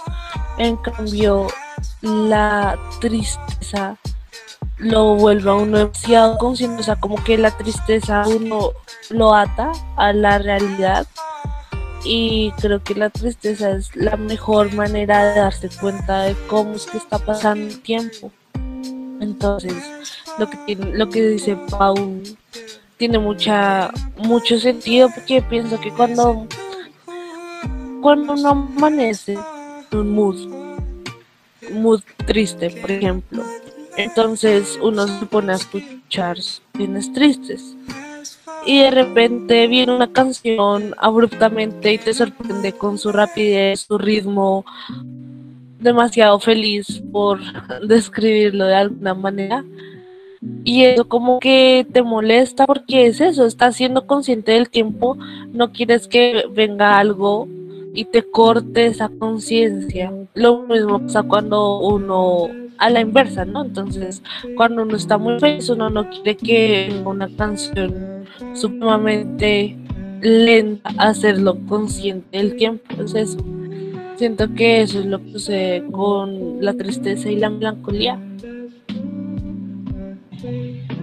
En 0.58 0.76
cambio, 0.76 1.46
la 2.02 2.78
tristeza 3.00 3.96
lo 4.76 5.14
vuelve 5.16 5.50
a 5.50 5.54
uno 5.54 5.78
demasiado 5.78 6.38
consciente, 6.38 6.80
o 6.80 6.84
sea, 6.84 6.96
como 6.96 7.22
que 7.24 7.38
la 7.38 7.50
tristeza 7.50 8.24
uno 8.26 8.72
lo 9.08 9.34
ata 9.34 9.72
a 9.96 10.12
la 10.12 10.38
realidad 10.38 11.06
y 12.04 12.52
creo 12.60 12.82
que 12.82 12.94
la 12.94 13.10
tristeza 13.10 13.70
es 13.72 13.94
la 13.96 14.16
mejor 14.16 14.72
manera 14.74 15.32
de 15.32 15.40
darse 15.40 15.68
cuenta 15.80 16.22
de 16.22 16.34
cómo 16.46 16.74
es 16.74 16.86
que 16.86 16.98
está 16.98 17.18
pasando 17.18 17.66
el 17.66 17.80
tiempo. 17.80 18.30
Entonces, 19.20 19.74
lo 20.38 20.48
que 20.48 20.76
lo 20.76 21.08
que 21.08 21.28
dice 21.28 21.58
Paul 21.70 22.22
tiene 22.96 23.18
mucha 23.18 23.90
mucho 24.20 24.58
sentido 24.58 25.08
porque 25.14 25.42
pienso 25.42 25.78
que 25.80 25.90
cuando 25.90 26.46
cuando 28.00 28.32
uno 28.32 28.48
amanece 28.48 29.38
un 29.92 30.14
mood 30.14 30.36
mood 31.72 32.00
triste, 32.26 32.70
por 32.70 32.90
ejemplo, 32.90 33.44
entonces 33.96 34.78
uno 34.82 35.06
se 35.06 35.26
pone 35.26 35.52
a 35.52 35.56
escuchar 35.56 36.38
bienes 36.74 37.12
tristes 37.12 37.76
y 38.66 38.80
de 38.80 38.90
repente 38.90 39.66
viene 39.66 39.94
una 39.94 40.12
canción 40.12 40.94
abruptamente 40.98 41.92
y 41.92 41.98
te 41.98 42.12
sorprende 42.12 42.72
con 42.72 42.98
su 42.98 43.12
rapidez, 43.12 43.80
su 43.80 43.98
ritmo, 43.98 44.64
demasiado 45.78 46.38
feliz 46.40 47.02
por 47.12 47.40
describirlo 47.86 48.66
de 48.66 48.74
alguna 48.74 49.14
manera. 49.14 49.64
Y 50.64 50.84
eso 50.84 51.06
como 51.06 51.38
que 51.38 51.86
te 51.92 52.02
molesta 52.02 52.66
porque 52.66 53.06
es 53.06 53.20
eso, 53.20 53.44
estás 53.44 53.76
siendo 53.76 54.06
consciente 54.06 54.52
del 54.52 54.70
tiempo, 54.70 55.16
no 55.52 55.72
quieres 55.72 56.08
que 56.08 56.44
venga 56.50 56.98
algo 56.98 57.46
y 57.92 58.06
te 58.06 58.22
corte 58.22 58.86
esa 58.86 59.10
conciencia. 59.10 60.12
Lo 60.34 60.62
mismo 60.62 61.00
pasa 61.00 61.22
cuando 61.22 61.80
uno 61.80 62.48
a 62.78 62.88
la 62.88 63.00
inversa, 63.00 63.44
¿no? 63.44 63.64
Entonces, 63.64 64.22
cuando 64.56 64.82
uno 64.82 64.96
está 64.96 65.18
muy 65.18 65.38
feliz, 65.38 65.68
uno 65.68 65.90
no 65.90 66.08
quiere 66.08 66.36
que 66.36 67.02
una 67.04 67.28
canción 67.36 68.24
supremamente 68.54 69.76
lenta 70.22 70.90
hacerlo 70.96 71.58
consciente 71.68 72.38
del 72.38 72.56
tiempo. 72.56 72.84
Entonces, 72.90 73.36
siento 74.16 74.54
que 74.54 74.82
eso 74.82 75.00
es 75.00 75.06
lo 75.06 75.22
que 75.22 75.32
sucede 75.32 75.84
con 75.90 76.64
la 76.64 76.72
tristeza 76.74 77.30
y 77.30 77.36
la 77.36 77.50
melancolía. 77.50 78.18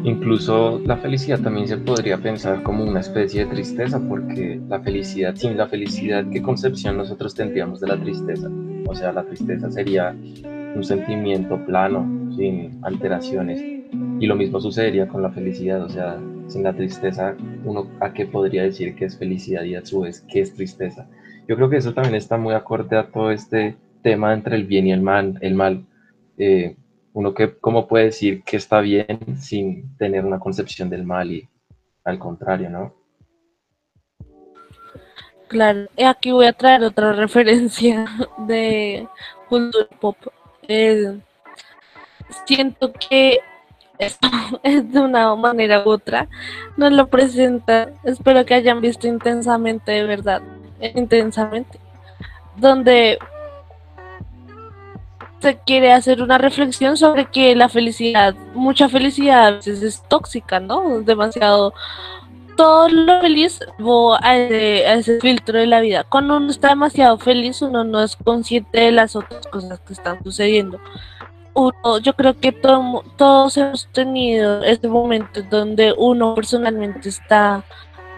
Incluso 0.04 0.80
la 0.86 0.98
felicidad 0.98 1.40
también 1.40 1.68
se 1.68 1.78
podría 1.78 2.18
pensar 2.18 2.64
como 2.64 2.84
una 2.84 3.00
especie 3.00 3.46
de 3.46 3.52
tristeza, 3.52 4.00
porque 4.00 4.60
la 4.68 4.80
felicidad, 4.80 5.36
sin 5.36 5.58
la 5.58 5.68
felicidad, 5.68 6.26
¿qué 6.32 6.42
concepción 6.42 6.98
nosotros 6.98 7.36
tendríamos 7.36 7.80
de 7.80 7.88
la 7.88 8.00
tristeza? 8.00 8.50
O 8.88 8.96
sea, 8.96 9.12
la 9.12 9.24
tristeza 9.24 9.70
sería 9.72 10.16
un 10.76 10.84
sentimiento 10.84 11.58
plano, 11.66 12.32
sin 12.36 12.80
alteraciones. 12.84 13.62
Y 14.20 14.26
lo 14.26 14.36
mismo 14.36 14.60
sucedería 14.60 15.08
con 15.08 15.22
la 15.22 15.32
felicidad, 15.32 15.84
o 15.84 15.90
sea, 15.90 16.20
sin 16.48 16.64
la 16.64 16.74
tristeza, 16.74 17.36
uno 17.66 17.88
a 18.00 18.14
qué 18.14 18.26
podría 18.26 18.64
decir 18.64 18.96
que 18.96 19.06
es 19.06 19.18
felicidad 19.18 19.64
y 19.64 19.76
a 19.76 19.86
su 19.86 20.02
vez 20.02 20.26
qué 20.30 20.42
es 20.42 20.54
tristeza. 20.54 21.08
Yo 21.48 21.56
creo 21.56 21.70
que 21.70 21.78
eso 21.78 21.94
también 21.94 22.16
está 22.16 22.38
muy 22.38 22.54
acorde 22.54 22.98
a 22.98 23.08
todo 23.08 23.32
este 23.32 23.76
tema 24.02 24.34
entre 24.34 24.56
el 24.56 24.66
bien 24.66 24.88
y 24.88 24.92
el 24.92 25.02
mal. 25.02 25.38
El 25.42 25.56
mal 25.56 25.86
eh, 26.38 26.76
uno 27.18 27.34
que, 27.34 27.58
¿cómo 27.58 27.88
puede 27.88 28.06
decir 28.06 28.44
que 28.44 28.58
está 28.58 28.80
bien 28.80 29.40
sin 29.40 29.98
tener 29.98 30.24
una 30.24 30.38
concepción 30.38 30.88
del 30.88 31.04
mal 31.04 31.32
y 31.32 31.50
al 32.04 32.20
contrario, 32.20 32.70
¿no? 32.70 32.94
Claro, 35.48 35.88
aquí 36.06 36.30
voy 36.30 36.46
a 36.46 36.54
traer 36.54 36.84
otra 36.84 37.14
referencia 37.24 38.06
de 38.46 39.08
cultura 39.50 39.88
pop. 40.00 40.16
Eh, 40.68 41.20
siento 42.46 42.94
que 42.94 43.40
esto 43.98 44.28
es 44.64 44.94
de 44.94 45.00
una 45.00 45.36
manera 45.36 45.84
u 45.88 45.90
otra, 45.90 46.30
nos 46.78 46.92
lo 46.92 47.08
presenta, 47.08 47.94
espero 48.04 48.46
que 48.46 48.54
hayan 48.54 48.80
visto 48.80 49.08
intensamente, 49.08 49.92
de 49.92 50.04
verdad, 50.04 50.44
intensamente, 50.94 51.80
donde 52.58 53.18
se 55.40 55.58
quiere 55.60 55.92
hacer 55.92 56.22
una 56.22 56.38
reflexión 56.38 56.98
sobre 56.98 57.26
que 57.26 57.56
la 57.56 57.70
felicidad, 57.70 58.36
mucha 58.54 58.90
felicidad 58.90 59.48
a 59.48 59.52
veces 59.52 59.84
es 59.84 60.04
tóxica, 60.08 60.60
¿no? 60.60 61.02
Demasiado 61.02 61.74
todo 62.56 62.90
lo 62.90 63.22
feliz 63.22 63.60
a 64.22 64.36
ese, 64.36 64.88
a 64.88 64.94
ese, 64.96 65.20
filtro 65.22 65.60
de 65.60 65.68
la 65.68 65.80
vida. 65.80 66.04
Cuando 66.04 66.38
uno 66.38 66.50
está 66.50 66.70
demasiado 66.70 67.18
feliz, 67.20 67.62
uno 67.62 67.84
no 67.84 68.02
es 68.02 68.16
consciente 68.16 68.80
de 68.80 68.92
las 68.92 69.16
otras 69.16 69.46
cosas 69.48 69.80
que 69.82 69.94
están 69.94 70.24
sucediendo. 70.24 70.80
Uno, 71.54 72.00
yo 72.00 72.14
creo 72.14 72.40
que 72.40 72.52
todo, 72.52 73.04
todos 73.16 73.58
hemos 73.58 73.88
tenido 73.92 74.64
este 74.64 74.88
momento 74.88 75.42
donde 75.44 75.94
uno 75.96 76.34
personalmente 76.34 77.10
está 77.10 77.64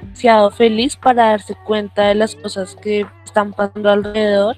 demasiado 0.02 0.52
feliz 0.52 0.96
para 0.96 1.32
darse 1.32 1.56
cuenta 1.66 2.08
de 2.08 2.16
las 2.16 2.36
cosas 2.36 2.76
que 2.76 3.06
están 3.26 3.52
pasando 3.52 3.90
alrededor 3.90 4.58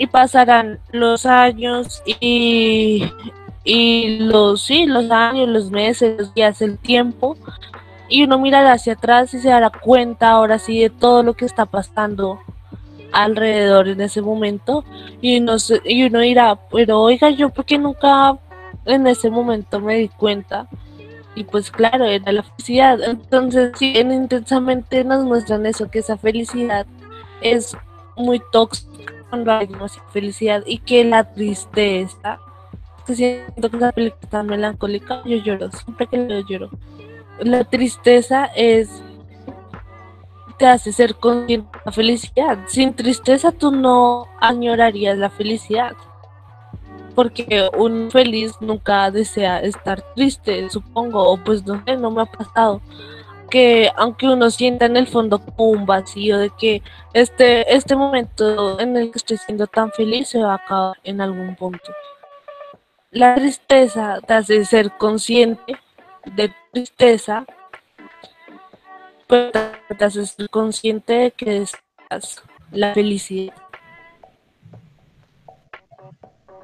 y 0.00 0.06
pasarán 0.06 0.80
los 0.92 1.26
años 1.26 2.02
y, 2.06 3.04
y 3.64 4.18
los 4.20 4.62
sí, 4.62 4.86
los 4.86 5.10
años, 5.10 5.46
los 5.46 5.70
meses, 5.70 6.18
los 6.18 6.32
días, 6.32 6.62
el 6.62 6.78
tiempo. 6.78 7.36
Y 8.08 8.24
uno 8.24 8.38
mirará 8.38 8.72
hacia 8.72 8.94
atrás 8.94 9.34
y 9.34 9.40
se 9.40 9.50
dará 9.50 9.68
cuenta 9.68 10.30
ahora 10.30 10.58
sí 10.58 10.80
de 10.80 10.88
todo 10.88 11.22
lo 11.22 11.34
que 11.34 11.44
está 11.44 11.66
pasando 11.66 12.40
alrededor 13.12 13.88
en 13.88 14.00
ese 14.00 14.22
momento. 14.22 14.86
Y 15.20 15.38
uno, 15.38 15.56
y 15.84 16.04
uno 16.04 16.20
dirá, 16.20 16.58
pero 16.72 17.02
oiga, 17.02 17.28
yo 17.28 17.50
porque 17.50 17.76
nunca 17.76 18.38
en 18.86 19.06
ese 19.06 19.28
momento 19.28 19.80
me 19.80 19.96
di 19.96 20.08
cuenta 20.08 20.66
y 21.34 21.44
pues 21.44 21.70
claro, 21.70 22.06
era 22.06 22.32
la 22.32 22.42
felicidad. 22.42 23.02
Entonces, 23.02 23.72
sí, 23.78 23.92
intensamente 23.98 25.04
nos 25.04 25.26
muestran 25.26 25.66
eso, 25.66 25.90
que 25.90 25.98
esa 25.98 26.16
felicidad 26.16 26.86
es 27.42 27.76
muy 28.16 28.40
tóxica 28.50 29.19
hay 29.32 29.66
demasiada 29.66 30.08
felicidad 30.10 30.62
y 30.66 30.78
que 30.78 31.04
la 31.04 31.32
tristeza, 31.32 32.38
que 33.06 33.14
siento 33.14 33.70
que 33.70 33.76
esa 33.76 33.92
película 33.92 34.20
está 34.22 34.42
melancólica, 34.42 35.22
yo 35.24 35.36
lloro, 35.38 35.70
siempre 35.70 36.06
que 36.06 36.16
lo 36.16 36.40
lloro 36.40 36.70
la 37.44 37.64
tristeza 37.64 38.46
es 38.56 39.02
te 40.58 40.66
hace 40.66 40.92
ser 40.92 41.14
consciente 41.14 41.70
de 41.72 41.82
la 41.86 41.92
felicidad. 41.92 42.58
Sin 42.66 42.92
tristeza 42.92 43.50
tú 43.50 43.70
no 43.70 44.26
añorarías 44.40 45.16
la 45.16 45.30
felicidad. 45.30 45.96
Porque 47.14 47.70
un 47.78 48.10
feliz 48.10 48.52
nunca 48.60 49.10
desea 49.10 49.60
estar 49.60 50.02
triste, 50.14 50.68
supongo, 50.68 51.30
o 51.30 51.38
pues 51.38 51.64
no 51.66 51.82
sé, 51.84 51.96
no 51.96 52.10
me 52.10 52.22
ha 52.22 52.26
pasado. 52.26 52.82
Que 53.50 53.90
aunque 53.96 54.28
uno 54.28 54.50
sienta 54.50 54.86
en 54.86 54.96
el 54.96 55.06
fondo 55.06 55.42
un 55.56 55.84
vacío 55.84 56.38
de 56.38 56.50
que 56.58 56.82
este, 57.12 57.74
este 57.74 57.96
momento 57.96 58.78
en 58.78 58.96
el 58.96 59.10
que 59.10 59.18
estoy 59.18 59.38
siendo 59.38 59.66
tan 59.66 59.90
feliz 59.92 60.28
se 60.28 60.38
va 60.38 60.52
a 60.52 60.56
acabar 60.56 60.96
en 61.02 61.20
algún 61.20 61.56
punto. 61.56 61.92
La 63.10 63.34
tristeza 63.34 64.20
te 64.24 64.34
hace 64.34 64.64
ser 64.64 64.92
consciente 64.96 65.76
de 66.36 66.52
tristeza, 66.72 67.44
pero 69.26 69.50
te 69.98 70.04
haces 70.04 70.36
consciente 70.50 71.12
de 71.14 71.30
que 71.32 71.56
es 71.62 71.72
la 72.70 72.94
felicidad. 72.94 73.54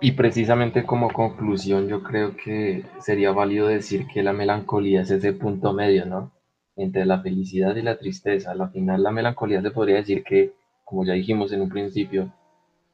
Y 0.00 0.12
precisamente 0.12 0.84
como 0.84 1.10
conclusión, 1.12 1.88
yo 1.88 2.02
creo 2.02 2.36
que 2.36 2.84
sería 3.00 3.32
válido 3.32 3.66
decir 3.66 4.06
que 4.06 4.22
la 4.22 4.32
melancolía 4.32 5.00
es 5.00 5.10
ese 5.10 5.32
punto 5.32 5.72
medio, 5.72 6.04
¿no? 6.04 6.35
Entre 6.76 7.04
la 7.06 7.20
felicidad 7.20 7.74
y 7.76 7.82
la 7.82 7.98
tristeza. 7.98 8.52
Al 8.52 8.70
final, 8.70 9.02
la 9.02 9.10
melancolía 9.10 9.62
se 9.62 9.70
podría 9.70 9.96
decir 9.96 10.22
que, 10.22 10.52
como 10.84 11.04
ya 11.04 11.14
dijimos 11.14 11.52
en 11.52 11.62
un 11.62 11.68
principio, 11.68 12.32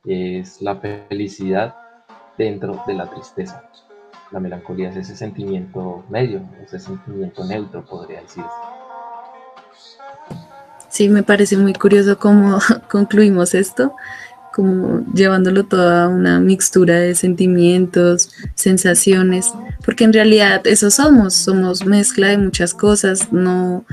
es 0.05 0.62
la 0.62 0.76
felicidad 0.76 1.74
dentro 2.39 2.83
de 2.87 2.95
la 2.95 3.11
tristeza. 3.11 3.68
La 4.30 4.41
melancolía 4.41 4.89
es 4.89 4.97
ese 4.97 5.16
sentimiento 5.16 6.05
medio, 6.09 6.41
ese 6.64 6.78
sentimiento 6.78 7.45
neutro, 7.45 7.85
podría 7.85 8.22
decirse. 8.22 8.49
Sí, 10.89 11.09
me 11.09 11.22
parece 11.22 11.57
muy 11.57 11.72
curioso 11.72 12.18
cómo 12.18 12.59
concluimos 12.91 13.55
esto, 13.55 13.95
como 14.55 15.05
llevándolo 15.14 15.64
toda 15.64 16.09
una 16.09 16.40
mixtura 16.40 16.98
de 16.98 17.14
sentimientos, 17.14 18.30
sensaciones, 18.55 19.53
porque 19.84 20.05
en 20.05 20.12
realidad 20.12 20.66
eso 20.66 20.90
somos, 20.90 21.34
somos 21.34 21.86
mezcla 21.86 22.28
de 22.28 22.38
muchas 22.38 22.74
cosas, 22.74 23.32
no, 23.32 23.84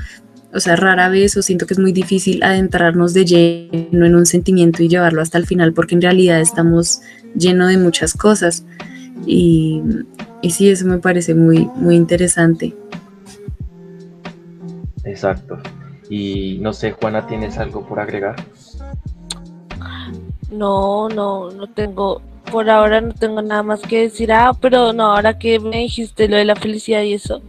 o 0.52 0.60
sea, 0.60 0.76
rara 0.76 1.08
vez 1.08 1.36
o 1.36 1.42
siento 1.42 1.66
que 1.66 1.74
es 1.74 1.80
muy 1.80 1.92
difícil 1.92 2.42
adentrarnos 2.42 3.14
de 3.14 3.24
lleno 3.24 4.06
en 4.06 4.14
un 4.14 4.26
sentimiento 4.26 4.82
y 4.82 4.88
llevarlo 4.88 5.22
hasta 5.22 5.38
el 5.38 5.46
final, 5.46 5.72
porque 5.72 5.94
en 5.94 6.02
realidad 6.02 6.40
estamos 6.40 7.00
lleno 7.34 7.66
de 7.66 7.78
muchas 7.78 8.14
cosas. 8.14 8.64
Y, 9.26 9.82
y 10.42 10.50
sí, 10.50 10.68
eso 10.68 10.86
me 10.86 10.98
parece 10.98 11.34
muy, 11.34 11.68
muy 11.76 11.94
interesante. 11.94 12.74
Exacto. 15.04 15.58
Y 16.08 16.58
no 16.60 16.72
sé, 16.72 16.92
Juana, 16.92 17.26
¿tienes 17.26 17.56
algo 17.58 17.86
por 17.86 18.00
agregar? 18.00 18.36
No, 20.50 21.08
no, 21.08 21.50
no 21.50 21.66
tengo, 21.68 22.22
por 22.50 22.68
ahora 22.68 23.00
no 23.00 23.12
tengo 23.14 23.42
nada 23.42 23.62
más 23.62 23.80
que 23.80 24.02
decir. 24.02 24.32
Ah, 24.32 24.52
pero 24.60 24.92
no, 24.92 25.12
ahora 25.14 25.38
que 25.38 25.60
me 25.60 25.78
dijiste 25.78 26.28
lo 26.28 26.36
de 26.36 26.44
la 26.44 26.56
felicidad 26.56 27.02
y 27.02 27.14
eso, 27.14 27.40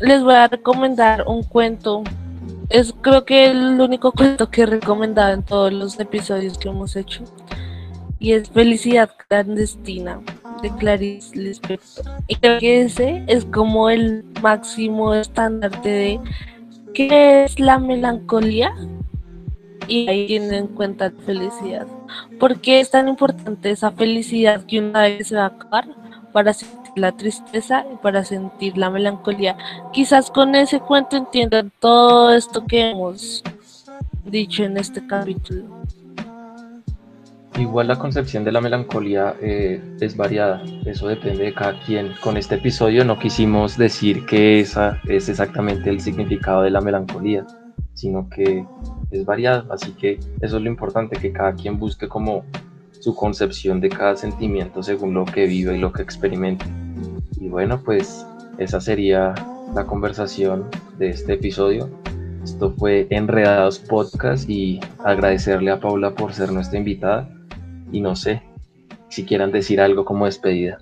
les 0.00 0.22
voy 0.22 0.34
a 0.34 0.48
recomendar 0.48 1.24
un 1.26 1.42
cuento. 1.42 2.02
Es 2.70 2.94
creo 3.00 3.24
que 3.24 3.46
el 3.50 3.80
único 3.80 4.12
cuento 4.12 4.50
que 4.50 4.62
he 4.62 4.66
recomendado 4.66 5.32
en 5.32 5.42
todos 5.42 5.72
los 5.72 6.00
episodios 6.00 6.58
que 6.58 6.68
hemos 6.68 6.96
hecho. 6.96 7.24
Y 8.18 8.32
es 8.32 8.48
Felicidad 8.50 9.10
Clandestina 9.28 10.20
de 10.62 10.70
Clarice 10.76 11.36
Lispector. 11.36 12.06
Y 12.26 12.36
creo 12.36 12.58
que 12.58 12.82
ese 12.82 13.22
es 13.26 13.44
como 13.44 13.90
el 13.90 14.24
máximo 14.42 15.12
estándar 15.14 15.82
de 15.82 16.18
qué 16.94 17.44
es 17.44 17.60
la 17.60 17.78
melancolía 17.78 18.74
y 19.88 20.08
ahí 20.08 20.26
tienen 20.26 20.54
en 20.54 20.66
cuenta 20.68 21.10
la 21.10 21.22
felicidad. 21.24 21.86
¿Por 22.38 22.60
qué 22.60 22.80
es 22.80 22.90
tan 22.90 23.08
importante 23.08 23.70
esa 23.70 23.90
felicidad 23.90 24.64
que 24.64 24.80
una 24.80 25.02
vez 25.02 25.28
se 25.28 25.36
va 25.36 25.44
a 25.44 25.46
acabar 25.46 25.86
para 26.32 26.52
sentir 26.52 26.92
la 26.96 27.12
tristeza 27.12 27.84
y 27.92 27.96
para 27.96 28.24
sentir 28.24 28.76
la 28.76 28.90
melancolía? 28.90 29.56
Quizás 29.92 30.30
con 30.30 30.54
ese 30.54 30.80
cuento 30.80 31.16
entiendan 31.16 31.72
todo 31.80 32.34
esto 32.34 32.64
que 32.66 32.90
hemos 32.90 33.42
dicho 34.24 34.64
en 34.64 34.76
este 34.76 35.06
capítulo. 35.06 35.84
Igual 37.58 37.86
la 37.86 37.96
concepción 37.96 38.42
de 38.42 38.50
la 38.50 38.60
melancolía 38.60 39.36
eh, 39.40 39.80
es 40.00 40.16
variada, 40.16 40.60
eso 40.86 41.06
depende 41.06 41.44
de 41.44 41.54
cada 41.54 41.78
quien. 41.80 42.12
Con 42.20 42.36
este 42.36 42.56
episodio 42.56 43.04
no 43.04 43.16
quisimos 43.16 43.78
decir 43.78 44.26
que 44.26 44.58
esa 44.58 45.00
es 45.06 45.28
exactamente 45.28 45.88
el 45.88 46.00
significado 46.00 46.62
de 46.62 46.70
la 46.70 46.80
melancolía, 46.80 47.46
sino 47.94 48.28
que 48.28 48.66
es 49.10 49.24
variado, 49.24 49.72
así 49.72 49.92
que 49.92 50.18
eso 50.40 50.56
es 50.56 50.62
lo 50.62 50.68
importante, 50.68 51.16
que 51.16 51.32
cada 51.32 51.54
quien 51.54 51.78
busque 51.78 52.08
como 52.08 52.44
su 53.00 53.14
concepción 53.14 53.80
de 53.80 53.88
cada 53.88 54.16
sentimiento 54.16 54.82
según 54.82 55.14
lo 55.14 55.24
que 55.24 55.46
vive 55.46 55.76
y 55.76 55.80
lo 55.80 55.92
que 55.92 56.02
experimente. 56.02 56.64
Y 57.40 57.48
bueno, 57.48 57.82
pues 57.82 58.26
esa 58.58 58.80
sería 58.80 59.34
la 59.74 59.86
conversación 59.86 60.66
de 60.98 61.10
este 61.10 61.34
episodio. 61.34 61.90
Esto 62.42 62.72
fue 62.76 63.06
Enredados 63.10 63.78
Podcast 63.78 64.48
y 64.48 64.80
agradecerle 65.04 65.70
a 65.70 65.80
Paula 65.80 66.14
por 66.14 66.32
ser 66.32 66.52
nuestra 66.52 66.78
invitada 66.78 67.28
y 67.90 68.00
no 68.00 68.16
sé 68.16 68.42
si 69.08 69.24
quieran 69.24 69.52
decir 69.52 69.80
algo 69.80 70.04
como 70.04 70.26
despedida. 70.26 70.78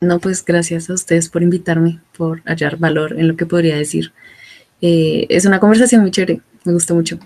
No, 0.00 0.18
pues 0.18 0.44
gracias 0.44 0.90
a 0.90 0.94
ustedes 0.94 1.28
por 1.28 1.42
invitarme, 1.42 2.00
por 2.16 2.42
hallar 2.42 2.76
valor 2.78 3.18
en 3.18 3.28
lo 3.28 3.36
que 3.36 3.46
podría 3.46 3.76
decir. 3.76 4.12
Eh, 4.84 5.26
es 5.28 5.46
una 5.46 5.60
conversación 5.60 6.00
muy 6.00 6.10
chévere, 6.10 6.40
me 6.64 6.72
gustó 6.72 6.96
mucho. 6.96 7.16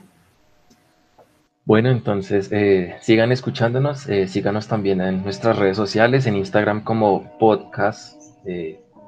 Bueno, 1.65 1.91
entonces 1.91 2.51
eh, 2.53 2.97
sigan 3.01 3.33
escuchándonos, 3.33 4.07
eh, 4.11 4.29
síganos 4.29 4.69
también 4.69 5.01
en 5.01 5.25
nuestras 5.25 5.59
redes 5.59 5.79
sociales, 5.79 6.27
en 6.27 6.37
Instagram 6.37 6.85
como 6.85 7.39
podcast, 7.39 8.23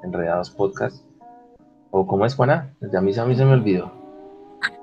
enredados 0.03 0.51
podcast. 0.51 1.05
¿O 1.91 2.07
cómo 2.07 2.25
es, 2.25 2.35
Juana? 2.35 2.73
Ya 2.91 3.01
a 3.01 3.03
mí, 3.03 3.13
a 3.17 3.25
mí 3.27 3.37
se 3.37 3.45
me 3.45 3.53
olvidó. 3.53 3.93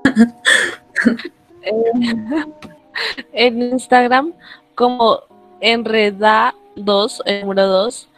en 3.33 3.61
Instagram 3.61 4.33
como 4.75 5.21
enreda2, 5.59 7.21
el 7.25 7.41
número 7.41 7.67
2, 7.67 8.09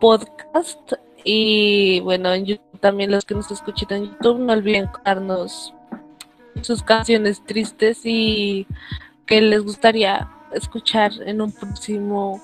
podcast. 0.00 0.92
Y 1.24 2.00
bueno, 2.00 2.34
en 2.34 2.46
YouTube 2.46 2.71
también 2.82 3.12
los 3.12 3.24
que 3.24 3.36
nos 3.36 3.48
escuchan 3.52 3.92
en 3.92 4.10
YouTube, 4.10 4.40
no 4.40 4.52
olviden 4.52 4.90
darnos 5.04 5.72
sus 6.62 6.82
canciones 6.82 7.42
tristes 7.44 8.00
y 8.04 8.66
que 9.24 9.40
les 9.40 9.62
gustaría 9.62 10.28
escuchar 10.52 11.12
en 11.24 11.40
un 11.40 11.52
próximo 11.52 12.42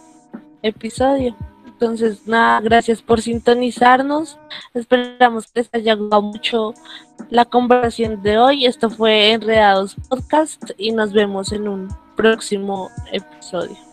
episodio. 0.63 1.37
Entonces, 1.67 2.27
nada, 2.29 2.61
gracias 2.61 3.03
por 3.03 3.21
sintonizarnos. 3.21 4.39
Esperamos 4.75 5.49
que 5.49 5.61
les 5.61 5.71
haya 5.75 5.95
gustado 5.95 6.23
mucho 6.23 6.75
la 7.31 7.45
conversación 7.45 8.23
de 8.23 8.39
hoy. 8.39 8.65
Esto 8.65 8.91
fue 8.91 9.33
Enredados 9.33 9.97
Podcast 10.09 10.71
y 10.77 10.93
nos 10.93 11.13
vemos 11.13 11.51
en 11.51 11.67
un 11.67 11.89
próximo 12.17 12.91
episodio. 13.13 13.88